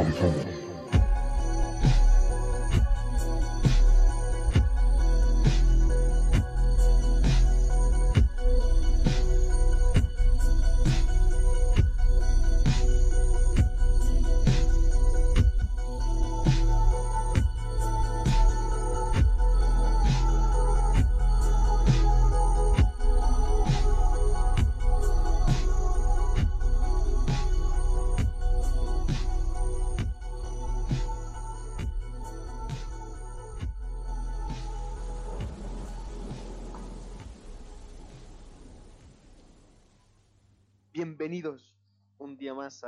[0.00, 0.57] actualizado.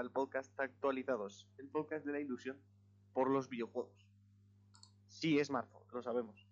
[0.00, 2.58] Al podcast Actualizados, el podcast de la ilusión
[3.12, 4.08] por los videojuegos.
[5.06, 6.48] Sí, es marzo, lo sabemos.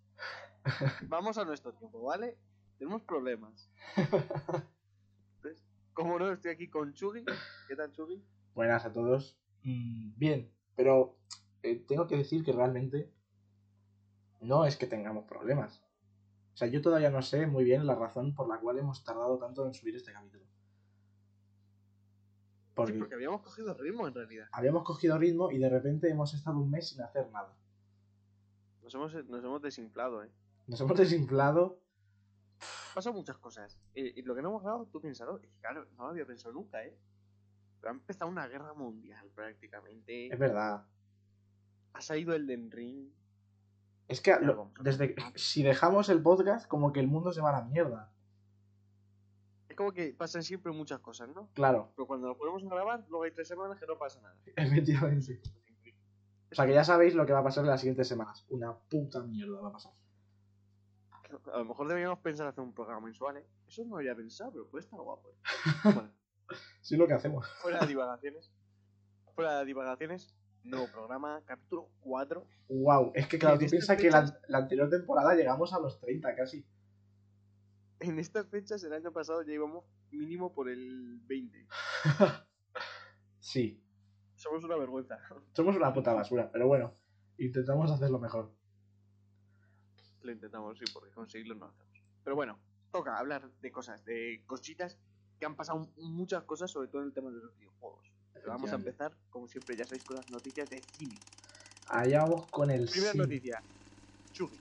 [1.09, 2.37] Vamos a nuestro tiempo, ¿vale?
[2.77, 3.71] Tenemos problemas.
[3.97, 7.25] Entonces, como no, estoy aquí con Chugi.
[7.67, 8.23] ¿Qué tal, Chugi?
[8.55, 9.41] Buenas a todos.
[9.63, 11.17] Mm, bien, pero
[11.63, 13.11] eh, tengo que decir que realmente
[14.43, 15.83] no es que tengamos problemas.
[16.53, 19.39] O sea, yo todavía no sé muy bien la razón por la cual hemos tardado
[19.39, 20.48] tanto en subir este capítulo.
[22.79, 24.49] Porque, Porque habíamos cogido ritmo en realidad.
[24.53, 27.55] habíamos cogido ritmo y de repente hemos estado un mes sin hacer nada.
[28.83, 30.31] Nos hemos, nos hemos desinflado, ¿eh?
[30.67, 31.81] Nos hemos desinflado.
[32.95, 33.79] Pasan muchas cosas.
[33.95, 35.37] Y, y lo que no hemos grabado, tú piénsalo.
[35.37, 36.97] Es que, claro, no lo había pensado nunca, ¿eh?
[37.81, 40.33] Pero ha empezado una guerra mundial prácticamente.
[40.33, 40.85] Es verdad.
[41.93, 43.09] Ha salido el Den Ring.
[44.09, 47.61] Es que lo- desde si dejamos el podcast, como que el mundo se va a
[47.61, 48.11] la mierda.
[49.79, 51.51] Es como que pasan siempre muchas cosas, ¿no?
[51.55, 54.35] Claro, Pero cuando lo ponemos a grabar, luego hay tres semanas que no pasa nada.
[54.57, 55.41] efectivamente.
[56.51, 58.45] O sea que ya sabéis lo que va a pasar en las siguientes semanas.
[58.49, 59.93] Una puta mierda va a pasar.
[61.55, 63.47] A lo mejor deberíamos pensar hacer un programa mensual, ¿eh?
[63.69, 65.35] Eso no lo había pensado, pero puede estar guapo, ¿eh?
[65.95, 66.11] Bueno,
[66.81, 67.47] Sí es lo que hacemos.
[67.63, 68.51] fuera de divagaciones.
[69.37, 72.45] Fuera de divagaciones, nuevo programa, capítulo 4.
[72.71, 76.67] Wow, es que claro, tú piensas que la anterior temporada llegamos a los 30 casi.
[78.01, 81.67] En estas fechas, el año pasado ya íbamos mínimo por el 20.
[83.41, 83.83] Sí,
[84.35, 85.19] Somos una vergüenza.
[85.53, 86.93] somos una puta basura, pero bueno,
[87.39, 88.53] intentamos hacerlo mejor.
[90.23, 92.03] Lo intentamos, sí, porque conseguirlo no hacemos.
[92.25, 92.59] Pero bueno,
[92.93, 94.99] toca hablar de cosas, de cositas
[95.41, 98.13] que han pasado muchas cosas, sobre todo en el tema de los videojuegos.
[98.35, 101.19] Pero vamos a empezar, como siempre, ya sabéis, con las noticias de cine.
[101.87, 103.25] Allá vamos con el Primera cine.
[103.25, 103.63] noticia.
[104.33, 104.59] Chugi.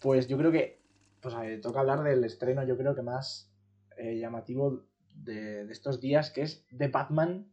[0.00, 0.81] Pues yo creo que
[1.22, 3.50] pues, ver, toca hablar del estreno, yo creo que más
[3.96, 4.84] eh, llamativo
[5.14, 7.46] de, de estos días, que es The Batman,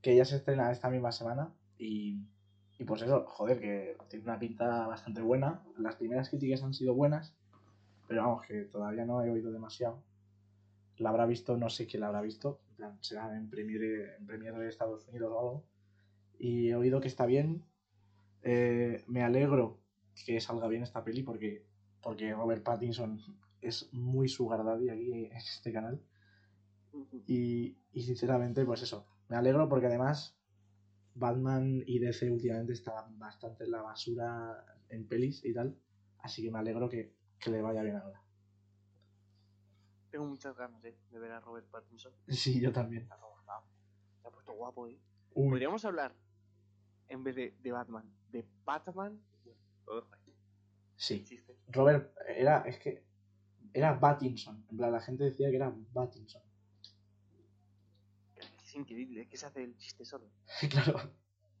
[0.00, 1.54] que ya se estrena esta misma semana.
[1.78, 2.24] Y,
[2.78, 5.62] y pues eso, joder, que tiene una pinta bastante buena.
[5.78, 7.36] Las primeras críticas han sido buenas,
[8.08, 10.02] pero vamos, que todavía no he oído demasiado.
[10.96, 12.60] La habrá visto, no sé quién la habrá visto,
[13.00, 15.64] será en Premiere, en Premiere de Estados Unidos o algo.
[16.38, 17.64] Y he oído que está bien.
[18.42, 19.78] Eh, me alegro
[20.26, 21.64] que salga bien esta peli porque
[22.02, 23.18] porque Robert Pattinson
[23.60, 26.02] es muy sugar daddy aquí en este canal.
[27.26, 30.36] Y, y sinceramente, pues eso, me alegro porque además
[31.14, 35.78] Batman y DC últimamente estaban bastante en la basura en pelis y tal.
[36.18, 38.22] Así que me alegro que, que le vaya bien ahora.
[40.10, 42.12] Tengo muchas ganas, eh, de ver a Robert Pattinson.
[42.28, 43.08] Sí, yo también.
[43.08, 45.00] Se ha puesto guapo, eh.
[45.34, 46.14] Uy, Podríamos hablar,
[47.08, 49.18] en vez de, de Batman, de Batman.
[49.86, 50.21] Lo dejo ahí.
[51.02, 51.24] Sí.
[51.68, 53.02] Robert era, es que
[53.72, 54.64] era Pattinson.
[54.70, 56.42] En plan, la gente decía que era Pattinson.
[58.64, 60.30] Es increíble, es que se hace el chiste solo.
[60.70, 61.12] claro,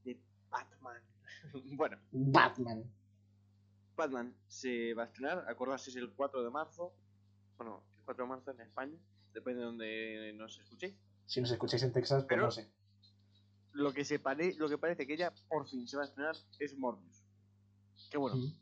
[0.04, 0.18] De
[0.50, 1.02] Batman.
[1.76, 2.84] bueno, Batman.
[3.96, 6.94] Batman se va a estrenar, acordarse es el 4 de marzo.
[7.58, 8.98] Bueno, el 4 de marzo en España,
[9.34, 10.94] depende de donde nos escuchéis.
[11.26, 12.70] Si nos escucháis en Texas, pues Pero- no sé.
[13.74, 16.36] Lo que, se pare, lo que parece que ya por fin se va a estrenar
[16.58, 17.24] es Morbius.
[18.10, 18.52] Que bueno, Mm.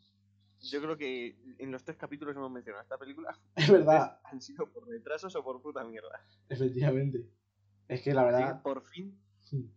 [0.61, 4.67] Yo creo que en los tres capítulos hemos mencionado esta película Es verdad, han sido
[4.71, 6.21] por retrasos o por puta mierda.
[6.49, 7.27] efectivamente.
[7.89, 9.19] Es que la que verdad, por fin.
[9.41, 9.69] Sí,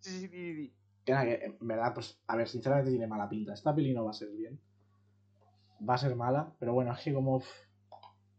[0.00, 0.74] sí, sí, sí, sí.
[1.04, 3.52] que nada, que en verdad, pues, a ver, sinceramente tiene mala pinta.
[3.52, 4.58] Esta peli no va a ser bien.
[5.86, 7.42] Va a ser mala, pero bueno, es que como.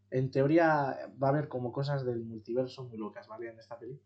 [0.10, 3.50] en teoría va a haber como cosas del multiverso muy locas, ¿vale?
[3.50, 4.02] En esta peli.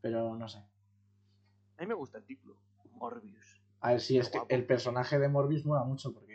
[0.00, 0.58] Pero no sé.
[0.58, 2.56] A mí me gusta el título,
[2.92, 3.60] Morbius.
[3.80, 6.25] A ver si es que el personaje de Morbius mola mucho porque.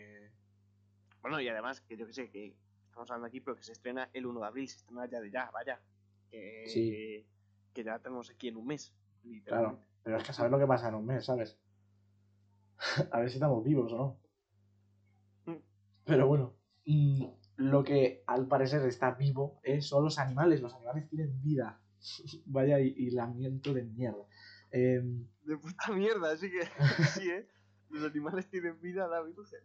[1.22, 4.10] Bueno, y además, que yo que sé, que estamos hablando aquí, pero que se estrena
[4.14, 5.82] el 1 de abril, se estrena ya de ya, vaya.
[6.30, 7.26] Que, Sí.
[7.74, 9.86] que ya tenemos aquí en un mes, Claro, literalmente.
[10.04, 11.58] pero es que a saber lo que pasa en un mes, ¿sabes?
[13.12, 13.98] a ver si estamos vivos o
[15.46, 15.54] no.
[15.54, 15.60] Mm.
[16.06, 17.26] Pero bueno, mm,
[17.58, 20.62] lo que al parecer está vivo eh, son los animales.
[20.62, 21.80] Los animales tienen vida.
[22.46, 24.26] Vaya hi- hilamiento de mierda.
[24.72, 26.62] Em, De puta mierda, así que
[27.22, 27.48] sí, ¿eh?
[27.90, 29.60] Los animales tienen vida la virgen.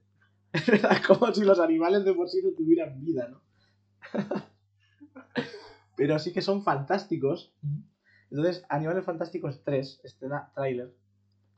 [0.56, 3.40] Es verdad, como si los animales de por sí no tuvieran vida, ¿no?
[5.96, 7.54] Pero sí que son fantásticos.
[8.30, 10.94] Entonces, Animales Fantásticos 3 estrena tráiler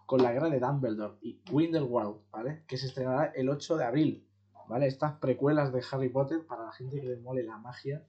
[0.06, 2.62] con la guerra de Dumbledore y Grindelwald, ¿vale?
[2.66, 4.26] Que se estrenará el 8 de abril,
[4.68, 4.86] ¿vale?
[4.86, 8.04] Estas precuelas de Harry Potter para la gente que le mole la magia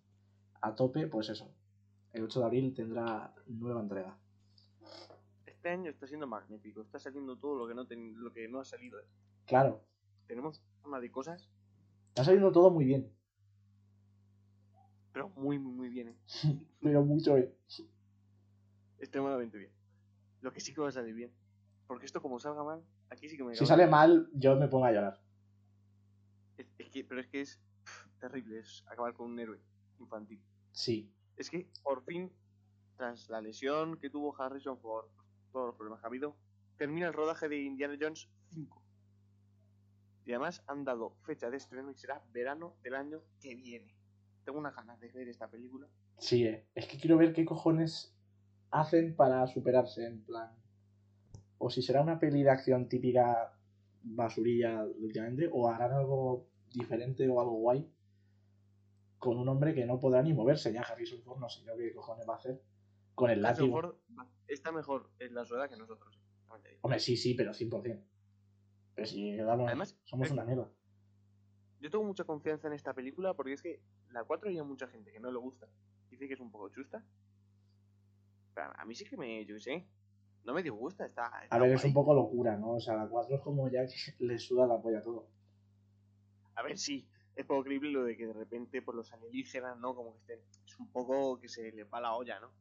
[0.62, 1.52] a tope, pues eso.
[2.14, 4.18] El 8 de abril tendrá nueva entrega.
[5.46, 6.82] Este año está siendo magnífico.
[6.82, 8.98] Está saliendo todo lo que no, ten- lo que no ha salido.
[9.46, 9.82] Claro,
[10.30, 11.50] Tenemos una de cosas,
[12.10, 13.12] está saliendo todo muy bien,
[15.12, 16.10] pero muy, muy, muy bien.
[16.10, 16.16] ¿eh?
[16.82, 17.52] pero mucho bien.
[19.00, 19.72] Extremadamente bien.
[20.42, 21.34] Lo que sí que va a salir bien.
[21.88, 24.86] Porque esto, como salga mal, aquí sí que me Si sale mal, yo me pongo
[24.86, 25.20] a llorar.
[26.58, 28.60] Es, es que, pero es que es pff, terrible.
[28.60, 29.60] Es acabar con un héroe
[30.00, 30.40] infantil.
[30.72, 32.32] Sí, Es que, por fin,
[32.98, 35.10] tras la lesión que tuvo Harrison por
[35.52, 36.38] todos los problemas que ha habido,
[36.78, 38.79] termina el rodaje de Indiana Jones 5.
[40.30, 43.96] Y además han dado fecha de estreno y será verano del año que viene.
[44.46, 45.88] Tengo unas ganas de ver esta película.
[46.20, 46.68] sí, eh.
[46.76, 48.16] Es que quiero ver qué cojones
[48.70, 50.52] hacen para superarse, en plan.
[51.58, 53.58] O si será una peli de acción típica
[54.04, 56.46] basurilla, últimamente, o harán algo
[56.76, 57.92] diferente o algo guay
[59.18, 60.72] con un hombre que no podrá ni moverse.
[60.72, 62.62] Ya Harrison Ford no sé yo qué cojones va a hacer
[63.16, 63.72] con el látigo.
[63.72, 63.96] Ford
[64.48, 66.22] está mejor en la rueda que nosotros.
[66.66, 66.78] eh.
[66.82, 68.00] Hombre, sí, sí, pero 100%.
[69.00, 70.70] Pero si damos- Además, somos es- una mierda.
[71.80, 73.82] Yo tengo mucha confianza en esta película porque es que
[74.12, 75.68] la 4 hay mucha gente que no le gusta.
[76.10, 77.02] Dice que es un poco chusta.
[78.54, 79.88] Pero a mí sí que me, yo sé,
[80.44, 81.06] no me disgusta.
[81.06, 82.72] Está, está A ver, es un poco locura, ¿no?
[82.74, 85.28] O sea, la 4 es como ya que le suda la polla todo.
[86.56, 87.08] A ver, sí,
[87.38, 89.96] es poco creíble lo de que de repente por los alienígenas, ¿no?
[89.96, 90.40] Como que estén.
[90.66, 92.52] Es un poco que se le va la olla, ¿no?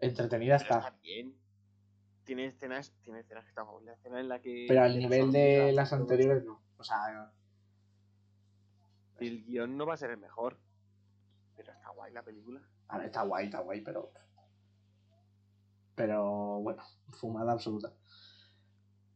[0.00, 0.88] Entretenida Pero está.
[0.88, 1.34] está bien.
[2.24, 3.66] Tiene escenas, tiene escenas que están.
[3.84, 4.66] La escena en la que.
[4.68, 6.60] Pero al nivel de las anteriores no.
[6.76, 7.32] O sea,
[9.18, 10.58] El guion no va a ser el mejor.
[11.56, 12.60] Pero está guay la película.
[12.88, 14.12] a ver, está guay, está guay, pero.
[15.94, 17.92] Pero bueno, fumada absoluta.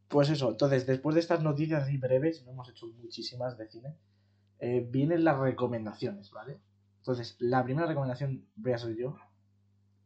[0.07, 3.97] Pues eso, entonces, después de estas noticias así breves, no hemos hecho muchísimas de cine,
[4.59, 6.59] eh, vienen las recomendaciones, ¿vale?
[6.99, 9.17] Entonces, la primera recomendación voy a ser yo,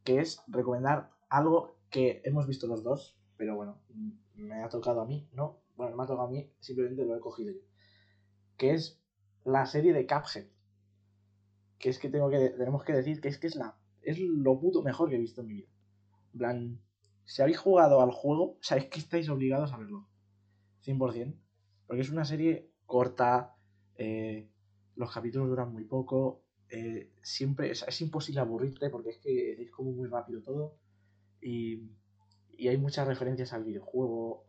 [0.04, 3.80] que es recomendar algo que hemos visto los dos, pero bueno,
[4.36, 5.62] me ha tocado a mí, ¿no?
[5.76, 7.62] Bueno, no me ha tocado a mí, simplemente lo he cogido yo.
[8.58, 9.02] Que es
[9.46, 10.48] la serie de Cuphead.
[11.78, 14.60] Que es que, tengo que tenemos que decir que es que es, la, es lo
[14.60, 15.70] puto mejor que he visto en mi vida.
[16.34, 16.82] En plan,
[17.26, 20.08] si habéis jugado al juego, sabéis que estáis obligados a verlo.
[20.86, 21.36] 100%.
[21.88, 23.56] Porque es una serie corta,
[23.96, 24.50] eh,
[24.96, 29.92] los capítulos duran muy poco, eh, siempre es imposible aburrirte porque es que es como
[29.92, 30.76] muy rápido todo.
[31.42, 31.84] Y,
[32.58, 34.46] y hay muchas referencias al videojuego,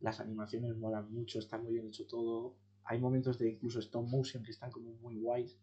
[0.00, 2.56] las animaciones molan mucho, está muy bien hecho todo.
[2.84, 5.56] Hay momentos de incluso stop motion que están como muy guays.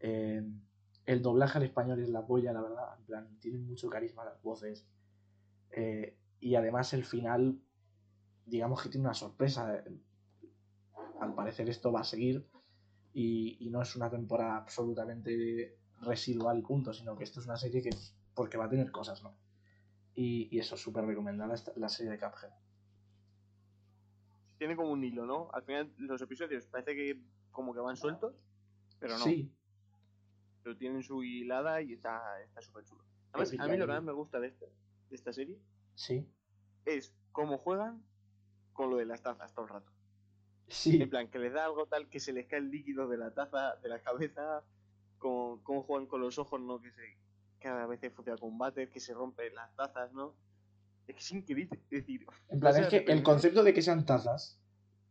[0.00, 0.42] Eh,
[1.06, 2.98] el doblaje al español es la polla, la verdad.
[2.98, 4.84] En plan, tienen mucho carisma las voces.
[5.70, 7.60] Eh, y además el final,
[8.46, 9.84] digamos que tiene una sorpresa.
[11.20, 12.46] Al parecer esto va a seguir
[13.12, 17.56] y, y no es una temporada absolutamente residual y punto, sino que esto es una
[17.56, 17.90] serie que
[18.34, 19.36] porque va a tener cosas, ¿no?
[20.20, 22.50] Y, y eso es súper recomendada la serie de Cuphead.
[24.58, 25.48] Tiene como un hilo, ¿no?
[25.52, 27.22] Al final los episodios parece que
[27.52, 28.34] como que van sueltos,
[28.98, 29.22] pero no.
[29.22, 29.54] Sí,
[30.64, 33.04] Pero tienen su hilada y está está súper chulo.
[33.30, 35.56] Además, a mí lo que más me gusta de, esta de esta serie
[35.94, 36.26] sí,
[36.84, 38.02] es cómo juegan
[38.72, 39.92] con lo de las tazas todo el rato.
[40.66, 41.00] sí.
[41.00, 43.32] En plan, que les da algo tal que se les cae el líquido de la
[43.34, 44.64] taza, de la cabeza,
[45.18, 46.80] cómo, cómo juegan con los ojos, ¿no?
[46.80, 47.16] Que se
[47.60, 50.34] cada vez funciona con váter, que se rompen las tazas, ¿no?
[51.06, 51.80] Es que es increíble.
[51.90, 54.60] Es decir, En plan, o sea, es que el concepto de que sean tazas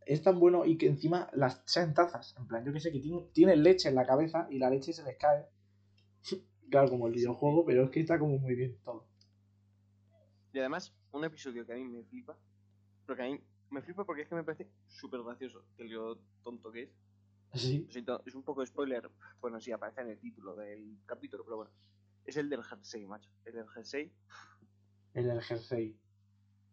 [0.06, 2.36] es tan bueno y que encima las sean tazas.
[2.38, 4.94] En plan, yo que sé, que tienen, tienen leche en la cabeza y la leche
[4.94, 5.46] se les cae.
[6.70, 9.08] Claro, como el videojuego, pero es que está como muy bien todo.
[10.51, 12.38] Y además, un episodio que a mí me flipa,
[13.06, 13.39] porque a mí
[13.70, 16.89] me flipa porque es que me parece súper gracioso, que lo tonto que es.
[17.54, 21.46] Sí, Lo siento, es un poco spoiler, bueno, sí, aparece en el título del capítulo,
[21.46, 21.72] pero bueno.
[22.27, 23.31] Es el del jersey, macho.
[23.46, 24.13] El del jersey.
[25.13, 25.98] el del jersey.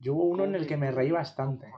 [0.01, 1.73] Yo hubo uno en el que me reí bastante.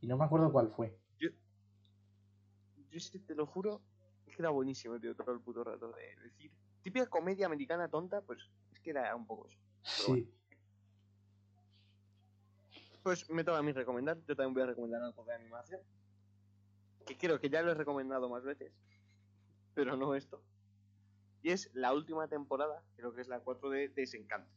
[0.00, 0.98] Y no me acuerdo cuál fue.
[1.18, 3.80] Yo es que te lo juro,
[4.26, 6.52] es que era buenísimo, tío, todo el puto rato de decir.
[6.82, 8.38] Típica comedia americana tonta, pues
[8.72, 9.58] es que era un poco eso.
[9.82, 10.32] Sí.
[13.02, 15.80] Pues me toca a mí recomendar, yo también voy a recomendar algo de animación.
[17.04, 18.72] Que creo que ya lo he recomendado más veces,
[19.74, 20.40] pero no esto.
[21.44, 24.50] Y es la última temporada, creo que es la 4 de Desencanto.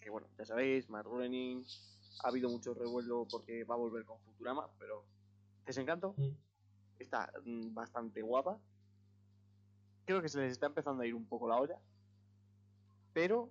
[0.00, 1.62] que bueno, ya sabéis, Matt Groening,
[2.22, 5.04] ha habido mucho revuelo porque va a volver con Futurama, pero
[5.66, 6.30] Desencanto Mm.
[7.00, 8.58] está mm, bastante guapa.
[10.06, 11.78] Creo que se les está empezando a ir un poco la olla,
[13.12, 13.50] pero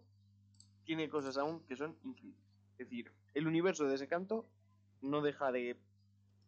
[0.85, 2.41] tiene cosas aún que son increíbles.
[2.77, 4.49] Es decir, el universo de Desencanto
[5.01, 5.77] no deja de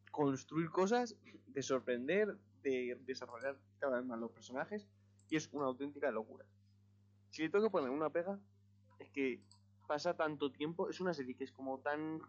[0.10, 1.16] construir cosas,
[1.48, 4.88] de sorprender, de desarrollar cada vez más los personajes,
[5.32, 6.46] y es una auténtica locura.
[7.30, 8.38] Si le tengo que poner una pega,
[9.00, 9.42] es que
[9.88, 12.20] pasa tanto tiempo, es una serie que es como tan,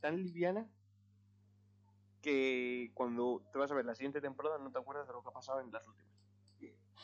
[0.00, 0.66] tan liviana
[2.22, 5.28] que cuando te vas a ver la siguiente temporada no te acuerdas de lo que
[5.28, 6.08] ha pasado en las últimas.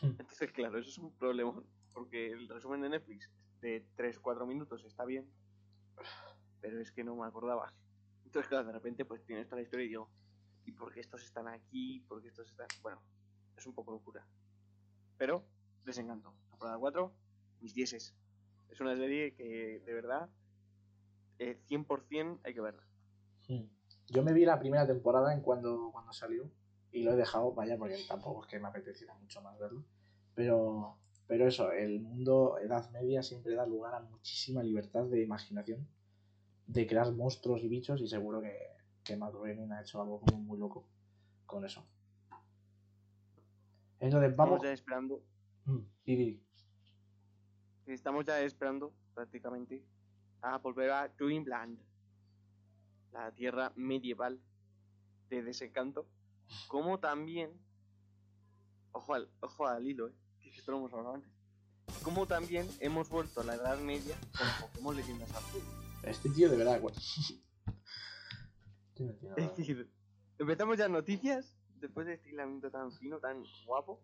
[0.02, 5.04] Entonces, claro, eso es un problema, porque el resumen de Netflix de 3-4 minutos está
[5.04, 5.30] bien,
[6.62, 7.72] pero es que no me acordaba.
[8.24, 10.10] Entonces, claro, de repente pues tienes toda la historia y digo,
[10.64, 12.00] ¿y por qué estos están aquí?
[12.08, 12.66] ¿Por qué estos están...?
[12.82, 13.02] Bueno,
[13.56, 14.26] es un poco locura.
[15.16, 15.44] Pero,
[15.84, 16.34] desencanto.
[16.50, 17.12] Temporada 4,
[17.60, 18.14] mis dieces.
[18.70, 20.28] Es una serie que, de verdad,
[21.38, 22.82] eh, 100% hay que verla.
[23.48, 23.64] Mm.
[24.08, 26.50] Yo me vi la primera temporada en cuando, cuando salió
[26.92, 29.84] y lo he dejado, vaya, porque tampoco es que me apeteciera mucho más verlo.
[30.34, 35.88] Pero, pero eso, el mundo Edad Media siempre da lugar a muchísima libertad de imaginación,
[36.66, 38.56] de crear monstruos y bichos, y seguro que,
[39.02, 40.86] que Matt ha hecho algo como muy loco
[41.46, 41.84] con eso.
[44.04, 44.62] Entonces, Estamos vamos.
[44.62, 45.22] ya esperando,
[45.66, 45.80] Mm,
[47.86, 49.82] estamos ya esperando prácticamente
[50.42, 51.78] a volver a Dreamland,
[53.12, 54.38] la tierra medieval
[55.30, 56.06] de desencanto,
[56.68, 57.50] como también,
[58.92, 61.30] ojo al, ojo al hilo, eh, que esto lo hemos hablado antes,
[62.02, 65.64] como también hemos vuelto a la Edad Media con Pokémon Leyendas Arceus.
[66.02, 66.80] Este tío de verdad.
[66.80, 66.94] güey.
[68.96, 69.34] Es nada.
[69.56, 69.90] decir,
[70.38, 74.00] empezamos ya noticias después de este hilamiento tan fino, tan guapo.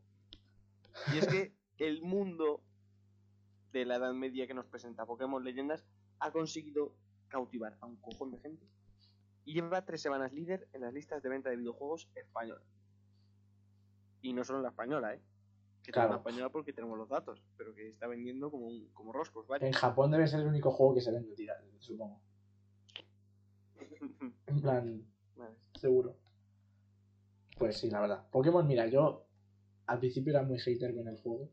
[1.14, 2.62] Y es que el mundo
[3.72, 5.84] de la Edad Media que nos presenta Pokémon Leyendas
[6.18, 6.94] ha conseguido
[7.28, 8.66] cautivar a un cojón de gente.
[9.44, 12.62] Y lleva tres semanas líder en las listas de venta de videojuegos españolas.
[14.20, 15.20] Y no solo la española, ¿eh?
[15.82, 16.08] Que Claro.
[16.08, 19.46] tenemos la española porque tenemos los datos, pero que está vendiendo como, un- como roscos,
[19.46, 19.66] ¿vale?
[19.66, 22.20] En Japón debe ser el único juego que se vende, tira, supongo.
[24.46, 25.02] En plan,
[25.36, 25.54] Vale.
[25.78, 26.16] seguro.
[27.60, 28.26] Pues sí, la verdad.
[28.32, 29.24] Pokémon, mira, yo
[29.86, 31.50] al principio era muy hater con el juego.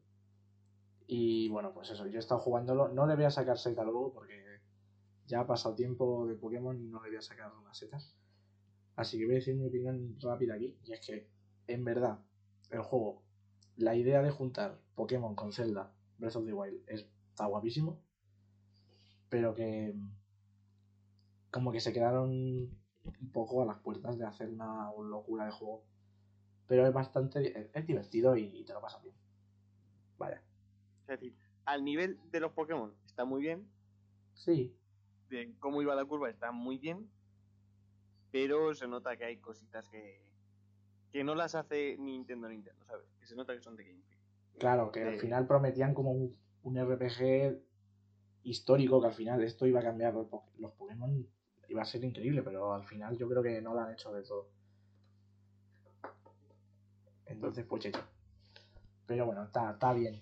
[1.08, 2.90] Y bueno, pues eso, yo he estado jugándolo.
[2.90, 4.60] No le voy a sacar seta luego porque
[5.28, 8.16] ya ha pasado tiempo de Pokémon y no le voy a sacar las setas.
[8.96, 10.78] Así que voy a decir mi opinión rápida aquí.
[10.86, 11.30] Y es que,
[11.68, 12.20] en verdad,
[12.72, 13.24] el juego,
[13.78, 18.02] la idea de juntar Pokémon con Zelda Breath of the Wild es- está guapísimo.
[19.30, 19.94] Pero que
[21.52, 25.84] como que se quedaron un poco a las puertas de hacer una locura de juego.
[26.68, 27.70] Pero es bastante.
[27.74, 29.16] Es, divertido y te lo pasas bien.
[30.18, 30.42] Vaya.
[31.02, 33.68] Es decir, al nivel de los Pokémon está muy bien,
[34.34, 34.76] Sí.
[35.30, 37.10] de cómo iba la curva está muy bien,
[38.32, 40.22] pero se nota que hay cositas que,
[41.12, 43.08] que no las hace Nintendo Nintendo, ¿sabes?
[43.20, 44.22] Que se nota que son de Game Freak.
[44.60, 47.60] Claro, que al final prometían como un, un RPG
[48.44, 51.28] histórico, que al final esto iba a cambiar los Pokémon.
[51.70, 54.24] Iba a ser increíble, pero al final yo creo que no lo han hecho de
[54.24, 54.50] todo.
[57.28, 57.92] Entonces, pues.
[59.06, 60.22] Pero bueno, está, bien.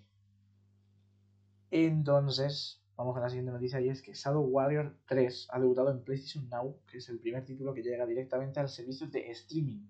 [1.71, 6.03] Entonces, vamos con la siguiente noticia y es que Shadow Warrior 3 ha debutado en
[6.03, 9.87] PlayStation Now, que es el primer título que llega directamente al servicio de streaming.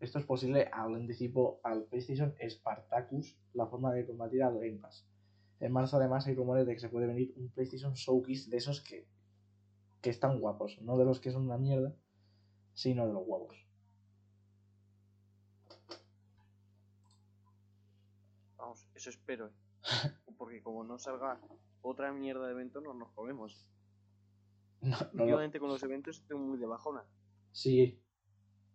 [0.00, 5.06] Esto es posible al anticipo al PlayStation Spartacus, la forma de combatir al Game Pass.
[5.60, 8.82] En marzo además hay rumores de que se puede venir un PlayStation Showcase de esos
[8.82, 9.06] que,
[10.02, 11.94] que están guapos, no de los que son una mierda,
[12.74, 13.63] sino de los guapos.
[18.74, 19.52] Vamos, eso espero.
[20.38, 21.38] Porque como no salga
[21.82, 23.68] otra mierda de evento, no nos comemos.
[24.80, 25.22] No, no, no.
[25.22, 27.04] Últimamente con los eventos estoy muy de bajona.
[27.52, 28.00] Sí.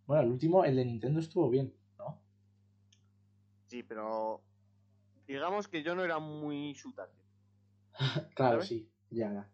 [0.06, 2.20] Bueno, el último, el de Nintendo estuvo bien, ¿no?
[3.68, 4.42] Sí, pero
[5.28, 7.14] digamos que yo no era muy su target.
[8.36, 8.68] Claro, ¿Sabes?
[8.70, 9.50] sí, ya, ya.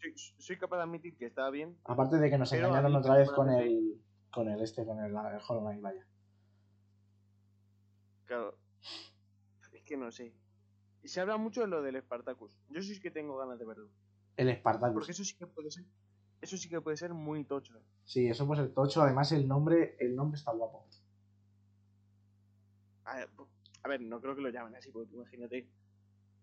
[0.00, 3.30] Soy, soy capaz de admitir que estaba bien, Aparte de que nos engañaron otra vez
[3.30, 6.06] con el, con el este, con el, el Hollow Knight, vaya.
[8.26, 8.56] Claro.
[9.92, 10.32] Que no sé.
[11.04, 12.58] Se habla mucho de lo del Spartacus.
[12.70, 13.90] Yo sí que tengo ganas de verlo.
[14.38, 14.94] El Spartacus.
[14.94, 15.84] Porque eso sí que puede ser.
[16.40, 17.78] Eso sí que puede ser muy tocho.
[18.06, 20.86] Sí, eso pues el tocho, además el nombre, el nombre está guapo.
[23.04, 23.28] A ver,
[23.82, 25.68] a ver, no creo que lo llamen así, porque imagínate.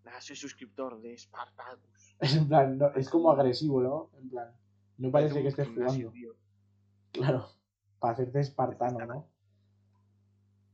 [0.04, 2.14] Nada, soy suscriptor de Spartacus.
[2.20, 4.10] Es en plan, no- es como agresivo, ¿no?
[4.16, 4.52] En plan,
[4.98, 6.12] no parece que estés gimnasio, jugando.
[6.12, 6.36] tío.
[7.10, 7.48] Claro,
[7.98, 9.26] para hacerte espartano, ¿no?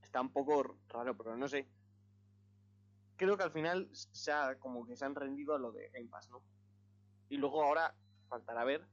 [0.03, 1.67] Está un poco raro, pero no sé.
[3.17, 6.09] Creo que al final se ha, como que se han rendido a lo de Game
[6.09, 6.43] Pass, ¿no?
[7.29, 7.95] Y luego ahora
[8.29, 8.87] faltará ver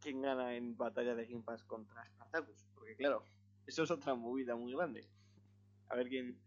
[0.00, 2.64] quién gana en batalla de Game Pass contra Spartacus.
[2.74, 3.24] Porque claro,
[3.66, 5.08] eso es otra movida muy grande.
[5.88, 6.38] A ver quién,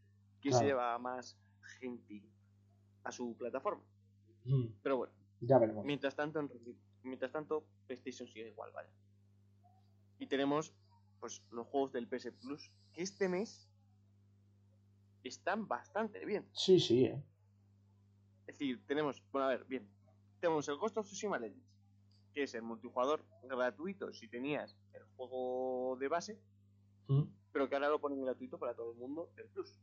[0.42, 1.38] quién se lleva más
[1.80, 2.24] gente
[3.04, 3.84] a su plataforma.
[4.46, 5.86] Mm, Pero bueno, Ya veremos.
[5.86, 6.50] mientras tanto, en
[7.04, 8.90] mientras tanto, PlayStation sigue igual, vaya.
[10.20, 10.74] Y tenemos
[11.20, 13.68] pues los juegos del PS Plus, que este mes
[15.28, 16.48] están bastante bien.
[16.54, 17.24] Sí, sí, eh.
[18.48, 19.90] Es decir, tenemos, bueno, a ver, bien.
[20.40, 21.66] Tenemos el Ghost of Tsushima Legends,
[22.34, 26.40] que es el multijugador gratuito si tenías el juego de base,
[27.08, 29.80] Mm, pero que ahora lo ponen gratuito para todo el mundo del Plus.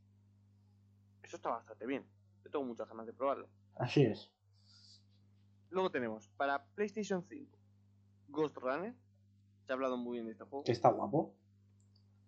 [1.23, 2.05] Eso está bastante bien.
[2.43, 3.49] Yo tengo muchas ganas de probarlo.
[3.75, 4.31] Así es.
[5.71, 7.57] Luego tenemos para PlayStation 5
[8.29, 8.93] Ghost Runner.
[9.65, 10.63] Se ha hablado muy bien de este juego.
[10.63, 11.33] Que está guapo.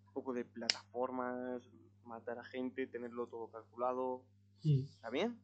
[0.08, 1.62] Un poco de plataformas,
[2.08, 4.24] matar a gente, tenerlo todo calculado.
[4.64, 5.40] Mm, ¿Está bien?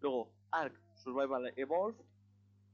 [0.00, 2.00] Luego Ark Survival Evolved.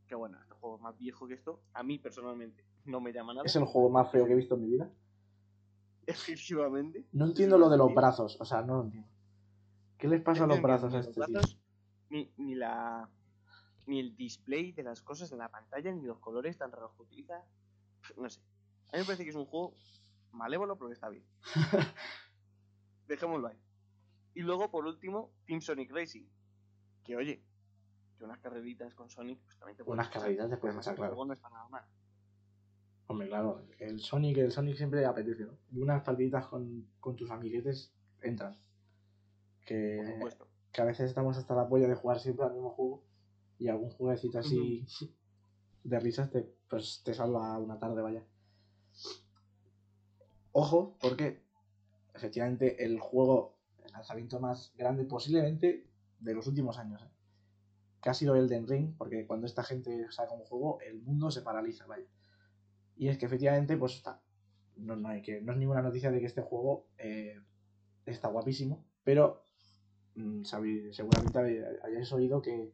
[0.08, 1.60] Que bueno, este juego es más viejo que esto.
[1.74, 3.44] A mí personalmente no me llama nada.
[3.46, 4.88] Es el juego más feo que he visto en mi vida.
[6.06, 7.04] Efectivamente.
[7.12, 7.94] No entiendo lo de los Sí.
[7.94, 8.36] brazos.
[8.40, 9.08] O sea, no lo entiendo.
[9.98, 11.40] ¿Qué les pasa a los brazos a este tío?
[12.10, 13.08] Ni, ni la.
[13.86, 17.02] Ni el display de las cosas en la pantalla, ni los colores tan raros que
[17.02, 17.42] utiliza.
[18.16, 18.40] No sé.
[18.92, 19.74] A mí me parece que es un juego
[20.32, 21.24] malévolo, pero que está bien.
[23.06, 23.58] Dejémoslo ahí.
[24.34, 26.26] Y luego, por último, Team Sonic Racing.
[27.04, 27.42] Que oye,
[28.18, 31.24] que unas carreritas con Sonic, pues también te pueden Unas carreritas te pueden el claro.
[31.24, 31.84] no está nada mal.
[33.08, 33.64] Hombre, claro.
[33.78, 35.56] El Sonic, el Sonic siempre apetece, ¿no?
[35.70, 38.52] Y unas partiditas con, con tus amiguetes entran.
[38.54, 40.48] Por Que, supuesto.
[40.72, 43.04] que a veces estamos hasta la polla de jugar siempre al mismo juego.
[43.58, 44.84] Y algún jueguecito así
[45.84, 48.24] de risas te, pues, te salva una tarde, vaya.
[50.52, 51.45] Ojo, porque
[52.16, 55.86] efectivamente el juego, el lanzamiento más grande posiblemente
[56.20, 57.10] de los últimos años, ¿eh?
[58.02, 61.42] que ha sido Elden Ring, porque cuando esta gente saca un juego, el mundo se
[61.42, 62.06] paraliza, vaya.
[62.96, 64.22] Y es que efectivamente, pues está.
[64.76, 67.40] No, no hay que, no es ninguna noticia de que este juego eh,
[68.06, 69.42] está guapísimo, pero
[70.16, 72.72] mm, sabéis- seguramente hay- hayáis oído que,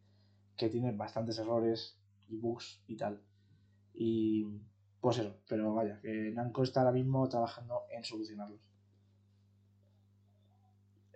[0.56, 3.22] que tiene bastantes errores y bugs y tal.
[3.94, 4.46] Y
[5.00, 8.60] pues eso, pero vaya, que Namco está ahora mismo trabajando en solucionarlos.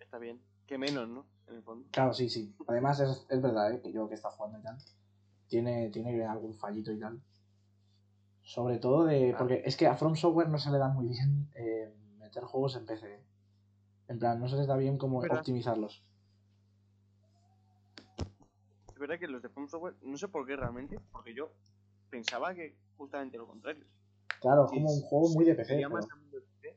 [0.07, 0.41] Está bien.
[0.67, 1.27] Que menos, ¿no?
[1.49, 1.87] En el fondo.
[1.91, 2.55] Claro, sí, sí.
[2.69, 3.81] Además es, es verdad, ¿eh?
[3.81, 4.77] que yo que está jugando y tal,
[5.49, 7.21] tiene, tiene algún fallito y tal.
[8.43, 9.35] Sobre todo de...
[9.37, 12.77] Porque es que a From Software no se le da muy bien eh, meter juegos
[12.77, 13.15] en PC.
[13.15, 13.21] ¿eh?
[14.09, 15.39] En plan, no se les da bien como ¿Verdad?
[15.39, 16.03] optimizarlos.
[18.93, 21.51] Es verdad que los de From Software, no sé por qué realmente, porque yo
[22.11, 23.85] pensaba que justamente lo contrario.
[24.41, 25.69] Claro, es como un juego muy de PC.
[25.71, 26.69] Sería pero- más también de PC.
[26.69, 26.77] N-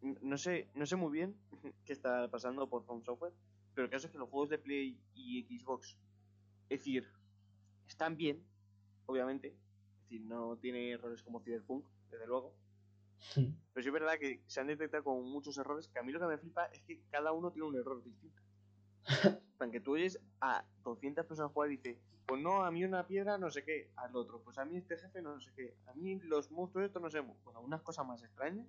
[0.00, 1.36] No sé, no sé muy bien
[1.84, 3.32] qué está pasando por From Software,
[3.74, 5.96] pero el caso es que los juegos de Play y Xbox,
[6.68, 7.08] es decir,
[7.88, 8.44] están bien,
[9.06, 12.54] obviamente, es decir, no tiene errores como Cyberpunk, desde luego,
[13.34, 16.20] pero sí es verdad que se han detectado con muchos errores, que a mí lo
[16.20, 18.42] que me flipa es que cada uno tiene un error distinto.
[19.58, 23.06] Plan, que tú oyes a 200 personas jugar y dices, pues no, a mí una
[23.06, 25.94] piedra no sé qué, al otro, pues a mí este jefe no sé qué, a
[25.94, 28.66] mí los monstruos estos no sé, bueno, unas cosas más extrañas.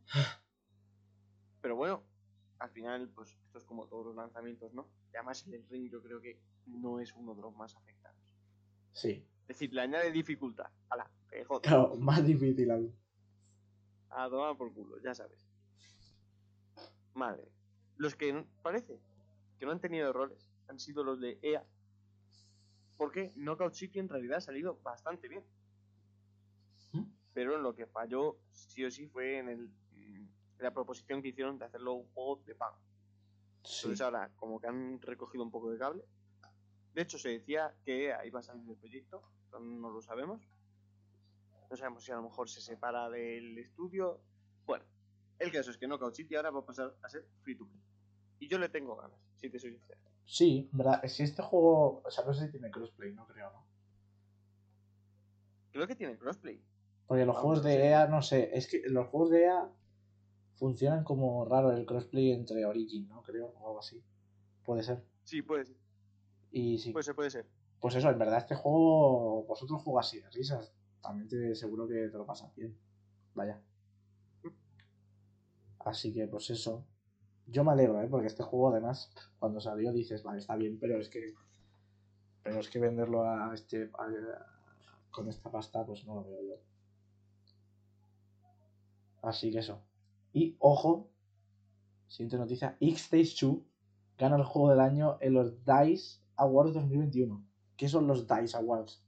[1.61, 2.03] Pero bueno,
[2.59, 4.87] al final, pues esto es como todos los lanzamientos, ¿no?
[5.13, 8.17] Y además el Ring yo creo que no es uno de los más afectados.
[8.93, 9.25] Sí.
[9.43, 10.67] Es decir, le añade dificultad.
[10.89, 11.61] Ala, que joder.
[11.63, 12.95] Claro, más difícil aún.
[14.09, 15.47] A tomar por culo, ya sabes.
[17.13, 17.47] Madre.
[17.97, 18.99] Los que no- parece
[19.57, 21.65] que no han tenido errores han sido los de EA.
[22.97, 25.43] Porque Knockout City en realidad ha salido bastante bien.
[26.93, 27.03] ¿Mm?
[27.33, 29.71] Pero en lo que falló, sí o sí, fue en, el,
[30.59, 32.77] la proposición que hicieron de hacerlo un juego de pago.
[33.63, 33.81] Sí.
[33.83, 36.03] Entonces ahora, como que han recogido un poco de cable.
[36.93, 39.23] De hecho, se decía que EA iba a salir del proyecto,
[39.59, 40.41] no lo sabemos.
[41.69, 44.21] No sabemos si a lo mejor se separa del estudio.
[44.65, 44.83] Bueno,
[45.37, 47.83] el caso es que Knockout City ahora va a pasar a ser free to play.
[48.39, 49.99] Y yo le tengo ganas, si te soy sincero.
[50.25, 51.01] Sí, verdad.
[51.07, 52.01] Si este juego.
[52.03, 53.65] O sea, no sé si tiene crossplay, no creo, ¿no?
[55.71, 56.63] Creo que tiene crossplay.
[57.07, 57.87] Porque los Ah, juegos no de.
[57.87, 58.49] EA, no sé.
[58.55, 59.69] Es que los juegos de EA
[60.59, 63.23] funcionan como raro el crossplay entre Origin, ¿no?
[63.23, 64.03] Creo, o algo así.
[64.65, 65.03] Puede ser.
[65.23, 65.75] Sí, puede ser.
[66.51, 66.91] Y sí.
[66.91, 67.45] Puede ser, puede ser.
[67.79, 70.73] Pues eso, en verdad este juego, vosotros jugáis así de risas.
[71.01, 72.77] También te seguro que te lo pasas bien.
[73.35, 73.61] Vaya.
[75.79, 76.85] Así que pues eso.
[77.47, 78.07] Yo me alegro, ¿eh?
[78.09, 81.33] Porque este juego además, cuando salió dices, vale, está bien, pero es que...
[82.43, 83.89] Pero es que venderlo a este...
[83.97, 84.45] a-
[85.11, 86.55] con esta pasta, pues no lo veo yo.
[89.21, 89.81] Así que eso.
[90.33, 91.09] Y ojo,
[92.07, 93.57] siguiente noticia, X-Stage 2
[94.17, 97.45] gana el juego del año en los DICE Awards 2021.
[97.77, 99.03] ¿Qué son los DICE Awards?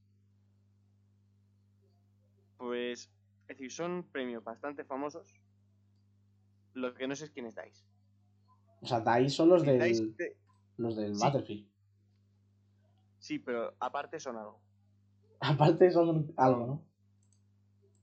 [2.57, 3.11] Pues,
[3.47, 5.33] es decir, son premios bastante famosos.
[6.73, 7.85] Lo que no sé es quiénes dais.
[8.81, 10.37] O sea, DICE son los del, Dice de-
[10.77, 11.21] los del Sí.
[11.21, 11.69] Battlefield.
[13.19, 14.61] Sí, pero aparte son algo.
[15.39, 16.85] Aparte son algo, ¿no?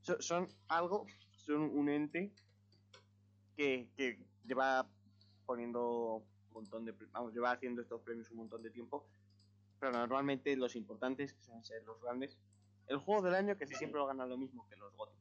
[0.01, 2.33] So- Son, algo, son un ente
[3.59, 4.17] que, que
[4.47, 4.87] lleva
[5.45, 6.93] poniendo un montón de...
[7.11, 9.05] Vamos, lleva haciendo estos premios un montón de tiempo.
[9.81, 12.39] Pero normalmente los importantes, que suelen ser los grandes,
[12.87, 15.13] el juego del año casi siempre lo gana lo mismo que los GOTY.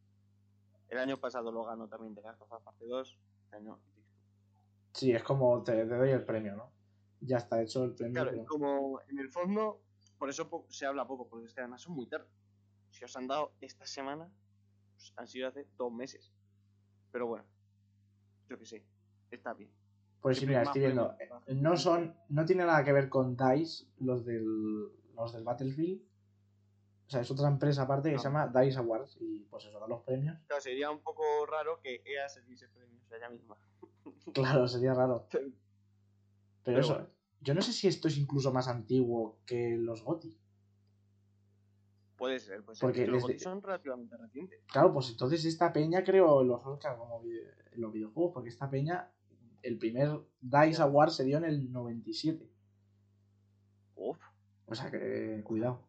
[0.90, 3.18] El año pasado lo ganó también The Last Parte 2.
[3.44, 3.80] Este año,
[4.94, 6.72] Sí, es como te, te doy el premio, ¿no?
[7.22, 8.14] Ya está hecho el premio.
[8.14, 9.82] Claro, pero- como en el fondo,
[10.20, 12.28] por eso se habla poco, porque es que además son muy tarde.
[12.92, 14.30] Si os han dado esta semana,
[14.94, 16.32] pues han sido hace dos meses.
[17.12, 17.46] Pero bueno,
[18.50, 18.86] yo qué sé,
[19.32, 19.72] está bien.
[20.22, 21.16] Pues sí, mira, estoy viendo.
[21.20, 24.46] eh, No son, no tiene nada que ver con DICE, los del,
[25.16, 26.02] los del Battlefield.
[27.08, 28.22] O sea, es otra empresa aparte que No.
[28.22, 30.38] se llama DICE Awards y pues eso, da los premios.
[30.48, 33.58] Claro, sería un poco raro que EA se diese premios a ella misma.
[34.34, 35.28] Claro, sería raro.
[36.64, 37.10] Pero- eso, bueno.
[37.42, 40.38] yo no sé si esto es incluso más antiguo que los GOTY.
[42.18, 44.60] Puede ser, pues Porque los desde- son relativamente recientes.
[44.72, 47.22] Claro, pues entonces esta peña creo los Oscar como
[47.74, 49.12] los videojuegos, porque esta peña,
[49.62, 52.50] el primer DICE Award se dio en el 97.
[53.96, 54.18] Uf,
[54.66, 55.88] O sea que, cuidado.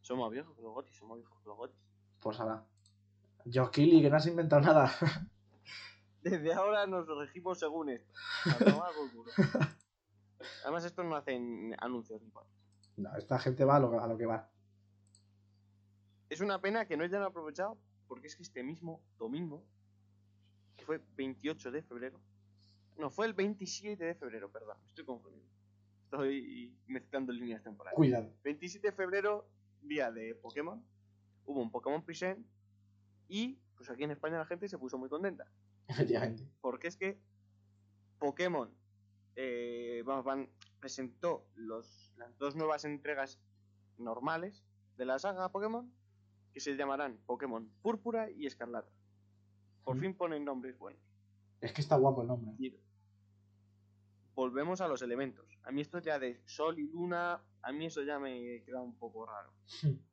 [0.00, 1.74] son más viejos que los GOTY, son más viejos que los GOTY.
[2.20, 2.64] Pues ahora.
[3.44, 4.92] Josh Keighley, que no has inventado nada.
[6.22, 8.12] Desde ahora nos regimos según esto.
[10.64, 12.32] Además, estos no hacen anuncios ni.
[12.96, 14.48] No, esta gente va a lo, a lo que va.
[16.32, 17.76] Es una pena que no hayan aprovechado,
[18.08, 19.62] porque es que este mismo domingo,
[20.78, 22.18] que fue 28 de febrero,
[22.96, 25.46] no, fue el 27 de febrero, perdón, me estoy confundiendo.
[26.04, 27.96] Estoy mezclando líneas temporales.
[27.96, 28.32] Cuidado.
[28.44, 29.46] 27 de febrero,
[29.82, 30.82] día de Pokémon,
[31.44, 32.46] hubo un Pokémon Present
[33.28, 35.46] y pues aquí en España la gente se puso muy contenta.
[35.86, 36.48] Efectivamente.
[36.62, 37.20] Porque es que
[38.18, 38.74] Pokémon
[39.36, 40.48] eh, vamos, van,
[40.80, 43.38] presentó los, las dos nuevas entregas
[43.98, 44.64] normales
[44.96, 45.92] de la saga Pokémon
[46.52, 48.90] que se llamarán Pokémon Púrpura y Escarlata.
[49.84, 50.00] Por Mm.
[50.00, 51.02] fin ponen nombres buenos.
[51.60, 52.52] Es que está guapo el nombre.
[52.58, 52.76] Y
[54.34, 55.46] volvemos a los elementos.
[55.64, 58.94] A mí esto ya de Sol y Luna, a mí eso ya me queda un
[58.98, 59.52] poco raro.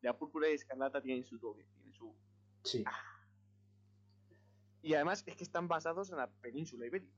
[0.02, 2.13] Ya Púrpura y Escarlata tienen su toque, tienen su...
[2.63, 2.84] Sí.
[4.82, 7.13] Y además es que están basados en la península ibérica.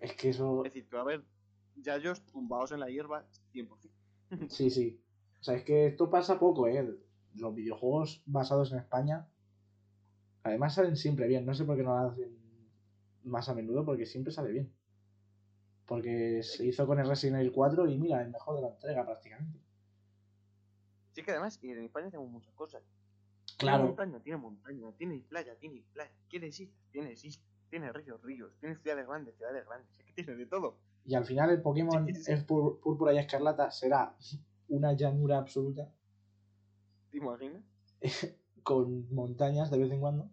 [0.00, 0.64] Es que eso.
[0.64, 1.24] Es decir, que va a haber
[1.76, 3.90] yayos tumbados en la hierba 100%.
[4.48, 5.00] Sí, sí.
[5.40, 6.88] O sea, es que esto pasa poco, ¿eh?
[7.36, 9.26] Los videojuegos basados en España.
[10.44, 11.46] Además salen siempre bien.
[11.46, 12.36] No sé por qué no lo hacen
[13.24, 14.72] más a menudo, porque siempre sale bien.
[15.86, 19.04] Porque se hizo con el Resident Evil 4 y mira, el mejor de la entrega
[19.04, 19.58] prácticamente.
[21.12, 22.82] Sí, que además y en España tenemos muchas cosas.
[23.58, 23.84] Tiene Claro.
[23.86, 26.10] montaña, tiene montaña, tiene playa, tiene playa.
[26.28, 26.78] ¿Quieres islas?
[26.90, 27.46] Tienes islas.
[27.68, 28.52] Tienes ríos, ríos.
[28.60, 29.88] Tienes ciudades grandes, ciudades grandes.
[29.98, 30.78] Es que tienes de todo.
[31.04, 32.32] Y al final el Pokémon Sí, sí, sí.
[32.32, 34.14] es púr- púrpura y escarlata será
[34.68, 35.88] una llanura absoluta
[37.12, 37.62] ¿Te imaginas?
[38.64, 40.28] con montañas de vez en cuando.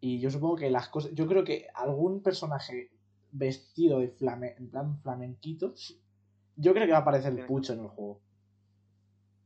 [0.00, 1.12] Y yo supongo que las cosas.
[1.14, 2.90] Yo creo que algún personaje
[3.30, 5.74] vestido de flame, en plan flamenquito.
[6.56, 8.20] Yo creo que va a aparecer el pucho en el juego.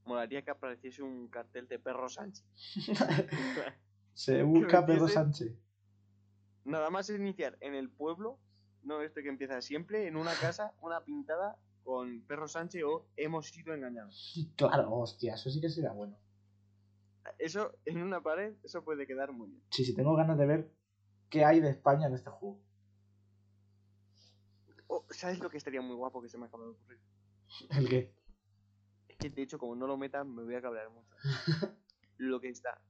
[0.04, 2.44] Molaría que apareciese un cartel de perro Sánchez.
[4.14, 5.54] Se busca metiese- Sánchez.
[6.64, 8.38] Nada más iniciar en el pueblo,
[8.84, 13.48] no este que empieza siempre, en una casa, una pintada con perro Sánchez o hemos
[13.48, 14.34] sido engañados.
[14.56, 16.16] Claro, hostia, eso sí que sería bueno.
[17.38, 19.62] Eso en una pared, eso puede quedar muy bien.
[19.70, 20.72] Sí, sí, tengo ganas de ver
[21.30, 22.60] qué hay de España en este juego.
[24.88, 27.00] Oh, ¿Sabes lo que estaría muy guapo que se me acaba de ocurrir?
[27.70, 28.14] ¿El qué?
[29.08, 31.14] Es que de hecho, como no lo metan, me voy a cabrear mucho.
[32.18, 32.80] lo que está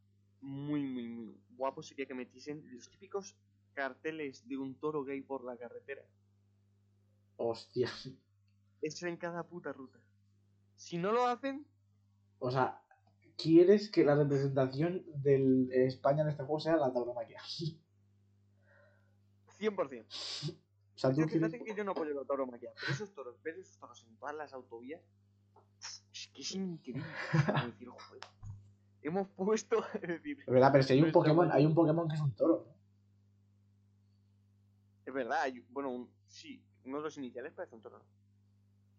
[0.40, 3.36] muy, muy, muy guapo sería que metiesen los típicos
[3.74, 6.02] carteles de un toro gay por la carretera.
[7.36, 7.90] Hostia.
[8.82, 9.98] Eso en cada puta ruta.
[10.76, 11.66] Si no lo hacen,
[12.40, 12.82] O sea,
[13.36, 17.40] ¿quieres que la representación de España en este juego sea la tauromaquia?
[19.58, 20.06] 100%.
[20.08, 21.50] O sea, tú Yo, quieres...
[21.50, 24.34] fíjate que yo no apoyo la tauromaquia, pero esos toros, ver esos toros en todas
[24.34, 25.00] las autovías,
[26.12, 27.04] es que es increíble.
[27.66, 28.22] Decir, joder,
[29.02, 32.34] hemos puesto, es verdad, pero si hay un Pokémon, hay un Pokémon que es un
[32.34, 32.72] toro, ¿no?
[35.04, 37.98] Es verdad, hay- bueno, un- sí, uno de los iniciales parece un toro.
[37.98, 38.21] ¿no?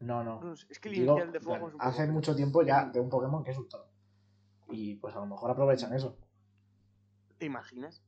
[0.03, 0.53] No, no.
[0.69, 2.99] Es que el Digo, inicial de fuego es un hace poco- mucho tiempo ya de
[2.99, 3.87] un Pokémon que es un toro.
[4.69, 6.17] Y pues a lo mejor aprovechan eso.
[7.37, 8.01] ¿Te imaginas?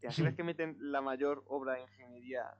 [0.00, 2.54] ¿Te imaginas que meten la mayor obra de ingeniería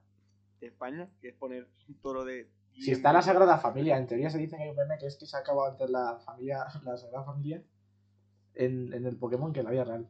[0.59, 4.29] de España, que es poner un toro de Si está la Sagrada Familia, en teoría
[4.29, 6.65] se dice que hay un meme que es que se ha acabado antes la familia,
[6.83, 7.63] la Sagrada Familia
[8.53, 10.07] en, en el Pokémon que en la vida real.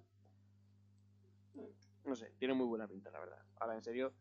[2.06, 3.40] No sé, tiene muy buena pinta, la verdad.
[3.60, 4.14] Ahora, en serio,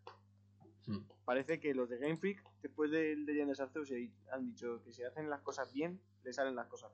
[0.87, 0.99] Hmm.
[1.25, 5.03] parece que los de Game Freak, después del Leyendas Arceus, se han dicho que si
[5.03, 6.92] hacen las cosas bien, le salen las cosas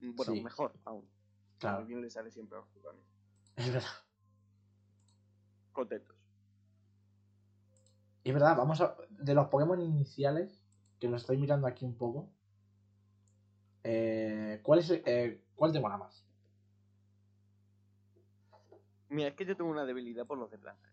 [0.00, 0.14] bien.
[0.16, 0.40] Bueno, Sí.
[0.42, 1.08] mejor aún.
[1.58, 3.04] Claro, Porque bien le sale siempre a los jugadores.
[3.56, 3.88] es verdad.
[5.72, 6.16] Contentos.
[8.24, 8.96] Es verdad, vamos a.
[9.10, 10.62] De los Pokémon iniciales,
[10.98, 12.30] que lo estoy mirando aquí un poco.
[13.82, 16.26] eh, ¿cuál, es, eh, ¿Cuál te mola más?
[19.08, 20.89] Mira, es que yo tengo una debilidad por los de planta.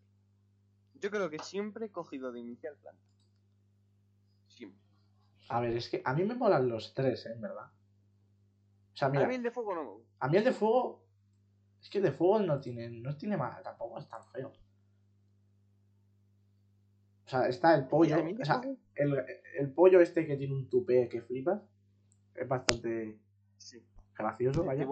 [0.99, 3.01] Yo creo que siempre he cogido de inicial planta.
[4.47, 4.81] Siempre.
[5.49, 7.33] A ver, es que a mí me molan los tres, ¿eh?
[7.33, 7.65] En verdad.
[8.93, 10.15] O sea, mira, A mí el de fuego no me gusta.
[10.19, 11.03] a mí el de fuego.
[11.81, 14.51] Es que el de fuego no tiene, no tiene mal, tampoco es tan feo.
[17.25, 18.15] O sea, está el pollo.
[18.41, 18.61] O sea,
[18.95, 19.25] el,
[19.59, 21.61] el pollo este que tiene un tupé que flipas.
[22.35, 23.19] Es bastante
[23.57, 23.83] Sí.
[24.17, 24.85] gracioso, vaya.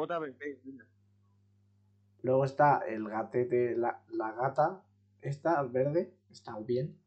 [2.24, 4.84] Luego está el gatete, la, la gata,
[5.28, 6.98] esta verde, está bien.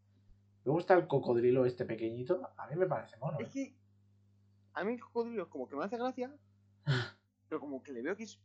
[0.64, 3.38] Luego está el cocodrilo este pequeñito, a mí me parece mono.
[3.38, 3.50] Es ¿eh?
[3.52, 3.76] que
[4.74, 6.34] a mí el cocodrilo es como que me hace gracia,
[7.48, 8.38] pero como que le veo que es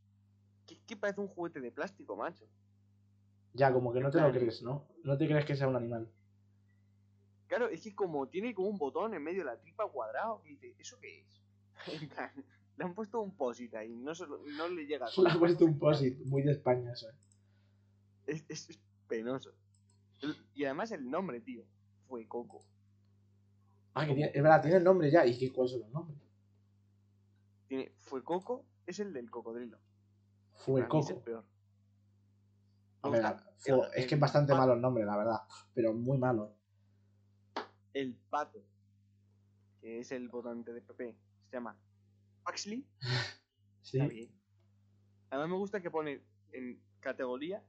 [0.66, 2.46] que, que parece un juguete de plástico, macho.
[3.54, 4.88] Ya, como que no te lo crees, ¿no?
[5.04, 6.10] No te crees que sea un animal.
[7.48, 10.56] Claro, es que como tiene como un botón en medio de la tripa cuadrado, y
[10.56, 11.42] dice, ¿eso qué es?
[12.02, 12.32] En plan,
[12.78, 15.08] le han puesto un posit ahí, no, se lo- no le llega.
[15.14, 17.10] con Le las ha puesto un posit, muy de España eso.
[17.10, 17.14] ¿eh?
[18.28, 19.52] Es, es- es penoso.
[20.54, 21.66] Y además el nombre, tío,
[22.08, 22.64] fue Coco.
[23.94, 25.26] Ah, que tiene, es verdad, tiene el nombre ya.
[25.26, 26.20] ¿Y qué, cuáles son los nombres?
[27.68, 29.80] Tiene, fue Coco, es el del cocodrilo.
[30.54, 31.24] Fue mí es el Coco.
[31.26, 31.46] peor.
[33.02, 33.24] A ver,
[33.58, 35.40] fue- es que es bastante malo el nombre, la verdad.
[35.74, 36.56] Pero muy malo.
[37.94, 38.64] El pato,
[39.82, 41.18] que es el votante de PP,
[41.50, 41.78] se llama
[42.44, 42.86] Paxley.
[43.84, 44.00] Sí.
[45.30, 47.62] Además me gusta que pone en categoría,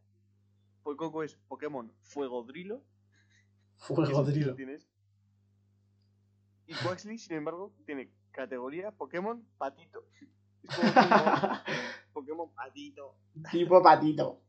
[0.85, 2.83] Coco es Pokémon Fuegodrilo.
[3.77, 4.55] Fuego Eso sí lo drilo.
[4.55, 4.87] tienes.
[6.67, 10.05] Y Quaxley, sin embargo, tiene categoría Pokémon Patito.
[10.63, 11.59] Es como Pokémon,
[12.13, 13.17] Pokémon Patito.
[13.51, 14.41] tipo patito.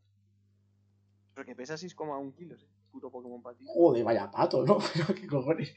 [1.33, 2.69] Pero que pesa 6,1 kilos, eh.
[2.91, 3.71] Puto Pokémon Patito.
[3.73, 4.77] Joder, vaya pato, ¿no?
[4.93, 5.75] Pero qué cojones.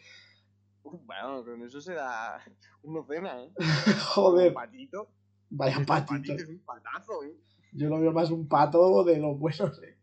[0.84, 2.40] Bueno, con eso se da
[2.82, 3.52] una cena, eh.
[4.14, 5.08] Joder, Patito.
[5.50, 6.12] vaya patito.
[6.14, 7.34] patito es un patazo, eh.
[7.72, 9.97] Yo lo veo más un pato de los buenos, ¿eh?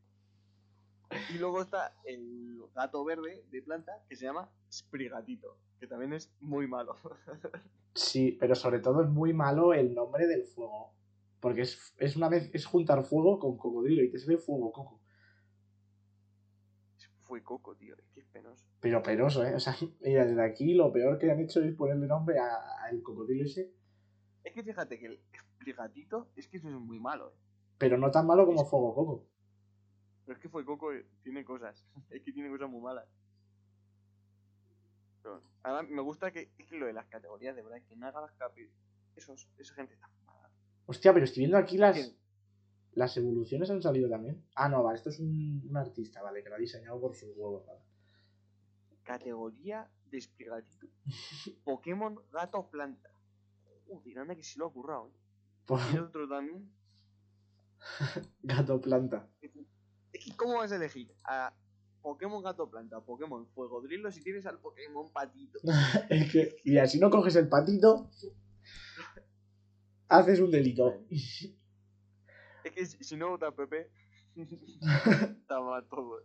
[1.36, 6.32] Y luego está el gato verde de planta que se llama Sprigatito, que también es
[6.40, 6.96] muy malo.
[7.98, 10.94] Sí, pero sobre todo es muy malo el nombre del fuego.
[11.40, 15.00] Porque es, es una vez es juntar fuego con cocodrilo y te sale fuego coco.
[17.22, 18.66] Fue Coco, tío, es que es penoso.
[18.82, 19.56] Pero peroso, ¿eh?
[19.56, 23.46] O sea, mira, desde aquí lo peor que han hecho es ponerle nombre al cocodrilo
[23.46, 23.72] ese.
[24.44, 27.38] Es que fíjate que el Sprigatito es que eso es muy malo, eh.
[27.78, 29.28] Pero no tan malo como fuego coco.
[30.26, 31.86] Pero es que fue Coco eh, tiene cosas.
[32.10, 33.08] Es que tiene cosas muy malas.
[35.22, 38.08] Pero, además, me gusta que, es que lo de las categorías, de verdad, que no
[38.08, 38.70] haga las capi.
[39.16, 40.52] Esos, esa gente está fumada.
[40.86, 42.18] Hostia, pero estoy viendo aquí las, ¿Quién?
[42.94, 44.44] las evoluciones han salido también.
[44.56, 47.30] Ah, no, vale, esto es un, un artista, vale, que lo ha diseñado por sus
[47.36, 47.82] huevos, vale.
[49.04, 50.88] Categoría de Sprigatito.
[51.64, 53.10] Pokémon gato planta.
[53.88, 55.26] Joder, anda que sí lo ha currado, eh.
[55.94, 56.70] Y el otro también.
[58.44, 59.28] gato planta.
[60.36, 61.14] ¿Cómo vas a elegir?
[61.24, 61.54] A
[62.02, 65.60] Pokémon gato planta, Pokémon fuego drilo si tienes al Pokémon patito.
[66.10, 68.10] Es que, mira, si no coges el patito,
[70.08, 71.02] haces un delito.
[71.10, 73.90] Es que si si no vota Pepe,
[74.36, 76.22] está mal todo.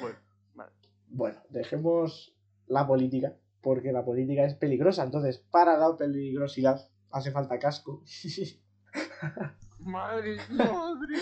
[0.00, 0.18] Bueno,
[0.54, 0.72] vale.
[1.08, 2.34] Bueno, dejemos
[2.66, 5.04] la política, porque la política es peligrosa.
[5.04, 8.02] Entonces, para la peligrosidad hace falta casco.
[9.78, 11.16] Madre, madre,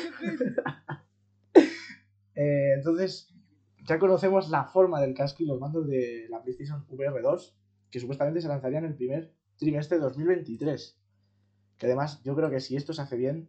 [2.37, 3.35] Eh, entonces,
[3.88, 7.57] ya conocemos la forma del casco y los mandos de la PlayStation VR 2,
[7.90, 11.01] que supuestamente se lanzarían en el primer trimestre de 2023.
[11.79, 13.49] Que además, yo creo que si esto se hace bien,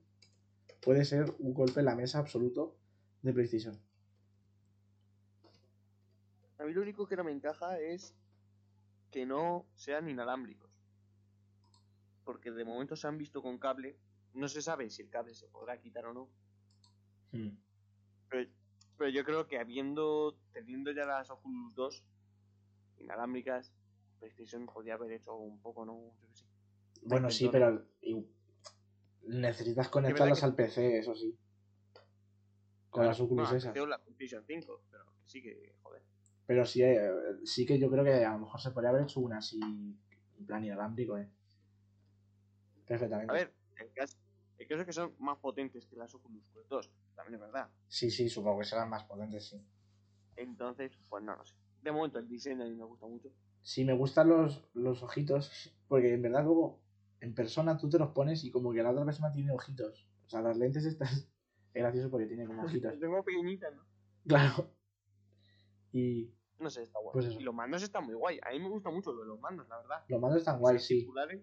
[0.82, 2.78] puede ser un golpe en la mesa absoluto
[3.22, 3.78] de PlayStation.
[6.60, 8.16] A mí lo único que no me encaja es
[9.12, 10.72] que no sean inalámbricos.
[12.24, 13.98] Porque de momento se han visto con cable.
[14.34, 16.30] No se sabe si el cable se podrá quitar o no.
[17.32, 17.58] Hmm.
[18.30, 18.50] Pero,
[18.98, 22.04] pero yo creo que habiendo, teniendo ya las Oculus 2
[23.00, 23.72] inalámbricas,
[24.20, 26.14] PlayStation podría haber hecho un poco, ¿no?
[26.22, 26.46] Yo qué sé.
[27.04, 28.26] Bueno, sí, pero y-
[29.24, 31.38] necesitas conectarlas que- al PC, eso sí.
[32.90, 33.88] Con las Oculus Bueno, esas.
[33.88, 36.04] La PlayStation 5, pero que sí que, joder.
[36.48, 37.12] Pero sí, eh,
[37.44, 40.46] sí que yo creo que a lo mejor se podría haber hecho una así, en
[40.46, 41.30] plan inalámbrico, ¿eh?
[42.88, 43.32] Perfectamente.
[43.32, 44.18] A ver, el caso,
[44.76, 47.70] es que son más potentes que las Oculus Quest 2, también es verdad.
[47.88, 49.62] Sí, sí, supongo que serán más potentes, sí.
[50.36, 51.56] Entonces, pues no, no sé.
[51.82, 53.30] De momento el diseño a mí me gusta mucho.
[53.62, 56.82] Sí, me gustan los, los ojitos, porque en verdad luego
[57.20, 60.08] en persona tú te los pones y como que la otra persona tiene ojitos.
[60.26, 61.12] O sea, las lentes estas
[61.74, 62.94] es gracioso porque tiene como ojitos.
[63.00, 63.86] Tengo pequeñitas, ¿no?
[64.28, 64.72] Claro.
[65.92, 67.14] Y No sé, está guay.
[67.14, 68.40] Pues y los mandos están muy guay.
[68.44, 70.04] A mí me gusta mucho lo de los mandos, la verdad.
[70.08, 71.00] los mandos están guays, sí.
[71.00, 71.42] Circulares.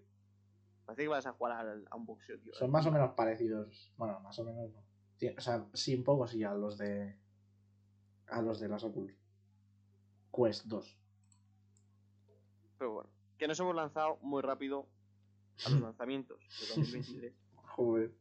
[0.84, 2.52] Parece que vas a jugar al- a un boxeo, tío.
[2.54, 3.92] Son más o menos parecidos.
[3.96, 4.80] Bueno, más o menos no.
[5.36, 7.18] O sea, sí, un poco sí a los de.
[8.28, 9.14] A los de las Oculus.
[10.32, 10.98] Quest 2.
[12.78, 14.88] Pero bueno, que nos hemos lanzado muy rápido
[15.64, 17.34] a los lanzamientos de 2023.
[17.76, 18.14] Joder.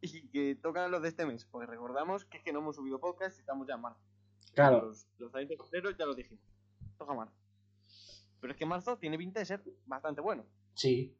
[0.00, 1.44] y que tocan los de este mes.
[1.46, 4.00] Porque recordamos que es que no hemos subido podcast y estamos ya en marzo.
[4.54, 6.44] Claro, Los, los lanzamientos de febrero ya lo dijimos.
[6.98, 7.34] Toca marzo.
[8.40, 10.44] Pero es que marzo tiene pinta de ser bastante bueno.
[10.74, 11.16] Sí.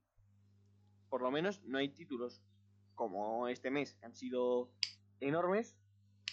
[1.08, 2.42] Por lo menos no hay títulos
[2.94, 4.70] como este mes que han sido
[5.20, 5.76] enormes.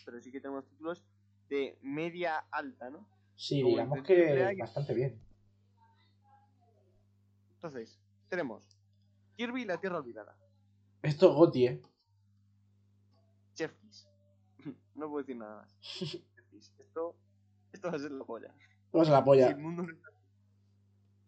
[0.06, 1.04] Pero sí que tenemos títulos
[1.50, 3.08] de media alta, ¿no?
[3.36, 5.22] Sí, Como digamos que bastante bien.
[7.56, 8.64] Entonces, tenemos
[9.36, 10.38] Kirby y la Tierra Olvidada.
[11.02, 11.82] Esto Goti, eh.
[13.56, 14.08] Kiss.
[14.96, 15.76] No puedo decir nada más.
[16.80, 17.16] Esto,
[17.72, 18.54] esto va a ser la polla.
[18.92, 19.48] Vamos a la Si polla.
[19.50, 20.19] el mundo no está, si el mundo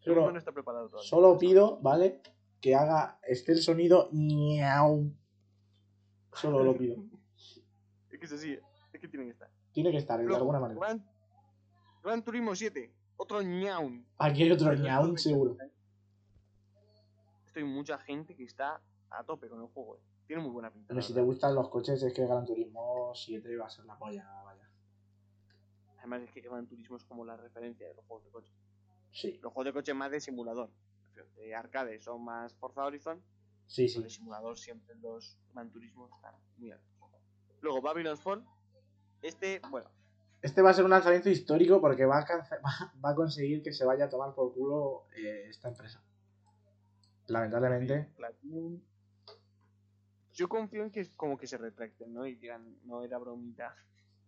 [0.02, 1.10] Solo, no está preparado todavía.
[1.10, 2.22] solo pido, ¿vale?
[2.60, 5.12] Que haga este el sonido ñau.
[6.34, 6.96] Solo lo pido.
[8.12, 8.60] Es que es así,
[8.94, 9.50] es que tienen que estar.
[9.72, 10.80] Tiene que estar, de alguna manera.
[10.80, 11.06] Gran,
[12.04, 14.06] Gran Turismo 7, otro ñaun.
[14.18, 15.58] Aquí hay otro ñaun, seguro.
[17.48, 19.96] Estoy mucha gente que está a tope con el juego.
[19.98, 20.02] eh.
[20.28, 20.88] Tiene muy buena pinta.
[20.90, 23.98] Pero si te gustan los coches, es que Gran Turismo 7 va a ser la
[23.98, 24.70] polla, vaya.
[25.98, 28.54] Además es que Gran Turismo es como la referencia de los juegos de coche.
[29.12, 30.69] Sí, Los juegos de coche más de simulador.
[31.36, 33.21] De arcade son más Forza Horizon.
[33.67, 34.02] sí, sí.
[34.02, 36.88] de simulador siempre los Gran Turismo están muy altos.
[37.62, 38.43] Luego Babylon's Fall.
[39.21, 39.89] Este, bueno,
[40.41, 42.08] Este va a ser un lanzamiento histórico porque a,
[43.06, 46.02] va a conseguir que se vaya a tomar por culo eh, esta empresa.
[47.28, 48.10] Lamentablemente.
[48.15, 48.82] Platinum.
[50.34, 52.26] Yo confío en que como que se retracten, ¿no?
[52.26, 53.76] Y digan, no era bromita.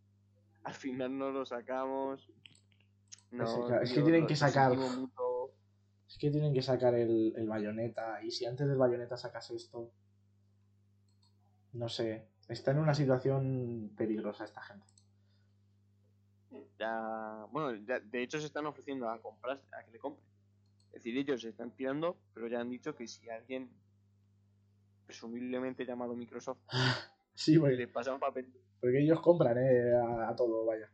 [0.63, 2.29] Al final no lo sacamos.
[3.33, 3.43] No,
[3.81, 5.51] Es que, es tienen que sacar- mucho.
[6.07, 8.23] Es que tienen que sacar el, el bayoneta.
[8.23, 9.91] Y si antes del bayoneta sacas esto.
[11.73, 12.27] No sé.
[12.47, 14.85] Está en una situación peligrosa esta gente.
[16.77, 20.25] Ya, bueno, ya- de hecho se están ofreciendo a comprar, a que le compren.
[20.87, 23.71] Es decir, ellos se están tirando, pero ya han dicho que si alguien,
[25.05, 26.59] presumiblemente llamado Microsoft,
[27.35, 30.91] Sí, le porque, pasa un papel porque ellos compran eh, a, a todo, vaya.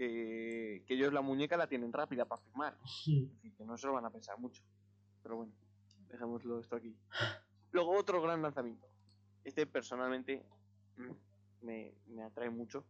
[0.00, 2.74] Que, que ellos la muñeca la tienen rápida para firmar.
[2.82, 4.62] Es decir, que no se lo van a pensar mucho.
[5.22, 5.52] Pero bueno,
[6.08, 6.96] dejémoslo esto aquí.
[7.72, 8.88] Luego otro gran lanzamiento.
[9.44, 10.42] Este personalmente
[10.96, 12.86] mm, me, me atrae mucho.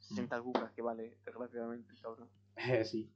[0.00, 2.28] 60 cucas que vale, desgraciadamente, cabrón.
[2.84, 3.10] Sí.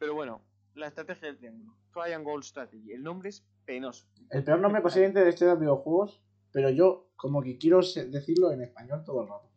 [0.00, 0.42] Pero bueno,
[0.74, 1.76] la estrategia del triángulo.
[1.92, 2.90] Triangle Strategy.
[2.90, 4.08] El nombre es penoso.
[4.30, 6.20] El peor nombre posiblemente de este videojuegos,
[6.50, 9.49] pero yo como que quiero decirlo en español todo el rato.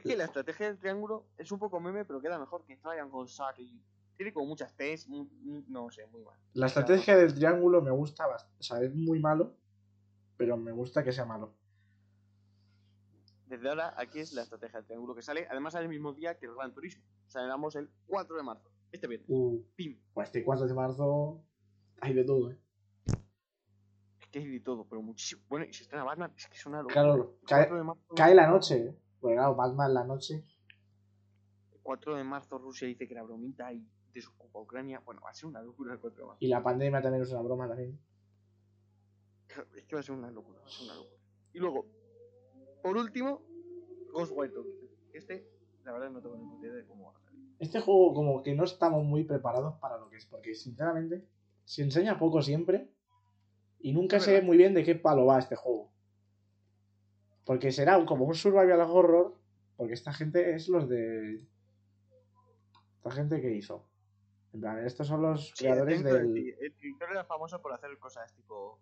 [0.00, 3.28] Es que la estrategia del triángulo es un poco meme, pero queda mejor que Triangle
[3.28, 3.82] Strategy.
[4.16, 6.38] Tiene como muchas T's, no sé, muy mal.
[6.54, 8.56] La estrategia del triángulo me gusta bastante.
[8.58, 9.54] O sea, es muy malo,
[10.38, 11.54] pero me gusta que sea malo.
[13.46, 15.46] Desde ahora, aquí es la estrategia del triángulo que sale.
[15.50, 17.04] Además, sale el mismo día que el Gran Turismo.
[17.26, 18.70] Saldremos el 4 de marzo.
[18.92, 19.28] Este viernes.
[19.28, 20.00] Uh, Pim.
[20.14, 21.44] pues este 4 de marzo
[22.00, 22.58] hay de todo, ¿eh?
[24.18, 25.42] Es que hay de todo, pero muchísimo.
[25.48, 26.94] Bueno, y si estrena Batman, es que es una locura.
[26.94, 28.96] Claro, cae, 4 de marzo, cae la noche, ¿eh?
[29.20, 30.44] Porque claro, Batman la noche.
[31.72, 35.02] el 4 de marzo Rusia dice que la bromita y desocupa Ucrania.
[35.04, 36.38] Bueno, va a ser una locura el 4 de marzo.
[36.40, 37.98] Y la pandemia también es una broma también.
[39.76, 41.16] Es que va a ser una locura, va a ser una locura.
[41.52, 41.86] Y luego,
[42.82, 43.42] por último,
[44.12, 44.88] Ghostwire Tokyo.
[45.12, 45.48] Este,
[45.84, 47.40] la verdad, no tengo ni idea de cómo va a salir.
[47.58, 51.26] Este juego como que no estamos muy preparados para lo que es, porque sinceramente
[51.64, 52.90] se enseña poco siempre
[53.80, 55.90] y nunca sé muy bien de qué palo va este juego.
[57.50, 59.36] Porque será un- como un survival horror,
[59.76, 61.42] porque esta gente es los de...
[62.98, 63.88] Esta gente que hizo.
[64.52, 66.14] En plan, estos son los Sí, creadores del...
[66.14, 66.32] El
[66.76, 68.78] director era famoso por hacer cosas tipo.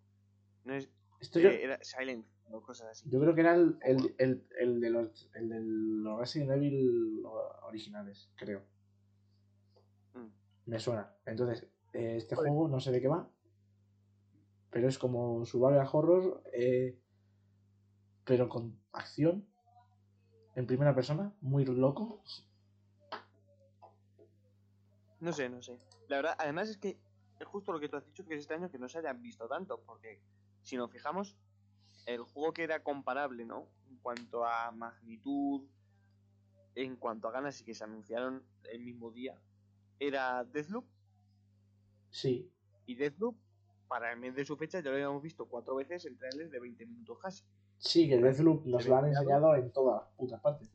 [0.64, 3.08] No es, Esto yo, eh, era Silent o cosas así.
[3.08, 7.22] yo creo que era el, el, el, el de los, el de los Resident Evil
[7.62, 8.64] originales, creo.
[10.12, 10.28] Mm.
[10.66, 11.16] Me suena.
[11.24, 13.30] Entonces, eh, este juego no sé de qué va.
[14.70, 16.42] Pero es como survival horror.
[16.52, 16.98] eh,
[18.28, 19.48] pero con acción.
[20.54, 22.22] en primera persona, muy loco.
[25.20, 25.78] No sé, no sé.
[26.08, 26.98] La verdad, además es que
[27.40, 29.22] es justo lo que tú has dicho, que es este año que no se hayan
[29.22, 30.20] visto tanto, porque
[30.62, 31.36] si nos fijamos,
[32.06, 33.66] el juego que era comparable, ¿no?
[33.88, 35.66] En cuanto a magnitud,
[36.74, 39.40] en cuanto a ganas y que se anunciaron el mismo día,
[39.98, 40.84] era Deathloop.
[42.10, 42.50] Sí,
[42.84, 43.36] Y Deathloop,
[43.86, 46.60] para el mes de su fecha, ya lo habíamos visto cuatro veces en trailers de
[46.60, 47.44] 20 minutos casi.
[47.78, 50.68] Sí, que el Deathloop nos lo han enseñado en todas las putas partes.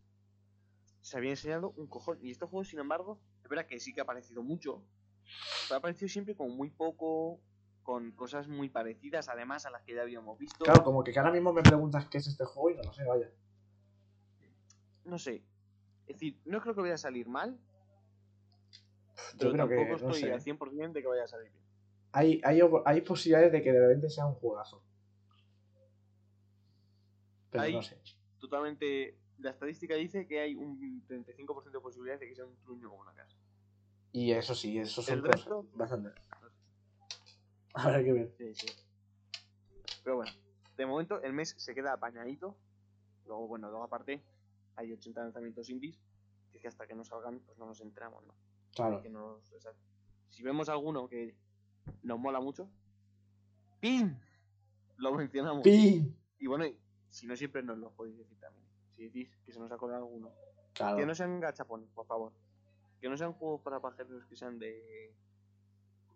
[1.01, 2.17] Se había enseñado un cojón.
[2.21, 4.81] Y este juego, sin embargo, es verdad que sí que ha aparecido mucho,
[5.67, 7.39] pero ha aparecido siempre con muy poco,
[7.83, 10.63] con cosas muy parecidas, además, a las que ya habíamos visto.
[10.63, 13.03] Claro, como que ahora mismo me preguntas qué es este juego y no lo sé,
[13.03, 13.29] vaya.
[15.03, 15.43] No sé.
[16.07, 17.57] Es decir, no creo que vaya a salir mal,
[19.37, 20.33] Yo pero creo tampoco que, no estoy sé.
[20.33, 21.63] al 100% de que vaya a salir bien.
[22.13, 24.81] Hay, hay, hay posibilidades de que de repente sea un juegazo.
[27.53, 27.97] Pero Hay- no sé.
[28.39, 29.17] Totalmente.
[29.37, 30.77] La estadística dice que hay un
[31.07, 33.37] 35% de posibilidades de que sea un truño como una casa.
[34.11, 36.09] Y eso sí, eso son El resto- Bastante.
[37.73, 38.33] Habrá que ver.
[38.37, 38.67] Sí, sí.
[40.03, 40.31] Pero bueno,
[40.77, 42.55] de momento el mes se queda apañadito.
[43.25, 44.21] Luego, bueno, luego aparte
[44.75, 45.99] hay 80 lanzamientos indies.
[46.51, 48.35] Que es que hasta que no salgan, pues no nos entramos, ¿no?
[48.75, 49.01] Claro.
[49.01, 49.71] Que nos- o sea,
[50.29, 51.35] si vemos alguno que
[52.03, 52.69] nos mola mucho,
[53.79, 54.15] ¡pim!
[54.97, 55.63] Lo mencionamos.
[55.63, 56.15] ¡Pin!
[56.39, 56.77] Y bueno, y
[57.13, 58.65] si no siempre nos lo podéis decir también.
[58.95, 60.31] Si decís que se nos ha colado alguno.
[60.73, 60.97] Claro.
[60.97, 62.33] Que no sean gachapones, por favor.
[62.99, 65.13] Que no sean juegos para pajeros que sean de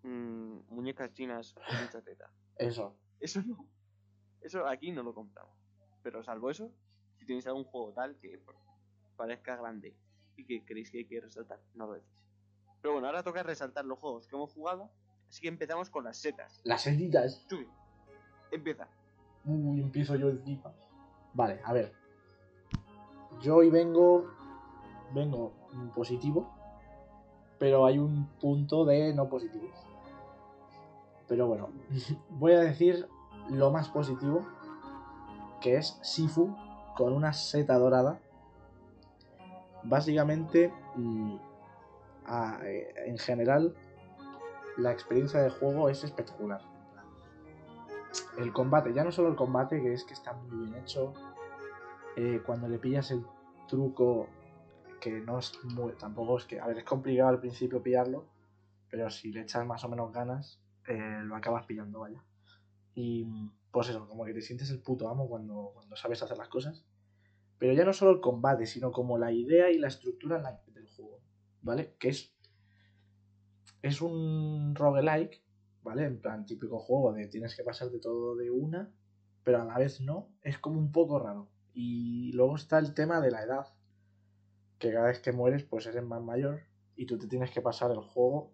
[0.02, 2.32] mm, muñecas chinas con mucha teta.
[2.56, 2.95] Eso.
[3.20, 3.70] Eso no.
[4.41, 5.54] Eso aquí no lo compramos.
[6.02, 6.72] Pero salvo eso,
[7.20, 8.41] si tenéis algún juego tal que
[9.16, 9.95] parezca grande
[10.36, 12.24] y que creéis que hay que resaltar, no lo decís.
[12.82, 14.89] Pero bueno, ahora toca resaltar los juegos que hemos jugado.
[15.30, 16.60] Así que empezamos con las setas.
[16.64, 17.45] Las setitas.
[17.48, 17.68] Chubi,
[18.52, 18.88] empieza.
[19.45, 20.74] Uy, empiezo yo encima.
[21.38, 21.93] Vale, a ver.
[23.41, 24.25] Yo hoy vengo.
[25.13, 25.53] Vengo
[25.93, 26.51] positivo.
[27.59, 29.69] Pero hay un punto de no positivo.
[31.27, 31.69] Pero bueno,
[32.29, 33.07] voy a decir
[33.49, 34.41] lo más positivo.
[35.61, 36.55] Que es Sifu
[36.95, 38.19] con una seta dorada.
[39.83, 41.35] Básicamente, mm,
[42.63, 43.75] eh, en general,
[44.75, 46.61] la experiencia de juego es espectacular
[48.38, 51.13] el combate, ya no solo el combate, que es que está muy bien hecho.
[52.18, 53.24] Eh, cuando le pillas el
[53.68, 54.28] truco,
[54.99, 55.93] que no es muy.
[55.93, 56.59] tampoco es que.
[56.59, 58.26] A ver, es complicado al principio pillarlo,
[58.89, 62.24] pero si le echas más o menos ganas, eh, lo acabas pillando, vaya.
[62.95, 63.28] Y
[63.72, 66.84] pues eso, como que te sientes el puto amo cuando, cuando sabes hacer las cosas.
[67.59, 70.41] Pero ya no solo el combate, sino como la idea y la estructura
[70.74, 71.22] del juego,
[71.61, 71.95] ¿vale?
[71.99, 72.34] Que es.
[73.84, 75.43] Es un roguelike,
[75.84, 76.05] ¿vale?
[76.05, 78.91] En plan típico juego de tienes que pasarte todo de una,
[79.43, 80.30] pero a la vez no.
[80.41, 81.47] Es como un poco raro.
[81.80, 83.67] Y luego está el tema de la edad,
[84.80, 86.61] que cada vez que mueres pues eres más mayor
[86.95, 88.51] y tú te tienes que pasar el juego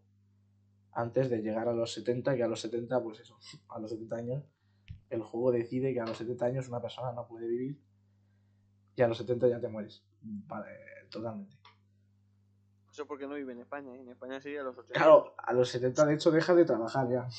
[0.92, 4.16] antes de llegar a los 70, que a los 70, pues eso, a los 70
[4.18, 4.44] años,
[5.10, 7.82] el juego decide que a los 70 años una persona no puede vivir
[8.98, 10.04] y a los 70 ya te mueres.
[10.22, 10.68] Vale,
[11.10, 11.56] totalmente.
[12.92, 14.02] Eso porque no vive en España, ¿eh?
[14.02, 15.00] En España sería a los 80.
[15.00, 17.30] Claro, a los 70 de hecho deja de trabajar ya.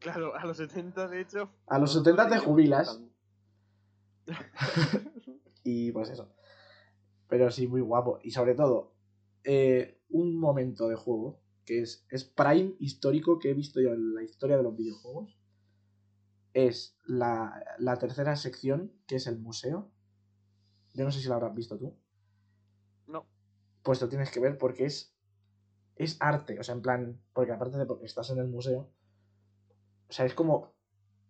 [0.00, 1.48] Claro, a los 70 de hecho.
[1.68, 3.00] A los nosotros 70 te jubilas.
[5.66, 6.32] Y pues eso.
[7.28, 8.20] Pero sí, muy guapo.
[8.22, 8.94] Y sobre todo,
[9.42, 14.14] eh, un momento de juego que es, es prime histórico que he visto yo en
[14.14, 15.36] la historia de los videojuegos.
[16.54, 19.90] Es la, la tercera sección, que es el museo.
[20.94, 21.98] Yo no sé si la habrás visto tú.
[23.08, 23.26] No,
[23.82, 25.16] Pues lo tienes que ver porque es,
[25.96, 26.60] es arte.
[26.60, 28.88] O sea, en plan, porque aparte de porque estás en el museo,
[30.08, 30.76] o sea, es como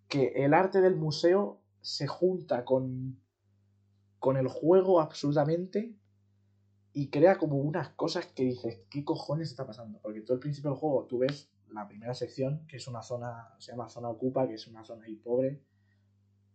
[0.08, 3.22] que el arte del museo se junta con,
[4.18, 5.94] con el juego absolutamente
[6.92, 10.00] y crea como unas cosas que dices, ¿qué cojones está pasando?
[10.02, 13.54] Porque tú al principio del juego tú ves la primera sección, que es una zona,
[13.60, 15.62] se llama zona ocupa, que es una zona ahí pobre,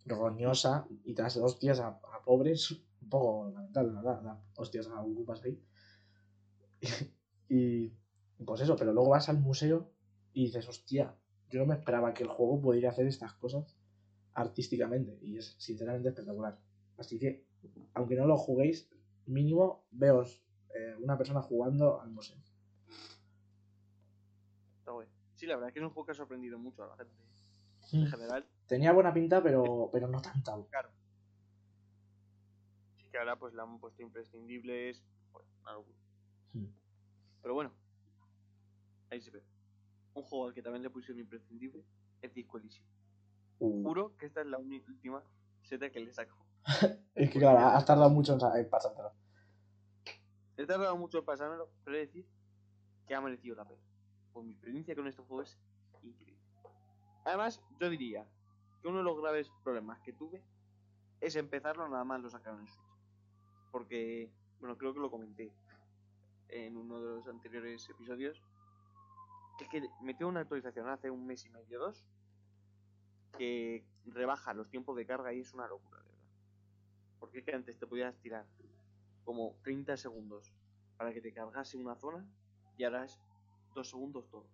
[0.05, 2.71] roñosa, y te das hostias a, a pobres,
[3.01, 5.63] un poco lamentable, la verdad, hostias a ocupas ahí.
[7.47, 7.93] y
[8.45, 9.93] pues eso, pero luego vas al museo
[10.33, 11.15] y dices, hostia,
[11.49, 13.77] yo no me esperaba que el juego pudiera hacer estas cosas
[14.33, 16.59] artísticamente, y es sinceramente espectacular.
[16.97, 17.45] Así que,
[17.93, 18.89] aunque no lo juguéis,
[19.25, 20.43] mínimo veos
[20.75, 22.37] eh, una persona jugando al museo.
[25.41, 27.15] Sí, la verdad es que es un juego que ha sorprendido mucho a la gente.
[27.93, 30.53] En general, Tenía buena pinta, pero, pero no tanta.
[30.69, 30.89] claro.
[32.95, 35.03] Sí que ahora pues le han puesto imprescindibles.
[35.31, 35.97] Bueno, una locura.
[36.53, 36.67] Hmm.
[37.41, 37.73] Pero bueno,
[39.09, 39.41] ahí se ve.
[40.13, 41.83] Un juego al que también le pusieron imprescindible
[42.21, 42.85] es Disco Elysium.
[43.61, 45.23] Uh, Juro que esta es la última
[45.61, 46.35] seta que le saco.
[47.13, 49.11] es que claro, has tardado mucho en pasártelo.
[50.57, 52.27] He tardado mucho en pasármelo, pero he de decir
[53.05, 53.83] que ha merecido la pena.
[54.33, 55.59] Por mi experiencia con este juego es
[56.01, 56.41] increíble.
[57.23, 58.25] Además, yo diría
[58.81, 60.43] que uno de los graves problemas que tuve
[61.19, 62.97] es empezarlo nada más lo sacaron en Switch.
[63.71, 65.53] Porque, bueno, creo que lo comenté
[66.49, 68.41] en uno de los anteriores episodios.
[69.59, 72.07] Que es que metió una actualización hace un mes y medio, dos,
[73.37, 76.23] que rebaja los tiempos de carga y es una locura, de verdad.
[77.19, 78.45] Porque es que antes te podías tirar
[79.23, 80.51] como 30 segundos
[80.97, 82.25] para que te cargase una zona
[82.77, 83.19] y ahora es
[83.75, 84.47] 2 segundos todo.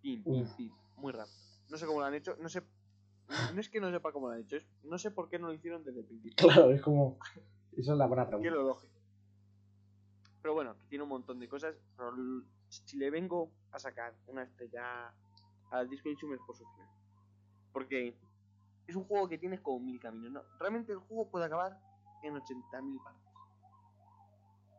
[0.00, 1.36] Pim, pim, pim, muy rápido.
[1.70, 2.62] No sé cómo lo han hecho, no sé.
[3.54, 5.46] No es que no sepa cómo lo han hecho, es, no sé por qué no
[5.46, 6.36] lo hicieron desde el principio.
[6.36, 7.18] Claro, es como.
[7.76, 8.50] Esa es la buena Que pregunta.
[8.50, 8.92] lo lógico.
[10.42, 11.74] Pero bueno, que tiene un montón de cosas.
[11.96, 12.12] Pero
[12.68, 15.14] si le vengo a sacar una estrella
[15.70, 16.88] al Disco Elysium es por su final.
[17.72, 18.16] Porque
[18.86, 20.30] es un juego que tienes como mil caminos.
[20.32, 20.42] ¿no?
[20.58, 21.78] Realmente el juego puede acabar
[22.22, 23.22] en 80.000 partes.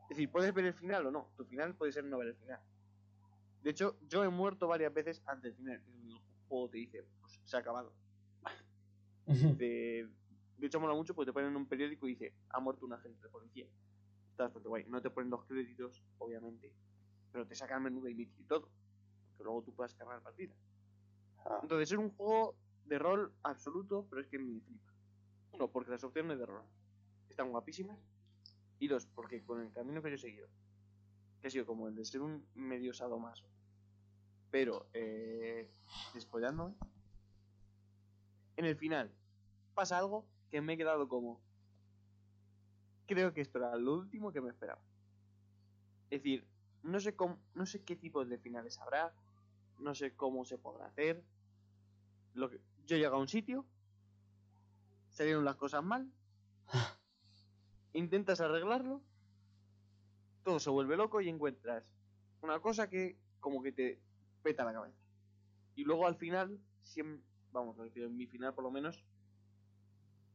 [0.04, 1.30] Es decir, puedes ver el final o no.
[1.36, 2.60] Tu final puede ser no ver el final.
[3.62, 5.84] De hecho, yo he muerto varias veces antes del final.
[5.88, 7.94] El juego te dice, pues se ha acabado.
[9.58, 10.10] De,
[10.58, 12.94] de hecho, mola mucho porque te ponen en un periódico y dice, ha muerto un
[12.94, 13.66] agente de policía.
[14.32, 14.86] Está bastante guay.
[14.90, 16.74] No te ponen los créditos, obviamente,
[17.32, 18.70] pero te sacan el menú de inicio y todo.
[19.38, 20.54] Que luego tú puedas cargar partida.
[21.46, 22.56] Ah, Entonces es un juego
[22.86, 24.92] de rol absoluto, pero es que me flipa.
[25.54, 26.64] Uno, porque las opciones de rol
[27.30, 28.00] están guapísimas.
[28.80, 30.48] Y dos, porque con el camino que yo he seguido,
[31.40, 33.46] que ha sido como el de ser un medio sadomaso,
[34.52, 35.72] pero eh,
[36.14, 36.76] despollándome,
[38.58, 39.12] en el final
[39.74, 41.42] pasa algo que me he quedado como.
[43.08, 44.82] Creo que esto era lo último que me esperaba.
[46.10, 46.46] Es decir,
[46.84, 49.14] no sé cómo, no sé qué tipos de finales habrá,
[49.80, 51.24] no sé cómo se podrá hacer.
[52.34, 53.66] Lo que, yo llego a un sitio,
[55.10, 56.12] salieron las cosas mal,
[57.94, 59.02] intentas arreglarlo,
[60.44, 61.84] todo se vuelve loco y encuentras
[62.42, 64.02] una cosa que como que te
[64.42, 64.98] peta la cabeza.
[65.76, 69.04] Y luego al final, siempre, vamos, en mi final por lo menos,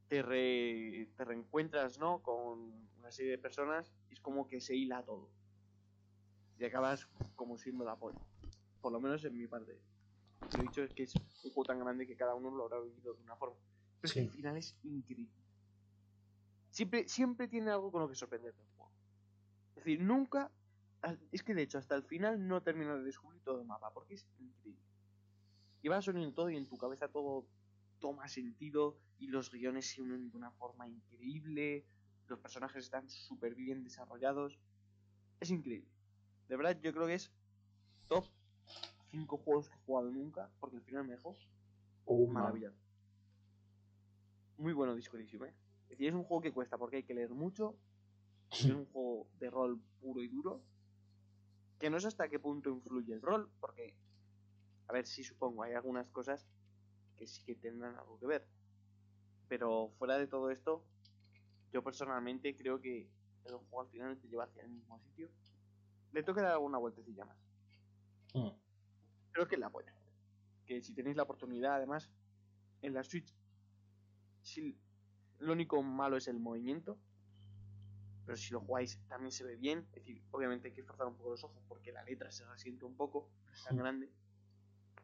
[0.09, 2.23] te, re- te reencuentras, ¿no?
[2.23, 5.29] Con una serie de personas y es como que se hila todo.
[6.59, 8.19] Y acabas como siendo la polla.
[8.81, 9.79] Por lo menos en mi parte.
[10.57, 13.14] Lo dicho es que es un juego tan grande que cada uno lo habrá vivido
[13.14, 13.57] de una forma.
[14.01, 15.34] Pero es que el final es increíble.
[16.70, 18.93] Siempre, siempre tiene algo con lo que sorprenderte el juego.
[19.70, 20.51] Es decir, nunca.
[21.30, 24.14] Es que de hecho, hasta el final no termino de descubrir todo el mapa, porque
[24.14, 24.82] es increíble.
[25.82, 27.47] Y vas uniendo todo y en tu cabeza todo
[28.01, 31.84] toma sentido y los guiones se unen de una forma increíble.
[32.26, 34.59] Los personajes están súper bien desarrollados.
[35.41, 35.89] Es increíble.
[36.49, 37.32] De verdad, yo creo que es
[38.09, 38.24] top
[39.11, 41.37] 5 juegos que he jugado nunca, porque el final me dejó
[42.07, 42.29] oh.
[44.59, 45.55] Muy bueno Disco Elysium, ¿eh?
[45.85, 47.77] Es decir, es un juego que cuesta porque hay que leer mucho.
[48.51, 50.63] Es un juego de rol puro y duro.
[51.79, 53.95] Que no sé hasta qué punto influye el rol, porque,
[54.89, 56.47] a ver si supongo, hay algunas cosas
[57.17, 58.47] que sí que tendrán algo que ver.
[59.49, 60.85] Pero fuera de todo esto,
[61.73, 63.09] yo personalmente creo que
[63.45, 65.31] el juego al final te lleva hacia el mismo sitio.
[66.13, 67.37] Le toca dar alguna vueltecilla más.
[68.35, 68.68] Mm.
[69.39, 69.93] Creo que la apoyo.
[70.66, 72.11] Que si tenéis la oportunidad, además,
[72.82, 73.32] en la Switch,
[74.43, 74.76] si
[75.39, 76.99] lo único malo es el movimiento,
[78.26, 79.86] pero si lo jugáis también se ve bien.
[79.93, 82.84] Es decir, obviamente hay que esforzar un poco los ojos porque la letra se resiente
[82.84, 84.11] un poco, no es tan grande,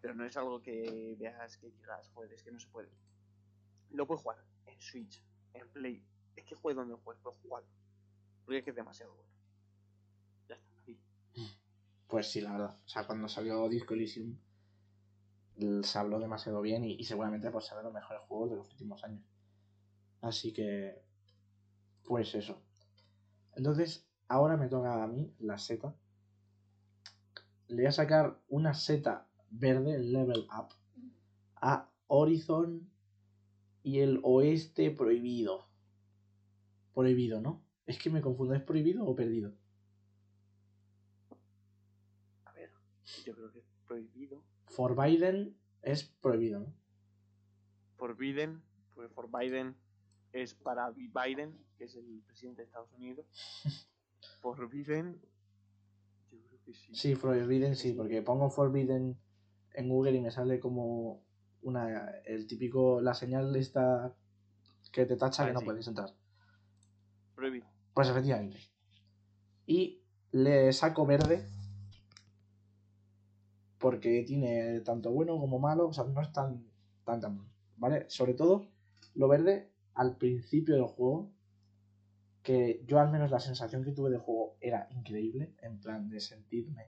[0.00, 2.90] pero no es algo que veas que digas, joder, es que no se puede.
[3.90, 5.22] Lo puedes jugar en Switch,
[5.52, 6.04] en Play,
[6.34, 7.70] es que juegue donde juegues, pero jugarlo,
[8.44, 9.33] porque es que es demasiado bueno.
[12.14, 12.76] Pues sí, la verdad.
[12.86, 14.36] O sea, cuando salió Disco Elysium
[15.82, 19.02] se habló demasiado bien y, seguramente pues será de los mejores juegos de los últimos
[19.02, 19.24] años.
[20.20, 21.02] Así que,
[22.04, 22.62] pues eso.
[23.56, 25.96] Entonces, ahora me toca a mí la seta.
[27.66, 30.68] Le voy a sacar una seta verde, el level up,
[31.56, 32.88] a Horizon
[33.82, 35.66] y el oeste prohibido.
[36.94, 37.64] Prohibido, ¿no?
[37.86, 39.52] Es que me confundo, ¿es prohibido o perdido?
[42.46, 42.70] A ver,
[43.24, 44.42] yo creo que es prohibido.
[44.66, 46.74] Forbidden es prohibido, ¿no?
[47.96, 48.62] Forbidden,
[48.94, 49.76] porque Forbidden
[50.32, 53.26] es para Biden, que es el presidente de Estados Unidos.
[54.40, 55.20] Forbidden,
[56.30, 56.94] yo creo que sí.
[56.94, 59.16] Sí, Forbidden sí, porque pongo Forbidden
[59.74, 61.22] en Google y me sale como
[61.62, 64.14] una el típico la señal esta
[64.92, 65.64] que te tacha Ah, que no sí.
[65.66, 66.10] puedes entrar.
[67.34, 67.66] Prohibido.
[67.94, 68.58] Pues efectivamente.
[69.66, 70.02] Y
[70.32, 71.48] le saco verde
[73.84, 76.64] porque tiene tanto bueno como malo, o sea, no es tan
[77.04, 78.06] tan tan ¿vale?
[78.08, 78.66] Sobre todo
[79.14, 81.30] lo verde al principio del juego
[82.42, 86.20] que yo al menos la sensación que tuve de juego era increíble, en plan de
[86.20, 86.86] sentirme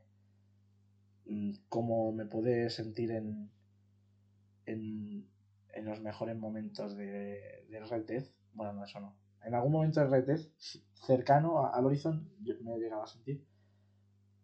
[1.26, 3.50] mm, como me puede sentir en,
[4.64, 5.28] en,
[5.74, 8.24] en los mejores momentos de, de Red Dead.
[8.54, 9.14] Bueno, no, eso no.
[9.44, 10.40] En algún momento de Red Dead,
[10.94, 13.44] cercano al Horizon, yo me he llegado a sentir,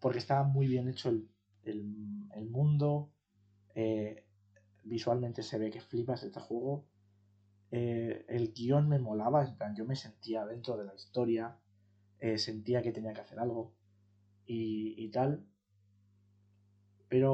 [0.00, 1.32] porque estaba muy bien hecho el,
[1.64, 3.10] el- el mundo,
[3.74, 4.24] eh,
[4.84, 6.86] visualmente se ve que flipas este juego,
[7.72, 11.56] eh, el guion me molaba, en plan, yo me sentía dentro de la historia,
[12.20, 13.74] eh, sentía que tenía que hacer algo
[14.46, 15.46] y, y tal.
[17.10, 17.32] Pero,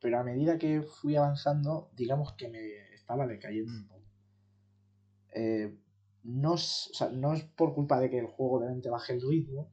[0.00, 2.62] pero a medida que fui avanzando, digamos que me
[2.94, 4.04] estaba decayendo un poco.
[5.34, 5.76] Eh,
[6.22, 9.12] no, es, o sea, no es por culpa de que el juego de repente baje
[9.12, 9.70] el ritmo,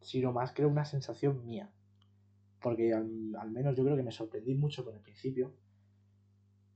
[0.00, 1.70] sino más creo una sensación mía.
[2.62, 5.52] Porque al, al menos yo creo que me sorprendí mucho con el principio.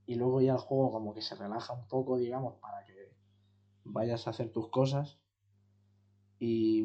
[0.07, 3.17] Y luego ya el juego como que se relaja un poco, digamos, para que
[3.85, 5.19] vayas a hacer tus cosas.
[6.41, 6.85] Y,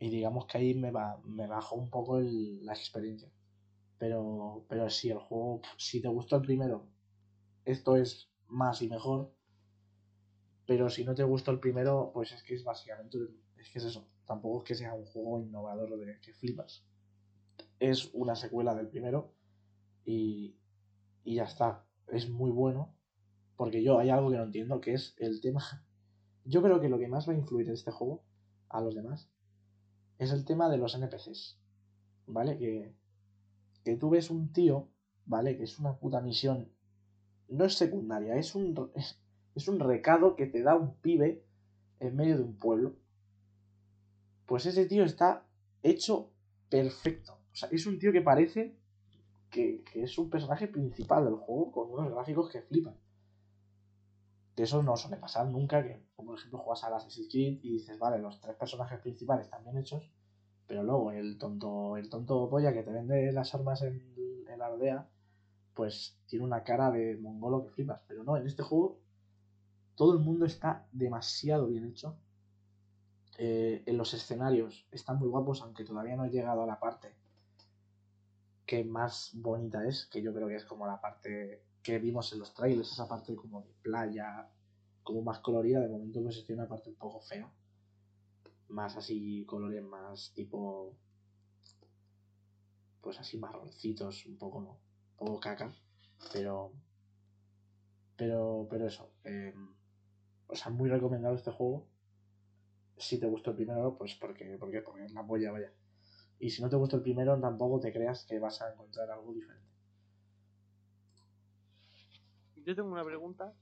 [0.00, 3.30] y digamos que ahí me, ba- me bajó un poco la experiencia.
[3.98, 6.88] Pero, pero sí, el juego, si te gustó el primero,
[7.64, 9.32] esto es más y mejor.
[10.66, 13.18] Pero si no te gustó el primero, pues es que es básicamente,
[13.56, 14.06] es que es eso.
[14.24, 16.84] Tampoco es que sea un juego innovador de que flipas.
[17.80, 19.34] Es una secuela del primero
[20.04, 20.56] y,
[21.24, 21.84] y ya está.
[22.08, 22.94] Es muy bueno.
[23.56, 25.62] Porque yo hay algo que no entiendo, que es el tema.
[26.44, 28.24] Yo creo que lo que más va a influir en este juego
[28.70, 29.28] a los demás
[30.18, 31.58] es el tema de los NPCs.
[32.26, 32.56] ¿Vale?
[32.56, 32.94] Que,
[33.84, 34.88] que tú ves un tío,
[35.26, 35.56] ¿vale?
[35.56, 36.72] Que es una puta misión.
[37.48, 39.20] No es secundaria, es un, es,
[39.54, 41.44] es un recado que te da un pibe
[42.00, 42.96] en medio de un pueblo.
[44.46, 45.46] Pues ese tío está
[45.82, 46.30] hecho
[46.68, 47.37] perfecto.
[47.52, 48.76] O sea, es un tío que parece
[49.50, 52.96] que, que es un personaje principal del juego con unos gráficos que flipan.
[54.54, 57.98] Que eso no suele pasar nunca, que por ejemplo juegas a Assassin's Creed y dices,
[57.98, 60.10] vale, los tres personajes principales están bien hechos,
[60.66, 64.02] pero luego el tonto, el tonto polla que te vende las armas en,
[64.48, 65.08] en la aldea,
[65.74, 68.02] pues tiene una cara de mongolo que flipas.
[68.08, 68.98] Pero no, en este juego
[69.98, 72.16] todo el mundo está demasiado bien hecho.
[73.36, 77.14] Eh, en los escenarios están muy guapos, aunque todavía no he llegado a la parte
[78.68, 82.40] que más bonita es, que yo creo que es como la parte que vimos en
[82.40, 84.46] los trailers, esa parte como de playa,
[85.02, 87.50] como más colorida, de momento pues en una parte un poco fea,
[88.68, 90.94] más así colores más tipo,
[93.00, 95.74] pues así marroncitos, un poco no, un poco caca,
[96.30, 96.70] pero,
[98.18, 99.54] pero, pero eso, eh,
[100.46, 101.86] o sea, muy recomendado este juego.
[102.98, 105.72] Si te gustó el primero, pues porque, porque, porque es la polla, vaya.
[106.40, 109.32] Y si no te gustó el primero, tampoco te creas que vas a encontrar algo
[109.32, 109.68] diferente.
[112.56, 113.52] Yo tengo una pregunta.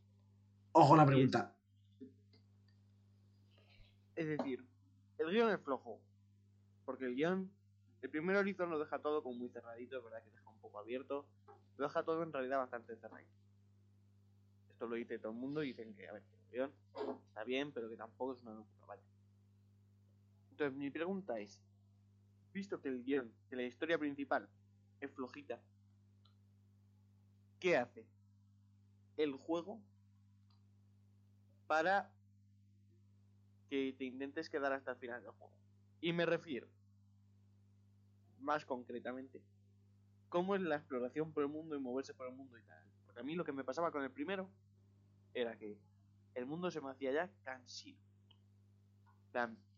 [0.73, 1.55] Ojo la pregunta.
[4.15, 4.67] Es decir,
[5.19, 6.01] el guion es flojo.
[6.85, 7.51] Porque el guion,
[8.03, 10.79] el primer Horizon lo deja todo como muy cerradito, es verdad que deja un poco
[10.79, 11.27] abierto.
[11.77, 13.31] Lo deja todo en realidad bastante cerradito.
[14.71, 16.73] Esto lo dice todo el mundo y dicen que, a ver, el guion
[17.29, 19.03] está bien, pero que tampoco es una locura, vaya.
[20.51, 21.63] Entonces, mi pregunta es,
[22.57, 24.49] visto que el guion, que la historia principal
[25.01, 25.61] es flojita,
[27.61, 28.07] ¿qué hace
[29.19, 29.79] el juego
[31.67, 32.11] para
[33.69, 35.55] que te intentes quedar hasta el final del juego?
[36.01, 36.67] Y me refiero,
[38.39, 39.43] más concretamente,
[40.31, 42.83] cómo es la exploración por el mundo y moverse por el mundo y tal.
[43.05, 44.51] Porque a mí lo que me pasaba con el primero
[45.35, 45.79] era que
[46.35, 48.01] el mundo se me hacía ya cansino.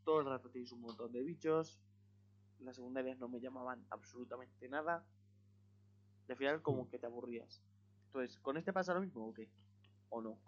[0.04, 1.80] Todo el rato tienes un montón de bichos,
[2.60, 5.04] las secundarias no me llamaban absolutamente nada.
[6.28, 7.62] Y al final como que te aburrías.
[8.06, 9.48] Entonces, ¿con este pasa lo mismo o qué?
[10.10, 10.38] ¿O no?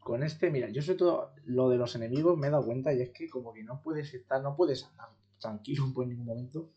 [0.00, 3.02] Con este, mira, yo sobre todo lo de los enemigos me he dado cuenta y
[3.02, 5.08] es que como que no puedes estar, no puedes andar
[5.40, 6.70] tranquilo por ningún momento.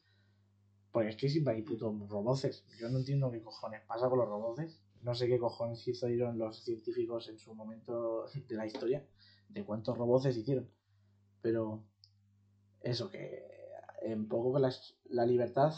[0.91, 2.65] Porque es que siempre hay putos roboces.
[2.79, 4.81] Yo no entiendo qué cojones pasa con los roboces.
[5.03, 9.05] No sé qué cojones hicieron los científicos en su momento de la historia.
[9.49, 10.67] De cuántos roboces hicieron.
[11.43, 11.83] Pero
[12.81, 13.58] eso, que
[14.01, 14.73] en poco que la,
[15.09, 15.73] la libertad,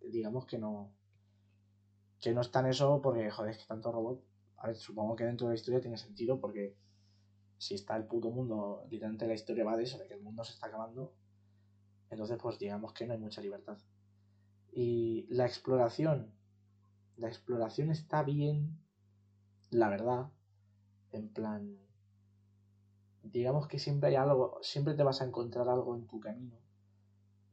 [0.00, 0.92] digamos que no.
[2.20, 4.24] Que no está en eso porque, joder, es que tanto robot.
[4.58, 6.74] A ver, supongo que dentro de la historia tiene sentido porque
[7.58, 10.44] si está el puto mundo, literalmente la historia va de eso, de que el mundo
[10.44, 11.14] se está acabando.
[12.10, 13.78] Entonces, pues digamos que no hay mucha libertad.
[14.72, 16.32] Y la exploración,
[17.16, 18.78] la exploración está bien,
[19.70, 20.30] la verdad,
[21.12, 21.78] en plan,
[23.22, 26.65] digamos que siempre hay algo, siempre te vas a encontrar algo en tu camino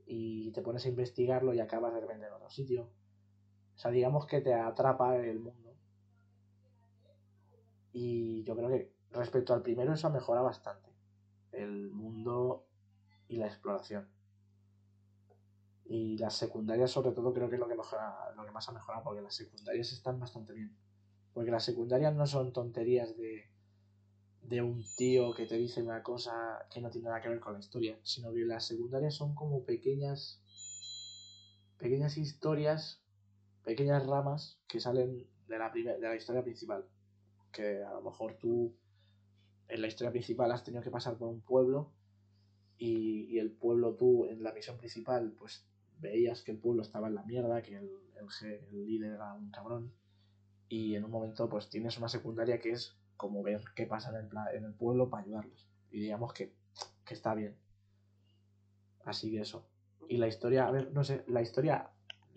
[0.06, 2.90] y te pones a investigarlo y acabas de repente en otro sitio.
[3.76, 5.76] O sea, digamos que te atrapa el mundo.
[7.92, 10.92] Y yo creo que respecto al primero eso mejora bastante.
[11.52, 12.68] el mundo
[13.28, 14.10] y la exploración.
[15.86, 18.72] Y las secundarias, sobre todo, creo que es lo que, mejora, lo que más ha
[18.72, 20.76] mejorado, porque las secundarias están bastante bien.
[21.34, 23.53] Porque las secundarias no son tonterías de,
[24.50, 27.54] de un tío que te dice una cosa que no tiene nada que ver con
[27.54, 30.40] la historia, sino que las secundarias son como pequeñas
[31.78, 33.02] pequeñas historias,
[33.64, 36.86] pequeñas ramas que salen de la, de la historia principal.
[37.52, 38.74] Que a lo mejor tú
[39.68, 41.92] en la historia principal has tenido que pasar por un pueblo
[42.78, 45.66] y, y el pueblo tú en la misión principal pues
[46.00, 49.52] veías que el pueblo estaba en la mierda, que el, el, el líder era un
[49.52, 49.94] cabrón
[50.70, 54.26] y en un momento pues tienes una secundaria que es como ver qué pasa en
[54.26, 55.68] el, en el pueblo para ayudarlos.
[55.92, 56.54] Y digamos que,
[57.06, 57.56] que está bien.
[59.06, 59.68] Así que eso.
[60.08, 61.90] Y la historia, a ver, no sé, la historia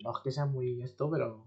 [0.03, 1.45] no es que sea muy esto, pero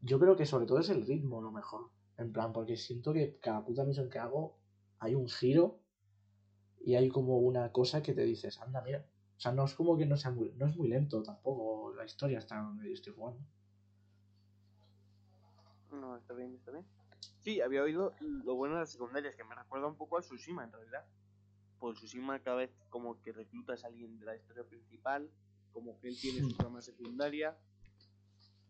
[0.00, 1.90] yo creo que sobre todo es el ritmo lo mejor.
[2.16, 4.56] En plan, porque siento que cada puta misión que hago
[4.98, 5.80] hay un giro
[6.80, 9.04] y hay como una cosa que te dices, anda, mira.
[9.36, 12.04] O sea, no es como que no sea muy, no es muy lento tampoco la
[12.04, 13.40] historia hasta donde yo estoy jugando.
[15.90, 16.84] No, está bien, está bien.
[17.44, 20.64] Sí, había oído lo bueno de las secundarias, que me recuerda un poco al Tsushima
[20.64, 21.04] en realidad.
[21.78, 25.30] Por Tsushima cada vez como que reclutas a alguien de la historia principal,
[25.70, 27.54] como que él tiene su trama secundaria,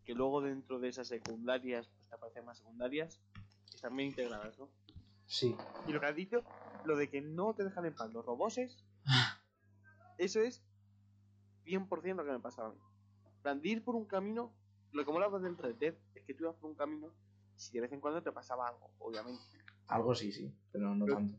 [0.04, 3.20] que luego dentro de esas secundarias pues te aparecen más secundarias,
[3.70, 4.68] que están bien integradas, ¿no?
[5.26, 5.54] Sí,
[5.86, 6.42] Y lo que has dicho,
[6.84, 8.76] lo de que no te dejan en paz los roboses,
[10.18, 10.64] eso es
[11.64, 12.78] 100% lo que me pasaba a mí.
[13.40, 14.52] Plan, de ir por un camino,
[14.90, 17.14] lo que molaba del Red Dead es que tú ibas por un camino,
[17.56, 19.42] si de vez en cuando te pasaba algo, obviamente.
[19.88, 21.38] algo sí, sí, pero no Pero- tanto.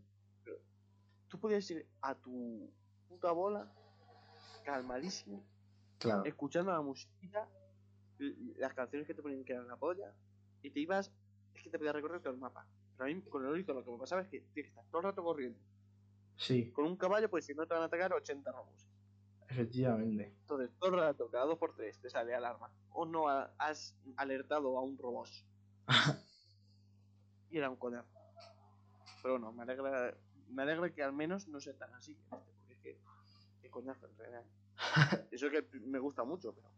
[1.28, 2.70] Tú podías ir a tu
[3.10, 3.72] puta bola,
[4.64, 5.44] calmadísimo,
[6.00, 6.24] Claro.
[6.26, 7.50] escuchando la musiquita,
[8.58, 10.14] las canciones que te ponían que eran la polla,
[10.62, 11.12] y te ibas,
[11.54, 12.66] es que te podías recorrer todo el mapa.
[12.98, 14.86] Pero a mí con el Horizon lo que me pasaba es que tienes que estar
[14.86, 15.60] todo el rato corriendo.
[16.38, 18.88] Sí, Con un caballo, pues si no te van a atacar 80 robos.
[19.48, 20.34] efectivamente.
[20.42, 22.72] Entonces, todo el rato, cada 2x3 te sale alarma.
[22.92, 25.30] O no ha- has alertado a un robot.
[27.50, 28.10] y era un coñazo.
[29.22, 30.16] Pero bueno, me alegra,
[30.50, 32.18] me alegra que al menos no sea tan así.
[32.30, 33.00] Porque es que,
[33.62, 34.44] qué coñazo en realidad.
[35.32, 36.70] Eso es que me gusta mucho, pero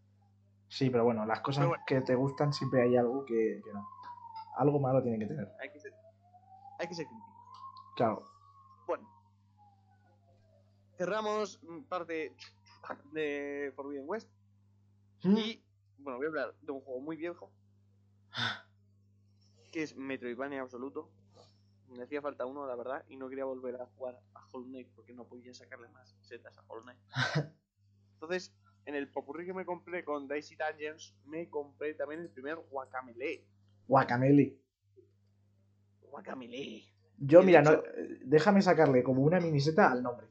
[0.69, 1.83] Sí, pero bueno, las cosas bueno.
[1.87, 3.87] que te gustan siempre hay algo que, que no.
[4.57, 5.49] Algo malo tiene que tener.
[5.59, 5.93] hay que ser,
[6.79, 7.33] hay que ser críticos.
[7.95, 8.23] Claro.
[8.85, 9.09] Bueno,
[10.97, 12.35] cerramos mm, parte
[13.11, 14.29] de Forbidden West.
[15.23, 15.61] Y
[15.99, 17.51] bueno, voy a hablar de un juego muy viejo.
[19.77, 21.07] Que es Metroidvania absoluto.
[21.95, 24.87] Me hacía falta uno, la verdad, y no quería volver a jugar a Hollow Knight
[24.95, 26.99] porque no podía sacarle más setas a Hollow Knight.
[28.13, 28.55] Entonces,
[28.87, 33.45] en el popurrí que me compré con Daisy Dungeons, me compré también el primer Guacamele.
[33.87, 34.57] Guacamele.
[36.09, 36.83] Guacamele.
[37.19, 40.25] Yo, mira, no, eh, déjame sacarle como una miniseta al nombre.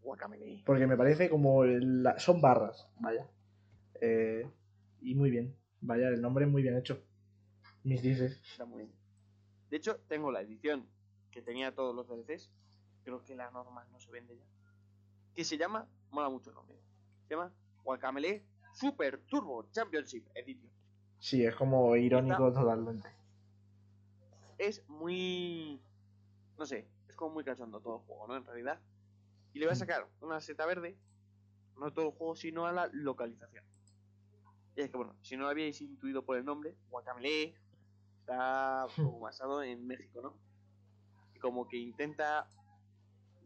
[0.00, 0.62] Guacamele.
[0.64, 1.66] Porque me parece como.
[1.66, 3.28] la- son barras, vaya.
[4.00, 4.50] Eh,
[5.02, 5.54] y muy bien.
[5.82, 7.05] Vaya, el nombre muy bien hecho.
[7.86, 8.40] Mis dices.
[8.50, 8.92] Está muy bien.
[9.70, 10.88] De hecho, tengo la edición
[11.30, 12.50] que tenía todos los DLCs.
[13.04, 14.44] Creo que la normal no se vende ya.
[15.36, 16.76] Que se llama, mola mucho el nombre.
[17.28, 17.52] Se llama
[17.84, 20.68] Guacamele Super Turbo Championship Edition.
[21.20, 23.08] Sí, es como irónico totalmente.
[24.58, 25.80] Es muy.
[26.58, 28.36] No sé, es como muy cachondo todo el juego, ¿no?
[28.36, 28.80] En realidad.
[29.52, 30.98] Y le voy a sacar una seta verde,
[31.76, 33.64] no a todo el juego, sino a la localización.
[34.74, 37.54] Y es que, bueno, si no lo habíais intuido por el nombre, Guacamele
[38.26, 40.34] está como basado en México, ¿no?
[41.34, 42.48] Y como que intenta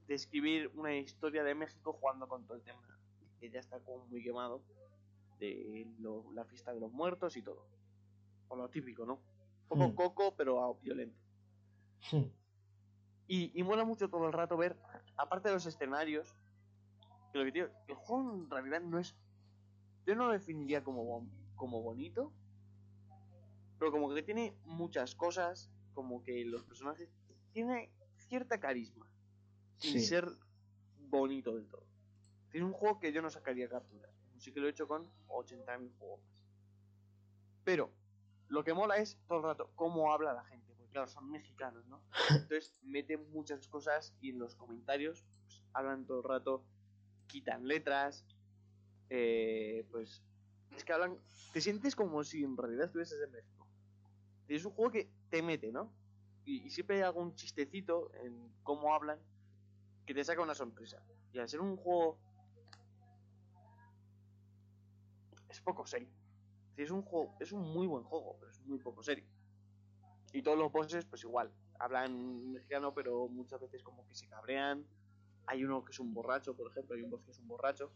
[0.08, 2.80] describir una historia de México jugando con todo el tema
[3.38, 4.62] que ya está como muy quemado
[5.38, 7.66] de lo- la fiesta de los muertos y todo.
[8.48, 9.14] O lo típico, ¿no?
[9.14, 9.94] Un poco Hmm.
[9.94, 11.18] coco, pero ah, violento.
[13.26, 14.76] Y, y mola mucho todo el rato ver,
[15.16, 16.34] aparte de los escenarios,
[17.32, 19.14] que lo que tío, el juego en realidad no es.
[20.06, 22.32] Yo no lo definiría como, como bonito,
[23.80, 27.08] pero como que tiene muchas cosas, como que los personajes.
[27.52, 29.10] Tiene cierta carisma,
[29.78, 30.06] sin Sí.
[30.06, 30.28] ser
[31.08, 31.86] bonito del todo.
[32.50, 35.92] Tiene un juego que yo no sacaría capturas, sí que lo he hecho con 80.000
[35.98, 36.44] juegos más.
[37.64, 37.90] Pero
[38.48, 41.86] lo que mola es todo el rato cómo habla la gente, porque claro, son mexicanos,
[41.86, 42.02] ¿no?
[42.50, 46.66] Entonces meten muchas cosas y en los comentarios pues, hablan todo el rato,
[47.28, 48.26] quitan letras,
[49.08, 50.22] eh, pues
[50.76, 51.18] es que hablan,
[51.54, 53.59] te sientes como si en realidad estuvieses en México.
[54.56, 55.92] Es un juego que te mete, ¿no?
[56.44, 59.18] Y, y siempre hay algún chistecito en cómo hablan
[60.06, 61.02] que te saca una sonrisa.
[61.32, 62.18] Y al ser un juego
[65.48, 66.08] es poco serio.
[66.76, 69.26] Es un juego, es un muy buen juego, pero es muy poco serio.
[70.32, 71.52] Y todos los bosses, pues igual.
[71.78, 74.86] hablan mexicano, pero muchas veces como que se cabrean.
[75.46, 77.90] Hay uno que es un borracho, por ejemplo, hay un boss que es un borracho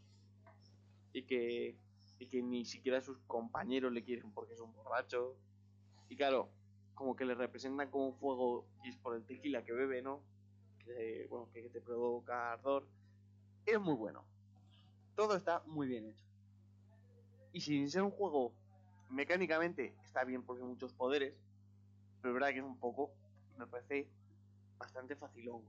[1.12, 1.76] y que,
[2.18, 5.36] y que ni siquiera sus compañeros le quieren porque es un borracho.
[6.08, 6.50] Y claro,
[6.94, 10.22] como que le representan como un fuego y es por el tequila que bebe, ¿no?
[10.84, 12.86] Que, bueno, que te provoca ardor.
[13.66, 14.24] Es muy bueno.
[15.16, 16.24] Todo está muy bien hecho.
[17.52, 18.52] Y sin ser un juego
[19.10, 21.34] mecánicamente está bien porque hay muchos poderes,
[22.20, 23.12] pero es verdad que es un poco,
[23.56, 24.08] me parece
[24.76, 25.62] bastante facilón.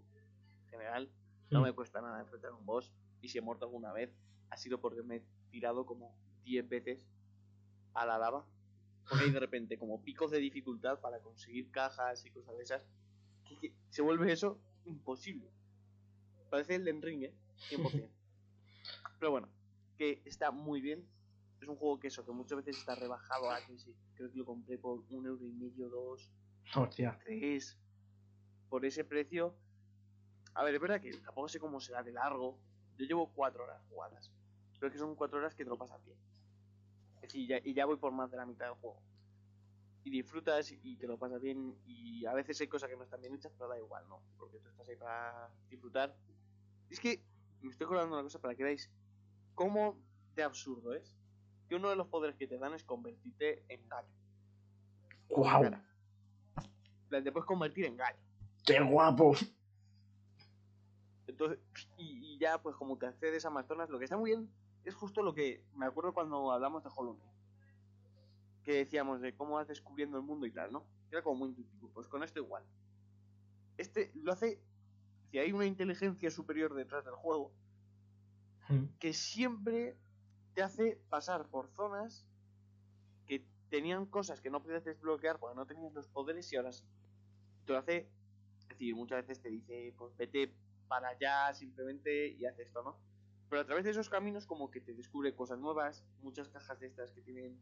[0.63, 1.09] En general,
[1.51, 4.11] no me cuesta nada enfrentar a un boss y si he muerto alguna vez
[4.49, 7.07] ha sido porque me he tirado como 10 veces
[7.93, 8.45] a la lava.
[9.07, 12.87] Porque hay de repente como picos de dificultad para conseguir cajas y cosas de esas.
[13.47, 15.49] Que, que se vuelve eso imposible.
[16.49, 17.33] Parece el de Ring, ¿eh?
[17.69, 18.09] 100%.
[19.19, 19.49] Pero bueno,
[19.97, 21.07] que está muy bien.
[21.61, 23.95] Es un juego que eso, que muchas veces está rebajado a que sí.
[24.15, 26.31] Creo que lo compré por un euro y medio, dos,
[26.75, 27.17] Hostia.
[27.23, 27.77] tres.
[28.69, 29.55] Por ese precio.
[30.53, 32.59] A ver, es verdad que tampoco sé cómo será de largo.
[32.97, 34.31] Yo llevo cuatro horas jugadas.
[34.79, 36.17] Pero es que son cuatro horas que te lo pasas bien.
[37.33, 39.01] Ya, y ya voy por más de la mitad del juego.
[40.03, 41.75] Y disfrutas y te lo pasas bien.
[41.85, 44.21] Y a veces hay cosas que no están bien hechas, pero da igual, ¿no?
[44.37, 46.15] Porque tú estás ahí para disfrutar.
[46.89, 47.23] Y es que
[47.61, 48.91] me estoy acordando una cosa para que veáis
[49.55, 49.99] cómo
[50.35, 51.15] de absurdo es.
[51.67, 54.13] Que uno de los poderes que te dan es convertirte en gallo.
[55.29, 55.63] ¡Guau!
[57.09, 58.19] Plan, Te puedes convertir en gallo.
[58.63, 59.33] ¡Qué guapo!
[61.25, 61.59] Entonces,
[61.97, 64.47] y, y ya, pues como te accedes a más zonas, lo que está muy bien
[64.85, 67.35] es justo lo que me acuerdo cuando hablamos de Hollow Knight.
[68.63, 70.85] Que decíamos de cómo vas descubriendo el mundo y tal, ¿no?
[71.11, 71.89] Era como muy intuitivo.
[71.93, 72.63] Pues con esto igual.
[73.77, 74.61] Este lo hace.
[75.31, 77.51] Si hay una inteligencia superior detrás del juego,
[78.99, 79.97] que siempre
[80.53, 82.25] te hace pasar por zonas
[83.27, 86.85] que tenían cosas que no podías desbloquear porque no tenías los poderes y ahora sí.
[87.65, 88.09] Te lo hace.
[88.59, 90.53] Es decir, muchas veces te dice, pues vete
[90.87, 93.14] para allá simplemente y hace esto, ¿no?
[93.55, 96.87] Pero a través de esos caminos como que te descubre cosas nuevas, muchas cajas de
[96.87, 97.57] estas que tienen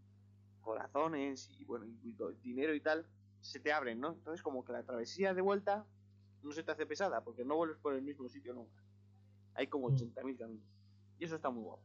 [0.62, 3.06] corazones y bueno, y, dinero y tal,
[3.42, 4.14] se te abren, ¿no?
[4.14, 5.86] Entonces como que la travesía de vuelta
[6.42, 8.82] no se te hace pesada porque no vuelves por el mismo sitio nunca.
[9.54, 9.94] Hay como Mm.
[9.94, 10.66] 80.000 caminos.
[11.20, 11.84] Y eso está muy guapo.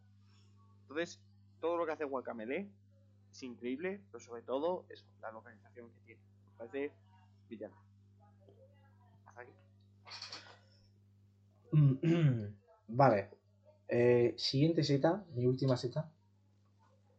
[0.85, 1.21] Entonces,
[1.61, 2.67] todo lo que hace Guacamele
[3.31, 6.23] es increíble, pero sobre todo eso, la localización que tiene.
[6.47, 6.95] Me parece
[7.47, 7.77] brillante.
[9.27, 9.53] Hasta aquí.
[12.89, 13.38] Vale.
[13.89, 16.13] Eh, siguiente seta, mi última seta.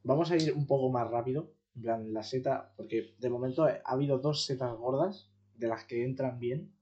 [0.04, 1.52] Vamos a ir un poco más rápido.
[1.76, 6.04] En plan, la seta, porque de momento ha habido dos setas gordas de las que
[6.04, 6.74] entran bien,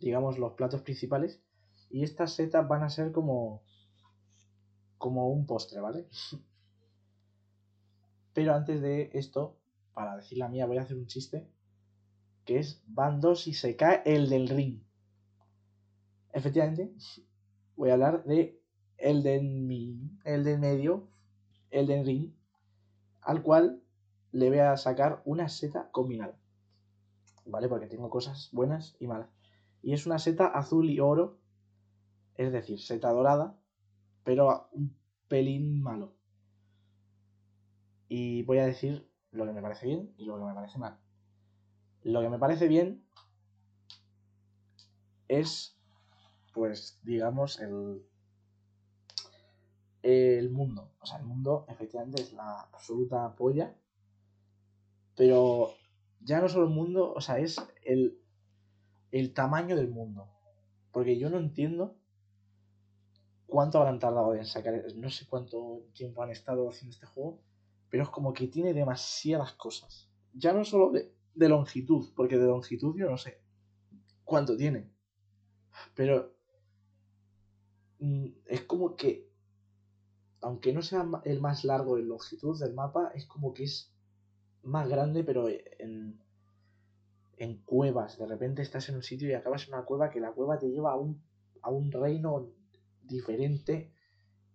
[0.00, 1.42] digamos, los platos principales.
[1.90, 3.62] Y estas setas van a ser como.
[4.96, 6.08] como un postre, ¿vale?
[8.32, 9.58] Pero antes de esto,
[9.92, 11.46] para decir la mía, voy a hacer un chiste.
[12.46, 14.82] Que es: van dos y se cae el del ring.
[16.32, 16.94] Efectivamente,
[17.76, 18.61] voy a hablar de
[19.02, 21.08] Elden, Mi- Elden Medio,
[21.70, 22.32] Elden Ring,
[23.22, 23.82] al cual
[24.32, 26.36] le voy a sacar una seta combinada.
[27.44, 27.68] ¿Vale?
[27.68, 29.28] Porque tengo cosas buenas y malas.
[29.82, 31.38] Y es una seta azul y oro,
[32.36, 33.58] es decir, seta dorada,
[34.24, 34.96] pero un
[35.28, 36.14] pelín malo.
[38.08, 40.98] Y voy a decir lo que me parece bien y lo que me parece mal.
[42.04, 43.04] Lo que me parece bien
[45.28, 45.76] es
[46.52, 48.02] pues digamos el
[50.02, 50.92] el mundo.
[51.00, 53.74] O sea el mundo efectivamente es la absoluta polla
[55.14, 55.74] pero
[56.20, 58.18] ya no solo el mundo o sea es el
[59.10, 60.28] el tamaño del mundo.
[60.90, 61.96] Porque yo no entiendo
[63.46, 67.42] cuánto habrán tardado en sacar no sé cuánto tiempo han estado haciendo este juego
[67.90, 70.08] pero es como que tiene demasiadas cosas.
[70.32, 73.42] Ya no solo de, de longitud porque de longitud yo no sé
[74.24, 74.92] cuánto tiene
[75.94, 76.34] pero
[77.98, 79.30] mm, es como que,
[80.42, 83.92] aunque no sea el más largo en longitud del mapa, es como que es
[84.62, 86.20] más grande, pero en,
[87.36, 88.18] en cuevas.
[88.18, 90.68] De repente estás en un sitio y acabas en una cueva que la cueva te
[90.68, 91.22] lleva a un,
[91.62, 92.50] a un reino
[93.02, 93.92] diferente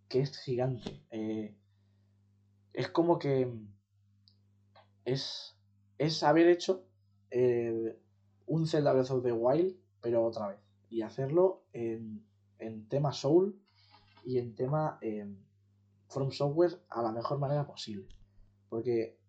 [0.08, 1.04] que es gigante.
[1.12, 1.58] Eh,
[2.74, 3.52] es como que
[5.06, 5.58] es,
[5.98, 6.86] es haber hecho
[7.32, 7.98] eh,
[8.46, 10.60] un Zelda Breath of the Wild, pero otra vez.
[10.90, 12.26] Y hacerlo en,
[12.60, 13.60] en tema Soul
[14.24, 15.26] y en tema eh,
[16.08, 18.08] From Software a la mejor manera posible.
[18.70, 19.20] Porque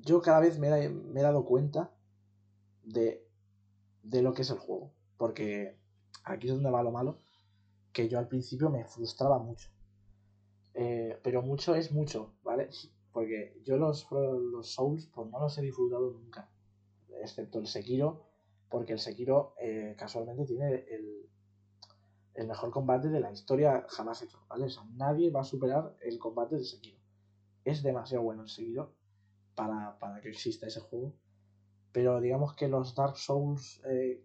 [0.00, 1.94] yo cada vez me, he dado cuenta
[2.82, 3.26] de,
[4.02, 4.92] de lo que es el juego.
[5.16, 5.78] Porque
[6.24, 7.20] aquí es donde va lo malo,
[7.92, 9.70] que yo al principio me frustraba mucho.
[10.74, 12.68] Eh, pero mucho es mucho, ¿vale?
[13.12, 16.50] Porque yo los, los Souls pues no los he disfrutado nunca.
[17.22, 18.26] Excepto el Sekiro,
[18.68, 21.30] porque el Sekiro eh, casualmente tiene el,
[22.34, 24.66] el mejor combate de la historia jamás hecho, ¿vale?
[24.66, 26.98] O sea, nadie va a superar el combate del Sekiro.
[27.64, 28.94] Es demasiado bueno el Sekiro
[29.54, 31.14] para, para que exista ese juego.
[31.92, 34.22] Pero digamos que los Dark Souls eh,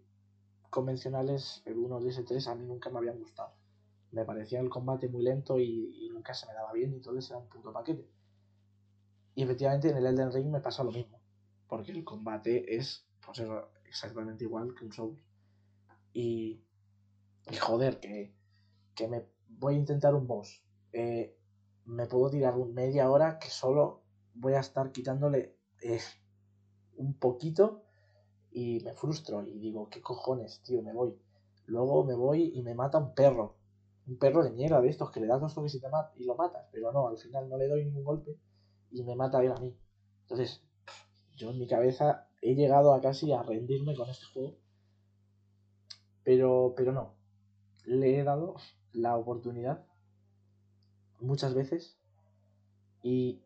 [0.70, 3.52] convencionales, el 1, el S3, a mí nunca me habían gustado.
[4.10, 7.30] Me parecía el combate muy lento y, y nunca se me daba bien y entonces
[7.30, 8.08] era un puto paquete.
[9.36, 11.20] Y efectivamente en el Elden Ring me pasa lo mismo.
[11.68, 15.22] Porque el combate es pues eso, exactamente igual que un Souls.
[16.12, 16.60] Y,
[17.48, 18.34] y joder, que,
[18.94, 20.62] que me voy a intentar un boss.
[20.92, 21.36] Eh,
[21.84, 24.02] me puedo tirar media hora que solo
[24.34, 26.00] voy a estar quitándole eh,
[26.96, 27.82] un poquito
[28.50, 30.82] y me frustro y digo, ¿qué cojones, tío?
[30.82, 31.16] Me voy.
[31.66, 33.56] Luego me voy y me mata un perro.
[34.06, 36.24] Un perro de mierda de estos que le das dos toques y, te mata, y
[36.24, 36.66] lo matas.
[36.72, 38.36] Pero no, al final no le doy ningún golpe
[38.90, 39.76] y me mata él a mí.
[40.22, 40.62] Entonces,
[41.36, 44.56] yo en mi cabeza he llegado a casi a rendirme con este juego.
[46.24, 47.19] Pero, pero no.
[47.84, 48.56] Le he dado
[48.92, 49.84] la oportunidad
[51.20, 51.98] muchas veces
[53.02, 53.42] y,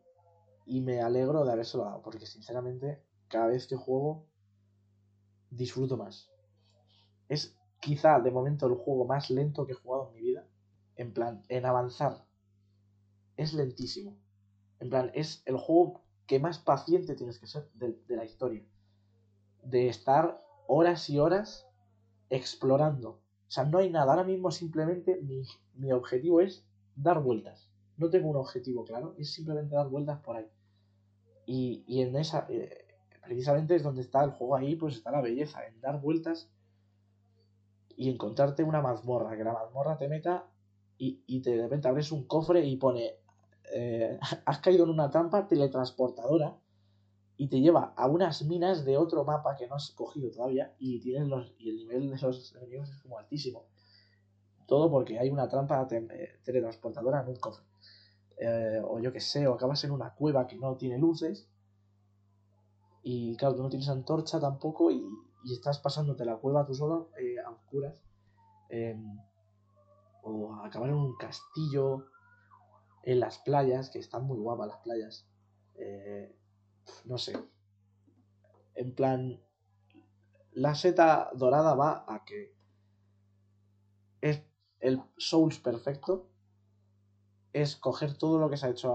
[0.65, 2.01] y me alegro de habérselo dado.
[2.01, 4.25] Porque sinceramente, cada vez que juego,
[5.49, 6.29] disfruto más.
[7.29, 10.47] Es quizá de momento el juego más lento que he jugado en mi vida.
[10.95, 12.25] En plan, en avanzar.
[13.37, 14.17] Es lentísimo.
[14.79, 18.65] En plan, es el juego que más paciente tienes que ser de, de, la historia.
[19.63, 21.67] De estar horas y horas
[22.29, 23.21] explorando.
[23.47, 24.11] O sea, no hay nada.
[24.11, 25.43] Ahora mismo simplemente mi,
[25.75, 26.65] mi objetivo es
[26.95, 27.69] dar vueltas.
[27.97, 30.47] No tengo un objetivo claro, es simplemente dar vueltas por ahí.
[31.45, 32.85] Y, y en esa, eh,
[33.23, 36.49] precisamente es donde está el juego ahí, pues está la belleza, en dar vueltas
[37.95, 40.47] y encontrarte una mazmorra, que la mazmorra te meta
[40.97, 43.15] y, y te de repente abres un cofre y pone
[43.73, 46.55] eh, has caído en una trampa teletransportadora
[47.37, 50.99] y te lleva a unas minas de otro mapa que no has cogido todavía y
[50.99, 53.65] tienes los y el nivel de los enemigos es como altísimo.
[54.67, 57.65] Todo porque hay una trampa eh, teletransportadora en un cofre.
[58.37, 61.47] Eh, o yo que sé, o acabas en una cueva que no tiene luces
[63.03, 65.05] y claro, tú no tienes antorcha tampoco y,
[65.43, 68.01] y estás pasándote la cueva tú solo eh, a oscuras.
[70.23, 72.07] o acabar en un castillo
[73.03, 75.27] en las playas, que están muy guapas las playas.
[75.75, 76.35] Eh,
[77.05, 77.33] no sé.
[78.75, 79.41] En plan,
[80.51, 82.55] la seta dorada va a que
[84.21, 84.41] es
[84.79, 86.29] el Souls perfecto.
[87.53, 88.93] Es coger todo lo que se ha hecho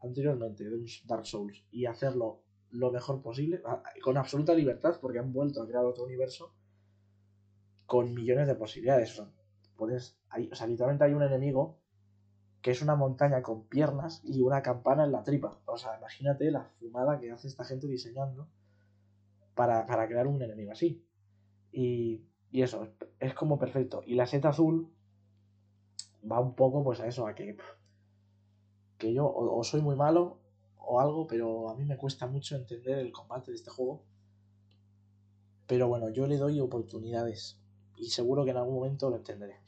[0.00, 3.62] anteriormente de un Dark Souls y hacerlo lo mejor posible,
[4.02, 6.54] con absoluta libertad, porque han vuelto a crear otro universo
[7.86, 9.22] con millones de posibilidades.
[9.76, 10.18] Puedes,
[10.50, 11.78] o sea, literalmente hay un enemigo
[12.64, 15.60] que es una montaña con piernas y una campana en la tripa.
[15.66, 18.48] O sea, imagínate la fumada que hace esta gente diseñando
[19.54, 21.06] para, para crear un enemigo así.
[21.72, 22.88] Y, y eso,
[23.20, 24.02] es, como perfecto.
[24.06, 24.90] Y la seta azul
[26.24, 27.58] va un poco pues a eso, a que,
[28.96, 30.38] que yo o soy muy malo
[30.78, 34.06] o algo, pero a mí me cuesta mucho entender el combate de este juego.
[35.66, 37.58] Pero bueno, yo le doy oportunidades
[37.98, 39.60] y seguro que en algún momento lo entenderé.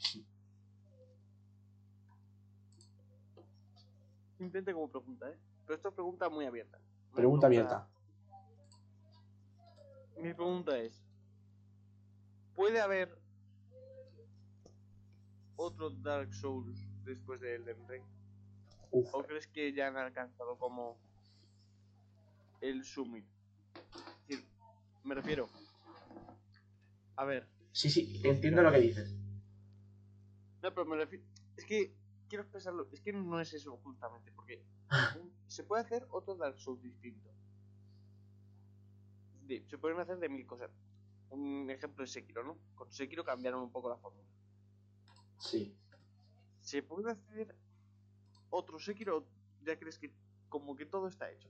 [4.39, 5.39] Simplemente como pregunta, ¿eh?
[5.65, 6.79] Pero esto es pregunta muy abierta.
[7.09, 7.89] Una pregunta abierta.
[10.19, 11.03] Mi pregunta es:
[12.55, 13.19] ¿puede haber
[15.57, 18.05] otro Dark Souls después de Elden Ring?
[18.91, 19.15] Uf.
[19.15, 20.99] ¿O crees que ya han alcanzado como
[22.61, 23.25] el summit?
[23.75, 24.47] Es decir,
[25.03, 25.49] me refiero.
[27.17, 27.49] A ver.
[27.73, 29.15] Sí, sí, entiendo lo que dices.
[30.63, 31.25] No, pero me refiero.
[31.57, 31.96] Es que
[32.29, 32.89] quiero expresarlo.
[32.93, 34.63] Es que no es eso justamente, porque
[35.47, 37.31] se puede hacer otro Dark Souls distinto.
[39.67, 40.71] Se pueden hacer de mil cosas.
[41.31, 42.59] Un ejemplo es Sekiro, ¿no?
[42.75, 44.29] Con Sekiro cambiaron un poco la fórmula.
[45.39, 45.77] Sí.
[46.61, 47.55] ¿Se puede hacer
[48.51, 49.27] otro Sekiro?
[49.63, 50.13] ¿Ya crees que
[50.49, 51.49] como que todo está hecho?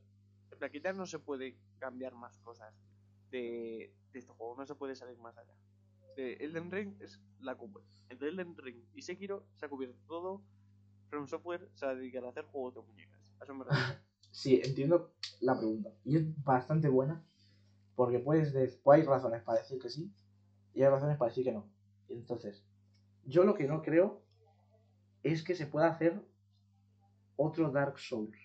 [0.51, 2.75] En plan, ya no se puede cambiar más cosas
[3.31, 5.55] de, de este juego, no se puede salir más allá.
[6.17, 7.85] De Elden Ring es la cumbre.
[8.09, 10.43] Entre Elden Ring y Sekiro se ha cubierto todo.
[11.09, 13.21] From Software se va a hacer juegos de muñecas.
[13.43, 13.55] Eso.
[14.31, 15.91] Sí, entiendo la pregunta.
[16.05, 17.25] Y es bastante buena.
[17.95, 20.13] Porque puedes decir, hay razones para decir que sí.
[20.75, 21.67] Y hay razones para decir que no.
[22.09, 22.63] Entonces,
[23.25, 24.23] yo lo que no creo
[25.23, 26.23] es que se pueda hacer
[27.37, 28.37] otro Dark Souls.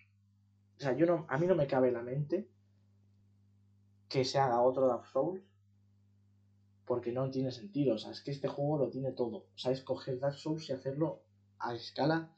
[0.78, 2.50] O sea, yo no, a mí no me cabe la mente
[4.08, 5.44] que se haga otro Dark Souls
[6.86, 7.96] porque no tiene sentido.
[7.96, 9.48] O sea, es que este juego lo tiene todo.
[9.54, 11.24] O sea, es coger Dark Souls y hacerlo
[11.60, 12.34] a escala,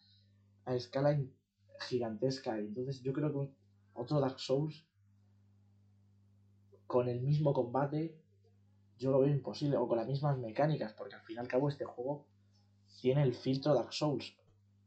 [0.66, 1.20] a escala
[1.88, 2.60] gigantesca.
[2.60, 3.54] Y entonces yo creo que
[3.94, 4.86] otro Dark Souls
[6.88, 8.20] con el mismo combate
[8.98, 11.68] yo lo veo imposible, o con las mismas mecánicas, porque al fin y al cabo
[11.68, 12.28] este juego
[13.02, 14.38] tiene el filtro Dark Souls,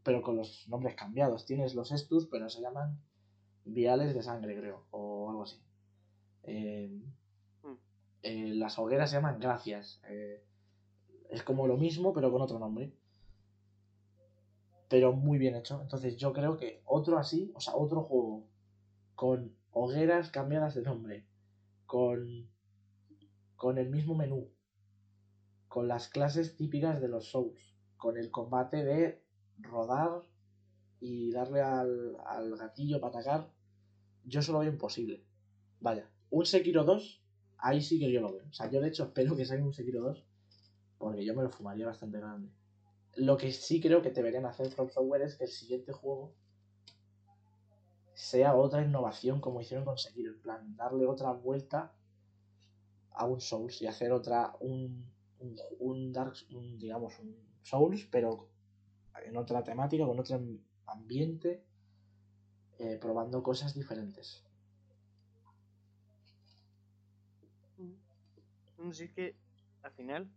[0.02, 1.44] pero con los nombres cambiados.
[1.44, 2.98] Tienes los Estus, pero se llaman
[3.64, 5.60] viales de sangre, creo, o algo así.
[6.44, 7.02] Eh,
[7.62, 7.74] Mm.
[8.22, 10.00] eh, las hogueras se llaman gracias.
[10.08, 10.44] eh,
[11.28, 12.94] es como lo mismo, pero con otro nombre.
[14.88, 15.80] Pero muy bien hecho.
[15.80, 18.46] Entonces yo creo que otro así, o sea, otro juego
[19.14, 21.26] con hogueras cambiadas de nombre,
[21.86, 22.48] con,
[23.56, 24.50] con el mismo menú,
[25.68, 27.60] con las clases típicas de los Souls,
[27.96, 29.22] con el combate de
[29.58, 30.22] rodar
[31.00, 33.50] y darle al, al gatillo para atacar,
[34.24, 35.24] yo eso lo veo imposible.
[35.80, 37.22] Vaya, un Sekiro 2,
[37.58, 38.46] ahí sí que yo lo veo.
[38.48, 40.24] O sea, yo de hecho espero que salga un Sekiro 2,
[40.98, 42.50] porque yo me lo fumaría bastante grande.
[43.16, 46.34] Lo que sí creo que deberían hacer From Software es que el siguiente juego
[48.14, 51.92] sea otra innovación como hicieron con Sekiro, en plan, darle otra vuelta
[53.10, 56.34] a un Souls y hacer otra, un, un, un Dark,
[56.78, 58.48] digamos, un Souls, pero
[59.24, 60.40] en otra temática, con otro
[60.86, 61.62] ambiente,
[62.78, 64.42] eh, probando cosas diferentes.
[68.92, 69.34] Sé, es que
[69.82, 70.30] al final.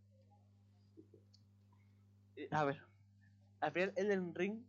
[2.43, 2.81] Eh, a ver.
[3.59, 4.63] Al final, Elden Ring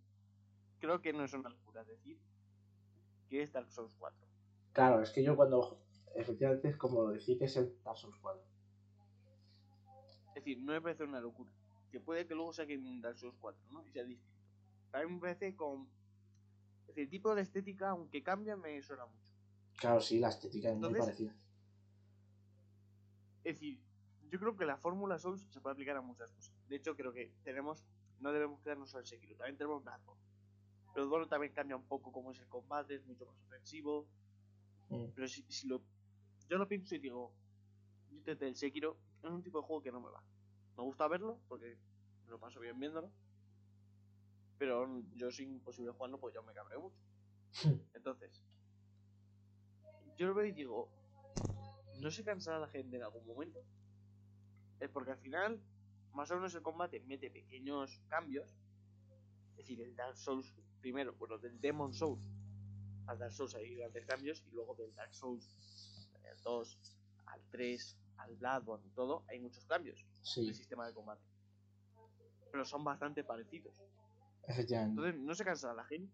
[0.81, 2.19] creo que no es una locura decir
[3.29, 4.27] que es Dark Souls 4.
[4.73, 5.81] Claro, es que yo cuando,
[6.17, 8.43] efectivamente, es como decir que es el Dark Souls 4.
[10.29, 11.53] Es decir, no me parece una locura.
[11.93, 13.85] Que puede que luego saquen un Dark Souls 4, ¿no?
[13.87, 14.39] Y sea distinto.
[14.93, 15.89] A mí me parece con.
[16.83, 19.31] Es decir, el tipo de estética, aunque cambia, me suena mucho.
[19.79, 21.35] Claro, sí, la estética es muy Entonces- parecida.
[23.45, 23.81] Es decir,
[24.31, 26.55] yo creo que la fórmula Souls se puede aplicar a muchas cosas.
[26.69, 27.85] De hecho, creo que tenemos.
[28.21, 29.37] No debemos quedarnos solo en Sekiro.
[29.37, 30.23] También tenemos Bloodborne.
[30.95, 34.07] Pero Bloodborne también cambia un poco cómo es el combate, es mucho más ofensivo.
[34.89, 35.07] Mm.
[35.15, 35.83] Pero si, si lo.
[36.49, 37.33] Yo lo pienso y digo.
[38.11, 40.23] Yo desde el Sekiro es un tipo de juego que no me va.
[40.77, 41.77] Me gusta verlo porque
[42.25, 43.11] me lo paso bien viéndolo.
[44.59, 47.01] Pero yo sin imposible jugarlo, pues yo me cabreo mucho.
[47.95, 48.45] Entonces,
[50.17, 50.91] yo lo veo y digo,
[51.99, 53.65] ¿no se cansará la gente en algún momento?
[54.81, 55.61] Es porque al final,
[56.13, 58.49] más o menos el combate mete pequeños cambios.
[59.53, 62.27] Es decir, el Dark Souls, primero, bueno, del Demon Souls
[63.07, 66.79] al Dark Souls hay grandes cambios, y luego del Dark Souls al 2
[67.27, 71.23] al 3 al Bloodborne y todo, hay muchos cambios Sí, del sistema de combate.
[72.53, 73.75] Pero son bastante parecidos.
[74.47, 75.01] efectivamente.
[75.01, 76.13] Entonces, ¿no se cansará la gente?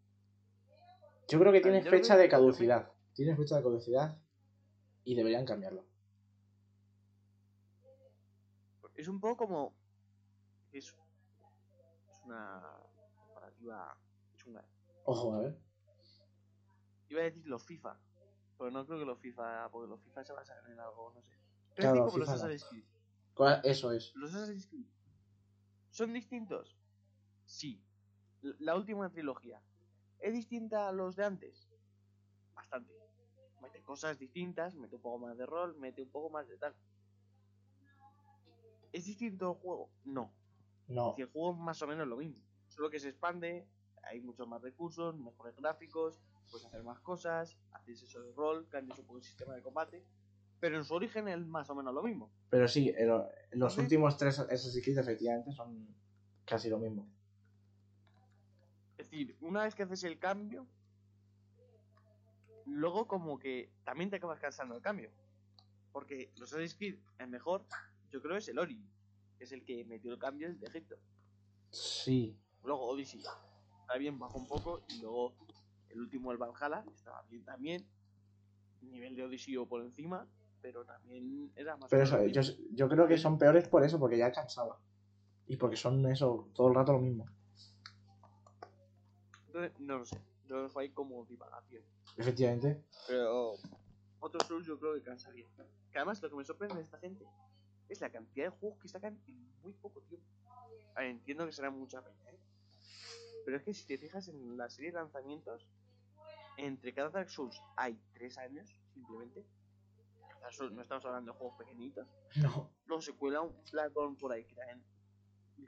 [1.29, 2.93] Yo creo que tiene fecha de caducidad.
[3.15, 4.19] Tiene fecha de caducidad
[5.05, 5.85] y deberían cambiarlo.
[8.97, 9.75] Es un poco como.
[10.73, 10.87] Es,
[12.11, 12.63] es una
[13.17, 13.97] comparativa
[14.37, 14.65] chunga.
[15.05, 15.59] Ojo, a ver.
[17.09, 17.99] Iba a decir los FIFA,
[18.59, 21.29] pero no creo que los FIFA, porque los FIFA se basan en algo, no sé.
[21.75, 22.29] Claro, decir como los.
[22.29, 22.85] Assassin's Creed.
[23.35, 24.13] ¿Cuál- Eso es.
[24.17, 24.87] ¿Los Assassin's Creed
[25.91, 26.77] son distintos?
[27.47, 27.83] Sí.
[28.43, 29.63] La última trilogía.
[30.19, 31.69] ¿Es distinta a los de antes?
[32.55, 32.93] Bastante.
[33.63, 36.75] Mete cosas distintas, mete un poco más de rol, mete un poco más de tal.
[38.97, 39.91] ¿Es distinto el juego?
[40.05, 40.33] No.
[40.89, 41.13] No.
[41.17, 42.43] Si el juego es más o menos lo mismo.
[42.69, 43.69] Solo que se expande,
[44.03, 46.19] hay muchos más recursos, mejores gráficos,
[46.51, 50.03] puedes hacer más cosas, haces eso de rol, cambias un poco el sistema de combate.
[50.61, 52.33] Pero en su origen es más o menos lo mismo.
[52.49, 54.39] Pero sí, el- los Entonces- últimos tres
[54.83, 55.95] Creed efectivamente son
[56.47, 57.07] casi lo mismo.
[58.97, 60.67] Es decir, una vez que haces el cambio,
[62.65, 65.11] luego como que también te acabas cansando el cambio.
[65.93, 67.67] Porque los Assassin's Creed, el mejor,
[68.11, 68.81] yo creo es el Ori,
[69.39, 70.97] que es el que metió el cambio de Egipto.
[71.71, 72.37] Sí.
[72.65, 74.83] Luego Odyssey está bien, bajó un poco.
[74.89, 75.35] Y luego
[75.89, 77.87] el último, el Valhalla, estaba bien también.
[78.83, 80.27] Nivel de Odyssey o por encima,
[80.61, 84.31] pero también era más Pero eso, yo, creo que son peores por eso, porque ya
[84.31, 84.79] cansaba.
[85.49, 87.27] Y porque son eso, todo el rato lo mismo.
[89.47, 90.21] Entonces, no lo sé.
[90.47, 91.83] Yo lo dejo ahí como divagación.
[92.17, 92.85] Efectivamente.
[93.09, 93.55] Pero
[94.21, 95.47] otros Souls yo creo que cansaría.
[95.91, 97.27] Que además lo que me sorprende de esta gente
[97.89, 100.27] es la cantidad de juegos que sacan en muy poco tiempo.
[100.95, 102.39] A ver, entiendo que será mucha peña, ¿eh?
[103.45, 105.69] Pero es que si te fijas en la serie de lanzamientos,
[106.57, 109.45] entre cada Dark Souls hay tres años, simplemente.
[110.41, 112.09] Dark Souls, no estamos hablando de juegos pequeñitos.
[112.37, 112.71] No.
[112.87, 114.57] Luego se cuela un Bloodborne por ahí que,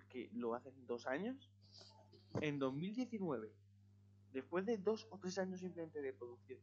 [0.09, 1.51] que lo hacen dos años.
[2.41, 3.53] En 2019,
[4.33, 6.59] después de dos o tres años simplemente de producción,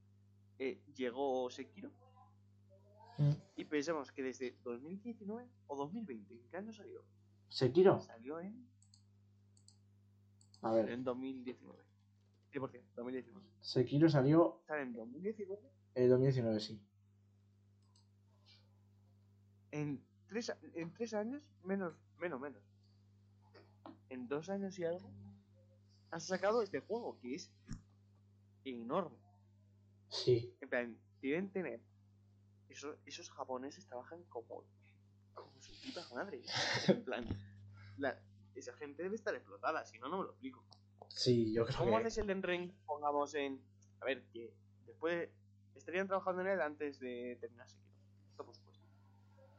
[0.59, 1.91] eh, llegó Sekiro.
[3.17, 3.31] Mm.
[3.55, 7.03] Y pensemos que desde 2019 o 2020, ¿en qué año salió?
[7.49, 8.01] ¿Sekiro?
[8.01, 8.67] Salió en,
[10.61, 10.89] A ver.
[10.89, 11.83] en 2019.
[12.51, 13.47] 100%, 2019.
[13.61, 15.61] Sekiro salió Sale en 2019.
[15.95, 16.81] en 2019, sí.
[19.71, 22.61] En tres, en tres años, menos, menos, menos.
[24.09, 25.11] En dos años y algo,
[26.11, 27.51] han sacado este juego que es
[28.63, 29.17] enorme.
[30.07, 30.55] Sí.
[30.61, 31.81] En plan, deben tener.
[32.69, 34.63] Esos, esos japoneses trabajan como,
[35.33, 36.41] como su puta madre.
[36.87, 37.25] En plan,
[37.97, 38.19] la-
[38.55, 40.63] esa gente debe estar explotada, si no, no me lo explico.
[41.09, 41.97] Sí, yo creo ¿Cómo que.
[41.97, 42.71] haces el Den Ring?
[42.85, 43.61] Pongamos en.
[44.01, 44.53] A ver, que
[44.85, 45.29] después
[45.75, 47.93] estarían trabajando en él antes de terminar Sekiro.
[48.31, 48.83] Esto por supuesto.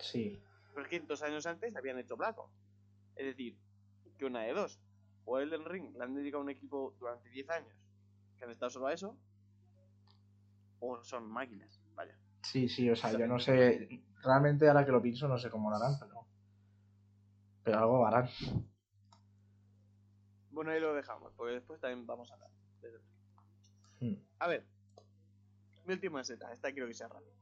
[0.00, 0.42] Sí.
[0.74, 2.50] Pero es que dos años antes habían hecho Blackon.
[3.16, 3.56] Es decir,
[4.18, 4.78] que una de dos.
[5.24, 7.74] O Elden Ring le han dedicado a un equipo durante 10 años
[8.38, 9.16] que han estado solo a eso.
[10.80, 11.80] O son máquinas.
[12.52, 13.88] Sí, sí, o sea, yo no sé.
[14.22, 16.26] Realmente ahora que lo pienso, no sé cómo lo harán, pero.
[17.64, 18.28] Pero algo harán.
[20.52, 22.50] Bueno, ahí lo dejamos, porque después también vamos a hablar.
[24.00, 24.14] Hmm.
[24.38, 24.64] A ver,
[25.86, 27.34] mi última seta, esta quiero que sea rápida.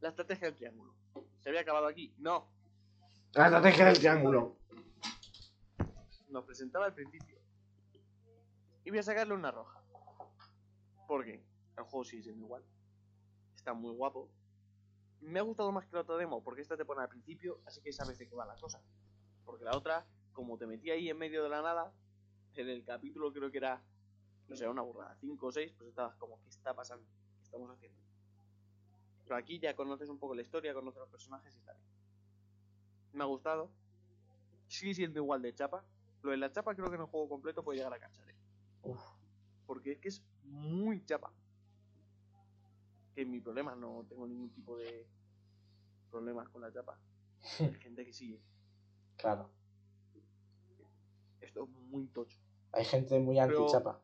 [0.00, 0.94] La estrategia del triángulo.
[1.40, 2.14] ¿Se había acabado aquí?
[2.18, 2.48] No.
[3.34, 4.56] La estrategia del triángulo.
[6.28, 7.38] Nos presentaba al principio.
[8.84, 9.82] Y voy a sacarle una roja.
[11.06, 11.44] ¿Por qué?
[11.76, 12.64] El juego sigue siendo igual.
[13.64, 14.28] Está muy guapo.
[15.22, 17.80] Me ha gustado más que la otra demo, porque esta te pone al principio, así
[17.80, 18.82] que sabes de qué va la cosa.
[19.46, 20.04] Porque la otra,
[20.34, 21.90] como te metí ahí en medio de la nada,
[22.56, 23.82] en el capítulo creo que era,
[24.48, 27.06] no sé, una burrada, 5 o 6, pues estabas como, ¿qué está pasando?
[27.38, 27.98] ¿Qué estamos haciendo?
[29.24, 31.78] Pero aquí ya conoces un poco la historia, conoces los personajes y tal.
[33.14, 33.70] Me ha gustado.
[34.68, 35.82] Sigue siendo igual de chapa.
[36.20, 38.36] Lo de la chapa creo que en el juego completo puede llegar a cansar, ¿eh?
[39.66, 41.32] Porque es que es muy chapa.
[43.14, 45.06] Que mi problema, no tengo ningún tipo de
[46.10, 46.98] problemas con la chapa.
[47.60, 48.40] Hay gente que sigue.
[49.16, 49.50] Claro.
[51.40, 52.38] Esto es muy tocho.
[52.72, 54.00] Hay gente muy Pero- anti-chapa.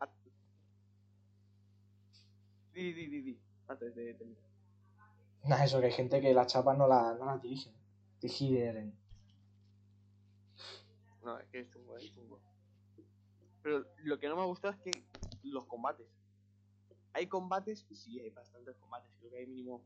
[2.73, 3.41] Di, di, di, di.
[3.67, 4.51] Antes de terminar.
[5.45, 7.75] Nah, eso que hay gente que la chapa no la, no la dirigen.
[8.21, 8.95] Digieren.
[11.25, 12.41] No, es que es chungo, es chungo.
[13.63, 15.05] Pero lo que no me ha gustado es que
[15.43, 16.07] los combates.
[17.13, 19.15] Hay combates, sí, hay bastantes combates.
[19.19, 19.83] Creo que hay mínimo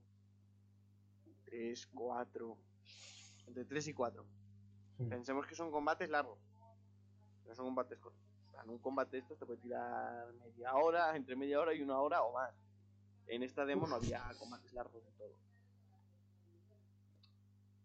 [1.46, 2.58] 3, 4.
[3.46, 4.24] Entre 3 y 4.
[4.98, 5.08] Mm.
[5.08, 6.38] Pensemos que son combates largos.
[7.46, 8.22] No son combates cortos.
[8.62, 11.98] En un combate de estos te puede tirar media hora, entre media hora y una
[12.00, 12.54] hora o más.
[13.26, 15.36] En esta demo no había combates largos de todo.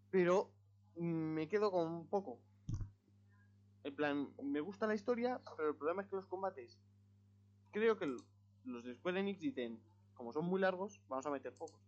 [0.09, 0.51] Pero
[0.95, 2.39] mm, me quedo con un poco.
[3.83, 6.79] En plan, me gusta la historia, pero el problema es que los combates.
[7.71, 8.15] Creo que
[8.65, 9.79] los de Square Enix dicen,
[10.13, 11.79] como son muy largos, vamos a meter pocos.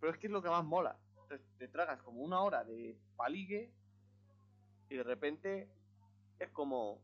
[0.00, 0.98] Pero es que es lo que más mola.
[1.28, 3.70] Te, te tragas como una hora de palique
[4.88, 5.68] y de repente
[6.38, 7.00] es como.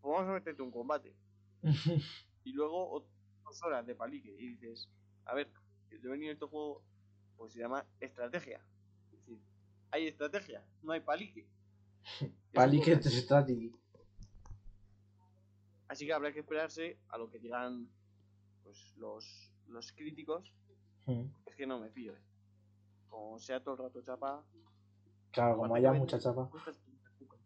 [0.00, 1.14] pues vamos a meterte un combate.
[2.46, 3.06] Y luego
[3.42, 4.90] dos horas de palique y dices,
[5.24, 5.50] a ver,
[5.90, 6.82] el devenir de este juego
[7.38, 8.60] pues se llama estrategia.
[9.12, 9.38] Es decir,
[9.90, 11.46] hay estrategia, no hay palique.
[12.20, 13.72] Es Palique poco- Strategy.
[15.94, 17.88] Así que habrá que esperarse a lo que digan
[18.64, 20.52] pues los, los críticos.
[21.06, 21.26] Mm.
[21.46, 22.22] Es que no me fío, eh.
[23.08, 24.44] Como sea todo el rato chapa,
[25.30, 27.40] Claro, como haya mucha chapa, cuesta 60 cucas.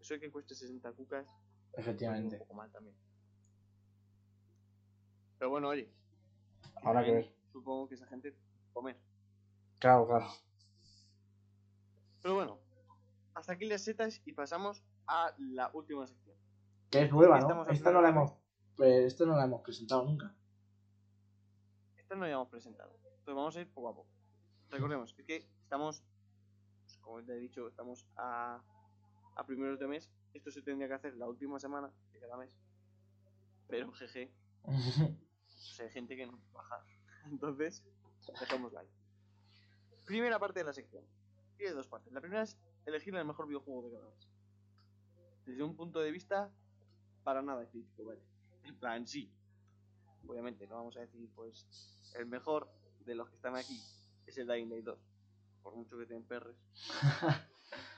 [0.00, 1.36] Eso de que cueste 60 cucas, pues,
[1.74, 2.38] un efectivamente.
[2.38, 2.96] poco mal también.
[5.38, 5.88] Pero bueno, oye.
[6.82, 7.34] Habrá que también ver.
[7.52, 8.34] Supongo que esa gente
[8.72, 8.98] comer.
[9.78, 10.26] Claro, claro.
[12.20, 12.58] Pero bueno,
[13.34, 16.30] hasta aquí las setas y pasamos a la última sección.
[16.90, 17.66] Que es nueva, ¿no?
[17.68, 18.32] Esta no la hemos.
[18.76, 20.34] Pues esta no la hemos presentado nunca.
[21.96, 22.92] Esta no la habíamos presentado.
[22.94, 24.10] Entonces vamos a ir poco a poco.
[24.70, 26.02] Recordemos, es que estamos,
[26.82, 28.60] pues, como te he dicho, estamos a,
[29.36, 30.10] a primeros de mes.
[30.34, 32.50] Esto se tendría que hacer la última semana de cada mes.
[33.68, 34.32] Pero jeje,
[34.64, 36.84] pues hay gente que no baja.
[37.26, 37.84] Entonces,
[38.40, 38.88] dejémoslo ahí.
[40.06, 41.04] Primera parte de la sección.
[41.56, 42.12] Tiene dos partes.
[42.12, 44.28] La primera es elegir el mejor videojuego de cada mes.
[45.46, 46.50] Desde un punto de vista
[47.22, 48.20] para nada crítico, ¿vale?
[48.64, 49.32] En plan, sí.
[50.26, 51.66] Obviamente, no vamos a decir, pues,
[52.16, 52.70] el mejor
[53.04, 53.80] de los que están aquí
[54.26, 54.98] es el Dying Light 2.
[55.62, 56.56] Por mucho que tengan perres.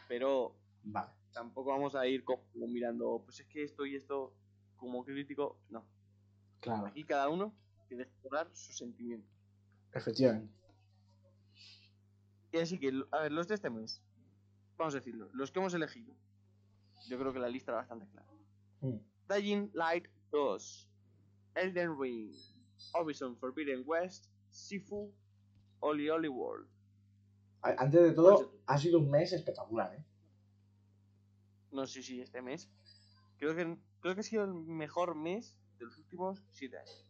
[0.09, 1.11] Pero vale.
[1.33, 4.35] tampoco vamos a ir como mirando, pues es que esto y esto
[4.77, 5.59] como crítico.
[5.71, 5.85] No.
[6.61, 7.55] Claro, Aquí cada uno
[7.89, 9.31] tiene que explorar sus sentimientos.
[9.93, 10.53] efectivamente.
[12.53, 14.03] Y así que, a ver, los de este mes,
[14.77, 16.15] vamos a decirlo, los que hemos elegido,
[17.09, 18.29] yo creo que la lista era bastante clara.
[18.81, 18.97] Mm.
[19.33, 20.89] Dying Light 2,
[21.55, 22.33] Elden Ring,
[22.93, 25.13] Horizon Forbidden West, Sifu,
[25.81, 26.69] Oli Oli World.
[27.63, 30.05] Antes de ¿Cuál es todo, ha sido un mes espectacular, ¿eh?
[31.71, 32.69] No sé si este mes.
[33.39, 37.07] Creo que, creo que ha sido el mejor mes de los últimos 7 años.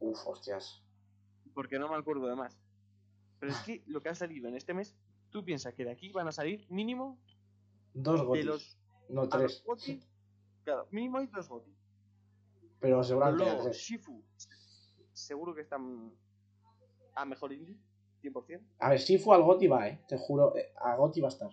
[0.00, 0.82] Uf, hostias.
[1.54, 2.58] Porque no me acuerdo de más.
[3.40, 4.94] Pero es que lo que ha salido en este mes,
[5.30, 7.18] tú piensas que de aquí van a salir mínimo
[7.94, 8.44] Dos de gotis.
[8.44, 8.78] los.
[9.08, 10.06] No, a los tres.
[10.68, 11.74] Claro, mínimo hay dos GOTY.
[12.78, 13.78] Pero seguramente luego, tres.
[13.78, 14.22] Shifu,
[15.14, 16.12] seguro que están
[17.14, 17.78] a mejor indie,
[18.22, 18.60] 100%.
[18.80, 20.04] A ver, Sifu al Goti va, eh.
[20.06, 21.50] Te juro, eh, a Goti va a estar.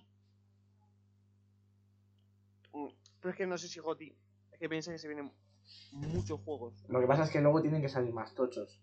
[2.73, 2.89] Mm,
[3.21, 4.17] Pero es que no sé si GOTY,
[4.51, 5.31] es que piensa que se vienen
[5.93, 6.83] muchos juegos.
[6.89, 8.81] Lo que pasa es que luego tienen que salir más tochos.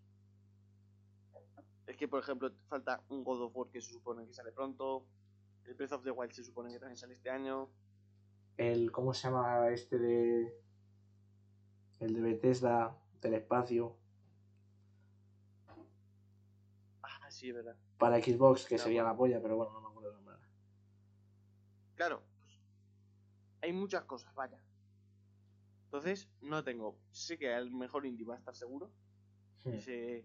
[1.86, 5.04] Es que, por ejemplo, falta un God of War que se supone que sale pronto.
[5.66, 7.68] El Breath of the Wild se supone que también sale este año.
[8.57, 10.59] El, ¿cómo se llama este de.
[12.01, 13.97] El de Bethesda del espacio.
[17.03, 17.77] Ah, sí, verdad.
[17.99, 20.37] Para Xbox, que sería la polla, pero bueno, no me acuerdo el nombre.
[21.95, 22.51] Claro, pues,
[23.61, 24.59] hay muchas cosas, vaya.
[25.85, 26.99] Entonces, no tengo.
[27.12, 28.91] Sé que el mejor indie va a estar seguro.
[29.65, 29.74] Hmm.
[29.74, 30.24] Ese.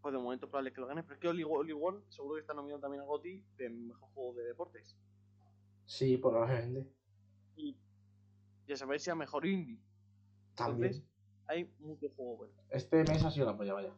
[0.00, 1.02] Pues de momento probable que lo gane.
[1.02, 4.08] Pero es que Oli, Oli World seguro que está nominado también a GOTY de mejor
[4.14, 4.96] juego de deportes.
[5.90, 6.88] Sí, probablemente.
[7.56, 7.76] Y
[8.68, 9.76] ya sabéis si a mejor indie.
[10.54, 10.92] También.
[10.92, 11.10] Entonces,
[11.48, 12.54] hay mucho juego bueno.
[12.70, 13.92] Este mes ha sido la polla, vaya.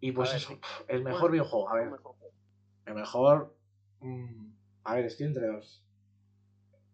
[0.00, 0.60] Y pues ver, eso, sí.
[0.88, 2.16] el mejor Bueno, videojuego, a ver, mejor
[2.86, 3.58] el mejor...
[4.00, 4.52] mm,
[4.84, 5.84] a ver, estoy entre dos.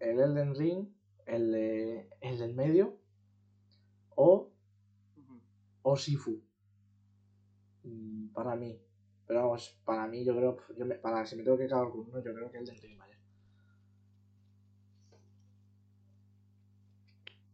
[0.01, 0.89] El Elden Ring,
[1.27, 2.99] el, de, el del medio,
[4.17, 4.51] o,
[5.17, 5.41] Ujú.
[5.83, 6.43] o Sifu.
[7.85, 8.83] Mm, para mí.
[9.27, 12.01] Pero vamos, para mí yo creo, yo me- para si me tengo que quedar con
[12.01, 13.19] uno, yo creo que el Ring, vaya.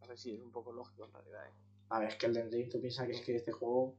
[0.02, 1.46] A ver si es un poco lógico en realidad.
[1.48, 1.52] ¿eh?
[1.88, 3.96] A ver, es que el Elden Ring, tú piensas que es que este juego...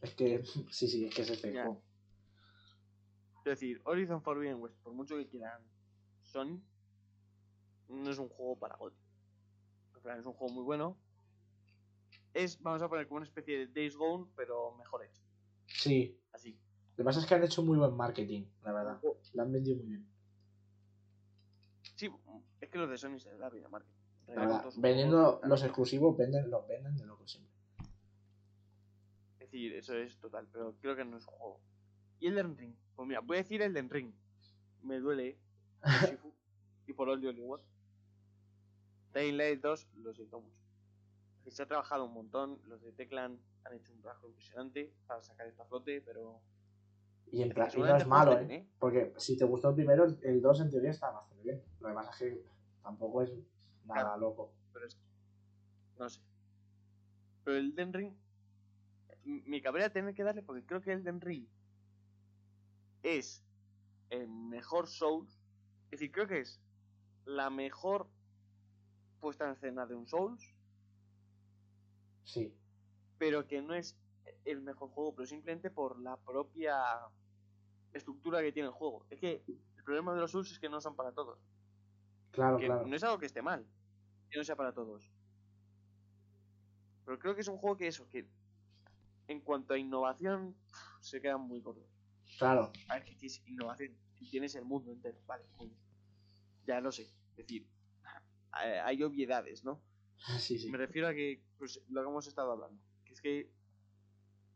[0.00, 1.62] Es que, sí, sí, es que es este Ya.
[1.64, 1.82] juego.
[3.44, 5.62] Es decir, Horizon Forbidden West, por mucho que quieran
[6.22, 6.60] Sony,
[7.88, 8.96] no es un juego para GOTY.
[9.96, 10.96] En plan, es un juego muy bueno.
[12.34, 15.21] Es, vamos a poner como una especie de Days Gone, pero mejor hecho.
[15.74, 16.58] Sí, Así.
[16.92, 19.00] Lo que pasa es que han hecho muy buen marketing, la verdad.
[19.34, 20.06] Lo han vendido muy bien.
[21.96, 22.10] Sí,
[22.60, 23.98] es que los de Sony se da bien a marketing.
[24.28, 27.52] La verdad, vendiendo los exclusivos, venden, los venden de loco siempre.
[29.34, 31.60] Es decir, eso es total, pero creo que no es un juego.
[32.18, 32.74] ¿Y Elden Ring?
[32.94, 34.12] Pues mira, voy a decir Elden Ring.
[34.82, 35.38] Me duele
[36.86, 37.64] y por World.
[39.12, 40.61] Dying Light 2, lo siento mucho.
[41.44, 45.22] Que se ha trabajado un montón, los de Teclan han hecho un trabajo impresionante para
[45.22, 46.40] sacar esta flote, pero...
[47.32, 48.46] Y en que plan, y no seguramente es malo, ¿eh?
[48.46, 51.62] tienen, Porque si te gustó el primero, el- el 2 en teoría está bastante bien.
[51.80, 52.44] Lo pasa es que
[52.82, 53.32] tampoco es
[53.84, 54.18] nada Claro.
[54.20, 54.52] loco.
[54.72, 54.98] Pero es...
[55.98, 56.20] No sé.
[57.44, 58.14] Pero el Elden Ring...
[59.24, 61.46] m- Mi cabrea tener que darle porque creo que Elden Ring
[63.02, 63.42] es
[64.10, 65.32] el mejor Souls.
[65.86, 66.60] Es decir, creo que es
[67.24, 68.08] la mejor
[69.20, 70.51] puesta en escena de un Souls,
[72.24, 72.54] Sí.
[73.18, 73.96] pero que no es
[74.44, 76.76] el mejor juego, pero simplemente por la propia
[77.92, 79.06] estructura que tiene el juego.
[79.10, 81.38] Es que el problema de los Souls es que no son para todos.
[82.32, 82.86] Claro, que claro.
[82.86, 83.64] no es algo que esté mal,
[84.30, 85.12] que no sea para todos.
[87.04, 88.26] Pero creo que es un juego que eso, que
[89.28, 90.56] en cuanto a innovación,
[91.00, 91.88] se quedan muy cortos.
[92.38, 92.72] Claro.
[92.88, 93.96] A ver, que es innovación.
[94.30, 95.44] Tienes el mundo entero, vale.
[96.66, 97.02] Ya lo sé.
[97.02, 97.68] Es decir,
[98.50, 99.80] hay obviedades, ¿no?
[100.38, 100.70] Sí, sí.
[100.70, 102.80] Me refiero a que, pues, lo que hemos estado hablando.
[103.04, 103.54] Que es que,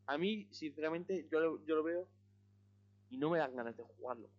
[0.06, 2.08] a mí, sinceramente, yo lo, yo lo veo
[3.08, 4.30] y no me dan ganas de jugarlo.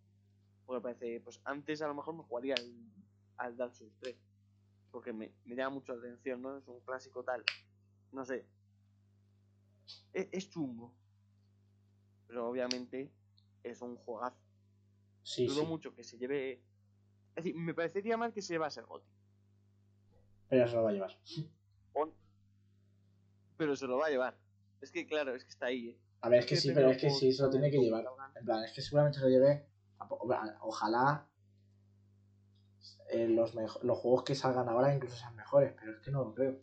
[0.64, 2.92] Porque parece, pues, antes a lo mejor me jugaría al,
[3.36, 4.16] al Dark Souls 3.
[4.90, 6.56] Porque me, me llama mucho la atención, ¿no?
[6.56, 7.44] Es un clásico tal.
[8.12, 8.50] No sé.
[10.12, 10.98] Es, es chungo.
[12.26, 13.14] Pero obviamente
[13.62, 14.40] es un juegazo.
[15.22, 15.66] Sí, Dudo sí.
[15.66, 16.52] mucho que se lleve.
[17.34, 19.17] Es decir, me parecería mal que se llevase el GOTY.
[20.48, 21.18] Pero eso lo va a llevar.
[23.56, 24.38] Pero se lo va a llevar.
[24.80, 25.98] Es que, claro, es que está ahí, ¿eh?
[26.20, 28.04] A ver, es que sí, pero es que sí, se lo tiene que llevar.
[28.36, 29.66] En plan, es que seguramente se lo lleve.
[30.60, 31.28] Ojalá
[33.10, 36.34] eh, los, los juegos que salgan ahora incluso sean mejores, pero es que no lo
[36.34, 36.60] creo.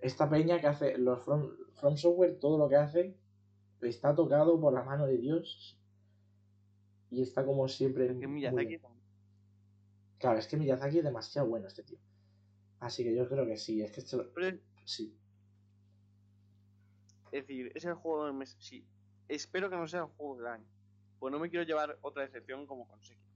[0.00, 3.16] Esta peña que hace, los From, From Software, todo lo que hace
[3.80, 5.78] está tocado por la mano de Dios
[7.10, 8.06] y está como siempre.
[8.06, 8.80] Es que Miyazaki.
[10.18, 11.98] Claro, es que Miyazaki es demasiado bueno este tío.
[12.84, 15.16] Así que yo creo que sí, es que este lo- Pero es sí.
[17.32, 18.54] es decir, es el juego del mes.
[18.58, 18.86] Sí.
[19.26, 20.66] Espero que no sea el juego del año.
[21.18, 23.26] Pues no me quiero llevar otra decepción como con Sekiro.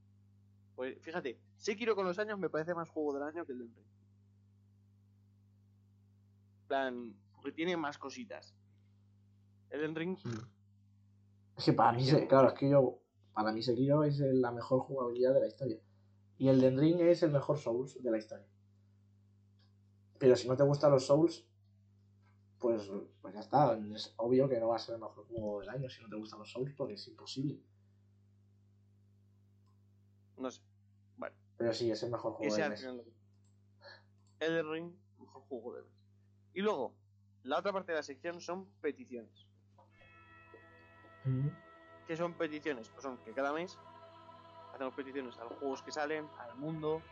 [0.77, 3.75] Pues fíjate, Sekiro con los años me parece más juego del año que el del
[3.75, 3.87] Ring.
[6.69, 8.55] plan, porque tiene más cositas.
[9.71, 10.19] El Ring,
[11.57, 13.01] Es que para mí, se- claro, es que yo,
[13.33, 15.81] para mí Sekiro es la mejor jugabilidad de la historia.
[16.37, 18.47] Y el Den Ring es el mejor Souls de la historia.
[20.19, 21.47] Pero si no te gustan los Souls,
[22.59, 22.91] pues,
[23.21, 23.79] pues ya está.
[23.95, 26.17] Es obvio que no va a ser el mejor juego del año si no te
[26.17, 27.63] gustan los Souls, porque es imposible.
[30.37, 30.63] No sé.
[31.17, 32.87] Bueno, Pero sí, es el mejor juego del mes.
[34.41, 35.95] Elden Ring, mejor juego del mes.
[36.55, 36.95] Y luego,
[37.43, 39.47] la otra parte de la sección son peticiones.
[41.25, 41.51] Ujú.
[42.07, 42.89] ¿Qué son peticiones?
[42.89, 43.79] Pues son que cada mes
[44.75, 47.03] hacemos peticiones a los juegos que salen, al mundo,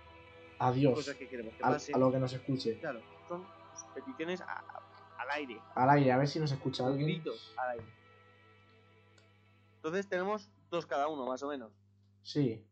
[0.58, 0.94] Adiós.
[0.94, 1.94] cosas que queremos que Al- pasen.
[1.94, 2.78] a lo que nos escuche.
[2.80, 3.46] Claro, son
[3.94, 4.82] peticiones a- a-
[5.18, 7.06] al aire, Al aire, a ver si nos escucha alguien.
[7.08, 7.86] gritos al aire.
[9.76, 11.72] Entonces tenemos dos cada uno, más o menos.
[12.22, 12.64] Sí.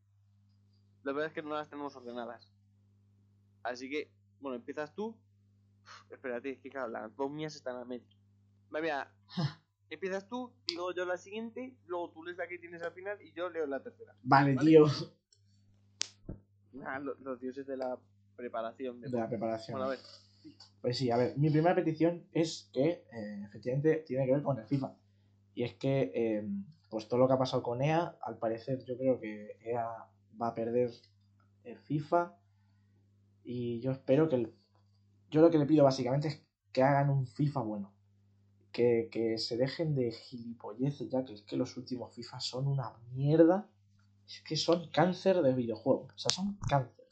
[1.05, 2.51] La verdad es que no las tenemos ordenadas.
[3.62, 5.16] Así que, bueno, empiezas tú.
[5.85, 8.06] Uf, espérate, es que claro, las dos mías están a medio.
[8.74, 9.15] Va, mira,
[9.90, 13.32] empiezas tú, digo yo la siguiente, luego tú lees la que tienes al final y
[13.32, 14.15] yo leo la tercera.
[14.23, 14.69] Vale, Vale.
[14.70, 14.86] tío.
[16.84, 17.98] Ah, lo- los dioses de la
[18.36, 19.01] preparación.
[19.01, 19.09] De...
[19.09, 19.74] De la preparación.
[19.78, 19.98] Bueno, a ver,
[20.82, 24.59] Pues sí, a ver, mi primera petición es que eh, efectivamente tiene que ver con
[24.59, 24.94] el FIFA.
[25.55, 26.46] Y es que, eh,
[26.90, 29.86] pues todo lo que ha pasado con EA, al parecer yo creo que EA
[30.40, 30.90] va a perder
[31.64, 32.34] el FIFA.
[33.44, 34.36] Y yo espero que...
[34.36, 34.55] el-
[35.30, 36.42] Yo lo que le pido básicamente es
[36.72, 37.92] que hagan un FIFA bueno.
[38.72, 42.92] Que, que se dejen de gilipolleces ya, que es que los últimos FIFA son una
[43.12, 43.68] mierda.
[44.26, 46.12] Es que son cáncer de videojuegos.
[46.14, 47.06] O sea, son cáncer.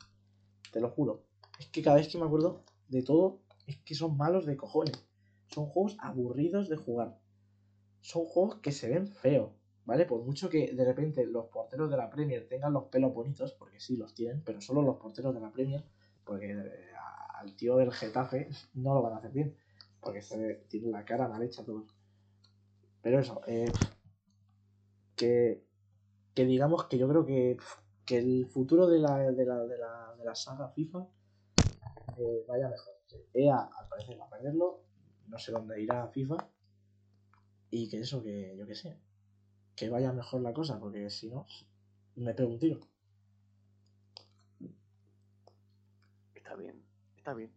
[0.72, 1.24] Te lo juro.
[1.58, 5.04] Es que cada vez que me acuerdo de todo, es que son malos de cojones.
[5.48, 7.18] Son juegos aburridos de jugar.
[8.00, 9.52] Son juegos que se ven feos,
[9.84, 10.06] ¿vale?
[10.06, 13.78] Por mucho que de repente los porteros de la Premier tengan los pelos bonitos, porque
[13.78, 15.84] sí los tienen, pero solo los porteros de la Premier,
[16.24, 16.90] porque eh,
[17.34, 19.56] al tío del Getafe no lo van a hacer bien,
[20.00, 21.94] porque se tiene la cara mal hecha todos.
[23.02, 23.70] Pero eso, eh,
[25.14, 25.64] que,
[26.34, 27.56] que digamos que yo creo que,
[28.04, 31.06] que el futuro de la, de la, de la, de la saga FIFA
[32.18, 32.92] eh, vaya mejor.
[33.34, 34.80] EA al parecer va a perderlo,
[35.28, 36.36] no sé dónde irá FIFA,
[37.70, 38.98] y que eso, que yo que sé,
[39.76, 41.46] que vaya mejor la cosa, porque si no,
[42.16, 42.80] me pego un tiro.
[46.52, 46.82] está bien,
[47.16, 47.50] está bien.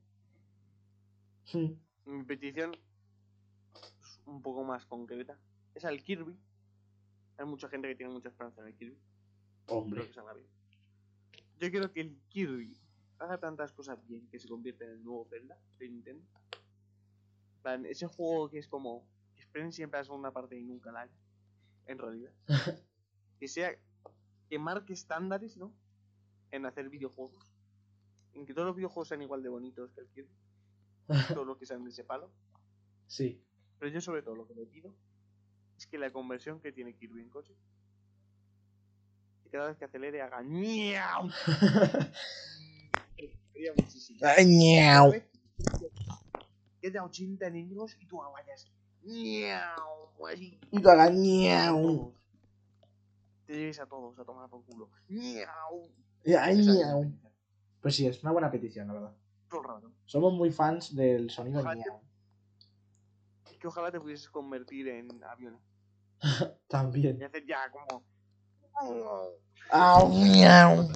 [1.52, 1.74] Hmm.
[2.06, 5.38] Mi petición es un poco más concreta.
[5.74, 6.38] Es al Kirby.
[7.38, 8.98] Hay mucha gente que tiene mucha esperanza en el Kirby.
[9.68, 10.48] Hombre, que salga bien.
[11.60, 12.78] Yo quiero que el Kirby
[13.20, 16.26] haga tantas cosas bien que se convierta en el nuevo Zelda de Nintendo.
[17.62, 20.92] Plan, ese juego que es como que esperen siempre a la segunda parte y nunca
[20.92, 21.18] la haya,
[21.88, 22.32] en realidad.
[23.40, 23.78] que sea
[24.50, 25.74] que marque estándares, ¿no?
[26.52, 27.52] En hacer videojuegos.
[28.34, 30.36] En que todos los videojuegos sean igual de bonitos que el Kirby.
[31.36, 32.32] Todos los que sean de ese palo.
[33.08, 33.42] sí.
[33.78, 34.96] Pero yo sobre todo lo que le pido
[35.78, 37.56] es que la conversión que tiene Kirby en coche,
[39.44, 41.30] que cada vez que acelere haga ñau.
[43.54, 44.20] Quería muchísimo.
[44.20, 45.24] Cada vez
[46.82, 48.66] Que haya 80 enemigos y tú vayas
[49.04, 50.60] ñau, así.
[50.72, 52.14] Y tú hagas a ñau.
[53.46, 54.90] Te lleves a todos a tomar por culo.
[55.10, 55.90] ñau.
[56.26, 57.12] Ñau.
[57.82, 59.14] Pues sí, es una buena petición, la verdad.
[59.50, 59.92] Todo el rato.
[60.06, 62.02] Somos muy fans del sonido ñau.
[63.66, 65.60] Que ojalá te pudieses convertir en aviones
[66.68, 67.20] También.
[67.20, 68.06] y hacer ya como.
[69.72, 70.88] Au, ñau.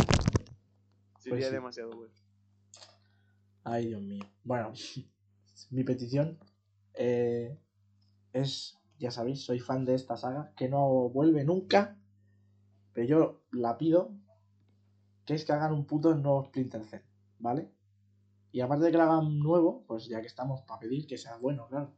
[1.18, 1.54] Sería sí.
[1.54, 2.14] demasiado bueno.
[3.64, 4.24] Ay, Dios mío.
[4.44, 4.72] Bueno,
[5.72, 6.38] mi petición
[6.94, 7.58] eh,
[8.34, 11.98] es, ya sabéis, soy fan de esta saga, que no vuelve nunca,
[12.94, 14.14] pero yo la pido,
[15.26, 17.02] que es que hagan un puto nuevo Splinter Cell,
[17.40, 17.72] ¿vale?
[18.52, 21.38] Y aparte de que lo hagan nuevo, pues ya que estamos para pedir que sea
[21.38, 21.96] bueno, claro.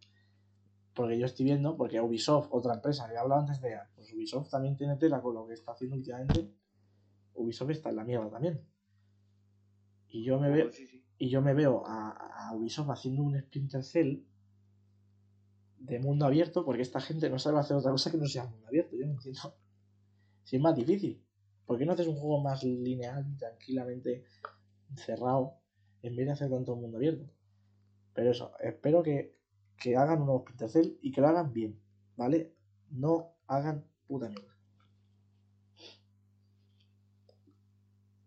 [0.94, 4.50] Porque yo estoy viendo, porque Ubisoft, otra empresa, que he hablado antes de pues Ubisoft
[4.50, 6.52] también tiene tela con lo que está haciendo últimamente.
[7.34, 8.62] Ubisoft está en la mierda también.
[10.10, 11.04] Y yo me veo, Sí, sí.
[11.18, 14.24] y yo me veo a, a Ubisoft haciendo un Splinter Cell
[15.80, 18.68] de mundo abierto porque esta gente no sabe hacer otra cosa que no sea mundo
[18.68, 18.96] abierto.
[18.98, 19.56] Yo no entiendo.
[20.44, 21.24] Si es más difícil.
[21.66, 24.26] ¿Por qué no haces un juego más lineal y tranquilamente
[24.98, 25.54] cerrado
[26.02, 27.32] en vez de hacer tanto mundo abierto?
[28.14, 29.38] Pero eso, espero que,
[29.82, 31.82] que hagan un nuevo Splinter y que lo hagan bien,
[32.16, 32.56] ¿vale?
[32.92, 34.56] No hagan puta mierda.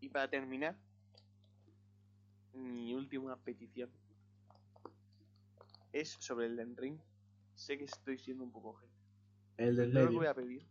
[0.01, 0.77] Y para terminar,
[2.53, 3.89] mi última petición
[5.93, 6.99] es sobre el Den Ring.
[7.55, 8.97] Sé que estoy siendo un poco gente.
[9.57, 10.19] El del Yo lo que medio.
[10.19, 10.67] voy a pedir.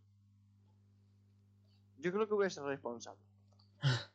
[1.98, 3.22] Yo creo que voy a ser responsable.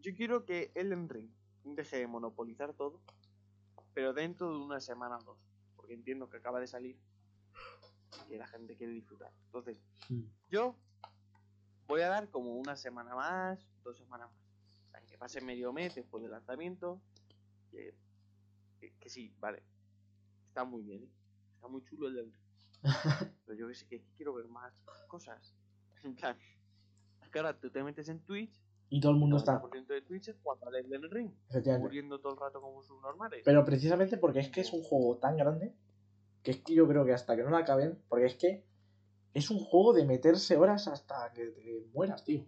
[0.00, 1.30] Yo quiero que Elden Ring
[1.64, 3.02] deje de monopolizar todo,
[3.92, 5.47] pero dentro de una semana o dos.
[5.88, 6.98] Porque entiendo que acaba de salir
[8.26, 9.32] y que la gente quiere disfrutar.
[9.46, 10.24] Entonces, Mm.
[10.50, 10.76] yo
[11.86, 14.38] voy a dar como una semana más, dos semanas más.
[14.86, 17.00] O sea, que pase medio mes después del lanzamiento.
[17.70, 17.94] Que,
[18.78, 19.62] que- que sí, vale.
[20.48, 21.10] está muy bien, ¿eh?
[21.54, 22.32] Está muy chulo el del
[23.46, 24.74] Pero yo que sé, que quiero ver más
[25.06, 25.54] cosas.
[26.02, 26.36] En plan,
[27.22, 28.60] es que ahora tú te metes en Twitch,
[28.90, 29.60] Y todo el mundo está.
[29.60, 31.30] 90% de Twitch Elden Ring,
[31.80, 33.42] muriendo todo el rato como sus normales.
[33.44, 35.74] Pero precisamente porque es que es un juego tan grande
[36.42, 38.64] que es que yo creo que hasta que no lo acaben, porque es que
[39.34, 42.44] es un juego de meterse horas hasta que te mueras, tío.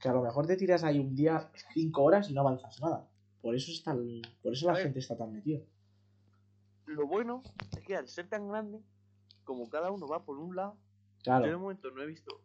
[0.00, 3.08] Que a lo mejor te tiras ahí un día 5 horas y no avanzas nada.
[3.40, 3.96] Por eso está
[4.42, 5.60] por eso la gente está tan metida.
[6.86, 8.80] Lo bueno es que al ser tan grande,
[9.44, 10.76] como cada uno va por un lado,
[11.24, 12.40] yo de Claro, momento no he visto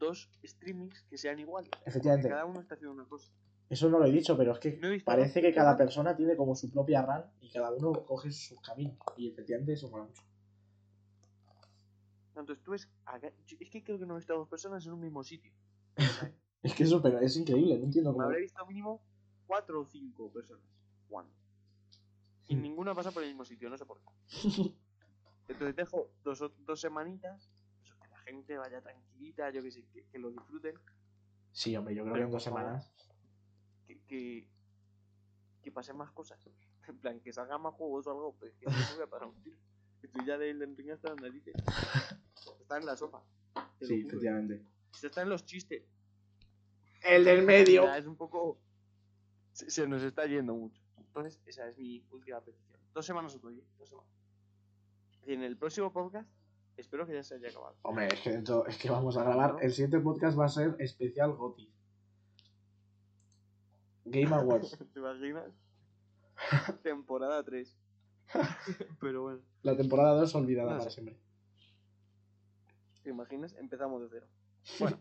[0.00, 1.70] dos streamings que sean iguales.
[1.86, 2.28] efectivamente.
[2.28, 3.30] Cada uno está haciendo una cosa.
[3.68, 6.56] Eso no lo he dicho, pero es que No parece que cada persona tiene como
[6.56, 8.96] su propia run y cada uno coge sus caminos.
[9.16, 10.22] Y efectivamente eso mola mucho.
[12.34, 12.74] Entonces tú
[13.46, 15.52] yo- es que creo que no he visto a dos personas en un mismo sitio.
[16.62, 18.24] Es que eso pero es increíble, no entiendo Me cómo.
[18.26, 19.00] habré visto mínimo
[19.46, 20.64] cuatro o cinco personas.
[22.48, 22.62] Y Mm.
[22.62, 24.08] ninguna pasa por el mismo sitio, no sé por qué.
[25.48, 27.48] Entonces dejo dos, dos semanitas,
[28.20, 30.74] gente vaya tranquilita, yo que sé, que, que lo disfruten,
[31.52, 32.92] Sí, hombre, yo creo que en dos semanas.
[33.86, 34.48] que, que,
[35.62, 36.38] que pasen más cosas.
[36.88, 39.28] En plan, que salgan más juegos o algo, pues que no me voy a parar
[39.28, 39.56] un tiro.
[40.02, 41.54] Estoy ya de Elden Ring hasta las narices.
[42.60, 43.22] Está en la sopa.
[43.80, 44.64] Sí, efectivamente.
[44.92, 45.84] Esto está en los chistes.
[47.04, 47.84] El del medio.
[47.84, 48.58] Ya es un poco.
[49.52, 50.82] Se, se nos está yendo mucho.
[50.96, 52.80] Entonces, esa es mi última petición.
[52.92, 53.62] Dos semanas otro día.
[53.78, 54.10] Dos semanas.
[55.26, 56.28] Y en el próximo podcast,
[56.80, 57.76] espero que ya se haya acabado.
[57.82, 59.56] Hombre, es que, es que vamos a grabar.
[59.60, 61.70] El siguiente podcast va a ser especial GOTI.
[64.06, 64.76] Game Awards.
[64.92, 65.52] ¿Te imaginas?
[66.82, 67.76] Temporada 3.
[69.00, 70.94] Pero bueno, La temporada 2 olvidada No para sé.
[71.02, 71.18] siempre.
[73.02, 73.54] ¿te imaginas?
[73.54, 74.26] Empezamos de cero.
[74.78, 74.98] Bueno,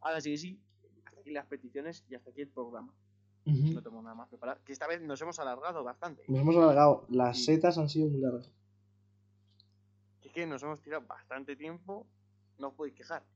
[0.00, 0.60] ahora sí que sí.
[1.04, 2.92] Hasta aquí las peticiones y hasta aquí el programa.
[3.44, 4.58] No tengo nada más preparado.
[4.64, 6.22] Que esta vez nos hemos alargado bastante.
[6.28, 7.06] Nos hemos alargado.
[7.08, 7.44] Las Sí.
[7.44, 8.50] setas han sido muy largas.
[10.38, 12.06] Que nos hemos tirado bastante tiempo,
[12.58, 13.26] no os podéis quejar.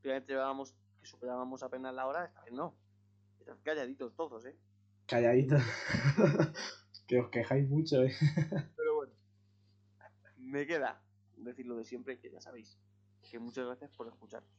[0.00, 2.74] Primero llevábamos que superábamos apenas la hora, esta vez no.
[3.38, 4.58] Están calladitos todos, ¿eh?
[5.06, 5.62] Calladitos.
[7.06, 8.12] que os quejáis mucho, eh.
[8.76, 9.12] Pero bueno,
[10.38, 11.00] me queda
[11.36, 12.80] decir lo de siempre, que ya sabéis.
[13.22, 14.50] Que muchas gracias por escucharnos.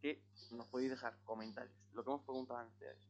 [0.00, 1.78] Que nos podéis dejar comentarios.
[1.92, 3.08] Lo que hemos preguntado antes.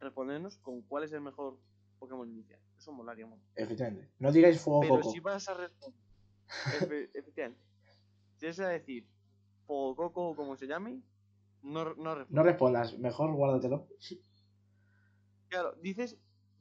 [0.00, 1.58] Respondernos con cuál es el mejor
[1.98, 2.60] Pokémon inicial.
[2.76, 3.48] Eso molaría mucho.
[3.54, 4.12] Efectivamente.
[4.18, 5.12] No digáis fuego Pero coco.
[5.12, 6.05] si vas a responder,
[7.14, 7.60] efectivamente,
[8.36, 9.06] si vas a decir
[9.66, 11.00] Fogococo o como se llame,
[11.62, 12.44] no, no No respondas.
[12.44, 13.88] respondas, mejor guárdatelo.
[15.48, 16.16] Claro, dices,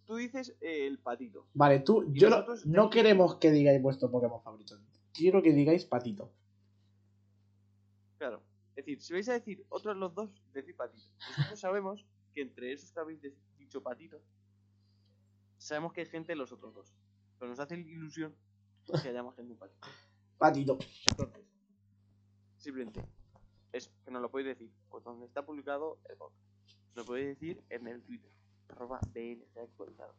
[0.06, 1.48] tú dices eh, el patito.
[1.54, 4.80] Vale, tú, Y yo no, nosotros no decimos- queremos que digáis vuestro Pokémon favorito.
[5.14, 6.32] Quiero que digáis patito.
[8.18, 8.42] Claro.
[8.76, 11.08] Es decir, si vais a decir otros los dos, decid patito.
[11.38, 14.20] Nosotros sabemos que entre esos que habéis de- dicho patito,
[15.58, 16.94] sabemos que hay gente en los otros dos.
[17.40, 18.36] Pero nos hace ilusión
[18.94, 19.88] que haya más gente en patito.
[20.38, 20.78] Patito.
[21.10, 21.46] Entonces,
[22.58, 23.06] simplemente,
[23.72, 26.46] es que nos lo podéis decir, pues donde está publicado el podcast.
[26.96, 28.32] Lo podéis decir en el Twitter,
[28.70, 30.16] arroba BLG actualizados.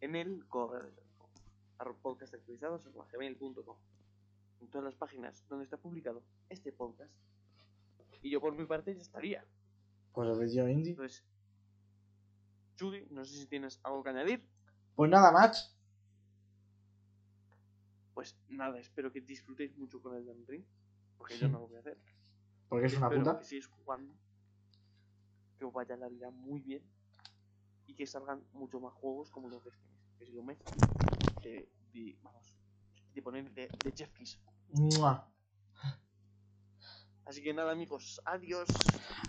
[0.00, 1.30] En el correo electrónico,
[1.78, 3.76] arroba podcast actualizados, arroba gmail.com.
[4.60, 7.12] En todas las páginas donde está publicado este podcast.
[8.22, 9.44] Y yo por mi parte ya estaría.
[10.12, 10.90] Pues efectivamente.
[10.90, 11.24] Entonces,
[12.78, 14.46] Judy, no sé si tienes algo que añadir.
[14.96, 15.76] Pues nada, Max.
[18.20, 20.62] Pues nada, espero que disfrutéis mucho con el Den Ring.
[21.16, 21.96] Porque yo no lo voy a hacer.
[22.68, 23.38] Porque es una Espero puta.
[23.38, 24.14] que sigáis jugando,
[25.58, 26.82] que os vaya la vida muy bien
[27.86, 30.18] y que salgan mucho más juegos como los de este mes.
[30.18, 30.58] Que si lo mes
[31.42, 32.54] de, de- vamos,
[33.14, 34.38] de poner de, de Jeff Kiss.
[34.74, 35.26] Mua.
[37.24, 38.68] Así que nada amigos, adiós.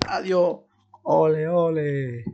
[0.09, 0.65] Adiós.
[1.03, 2.25] Ole, ole.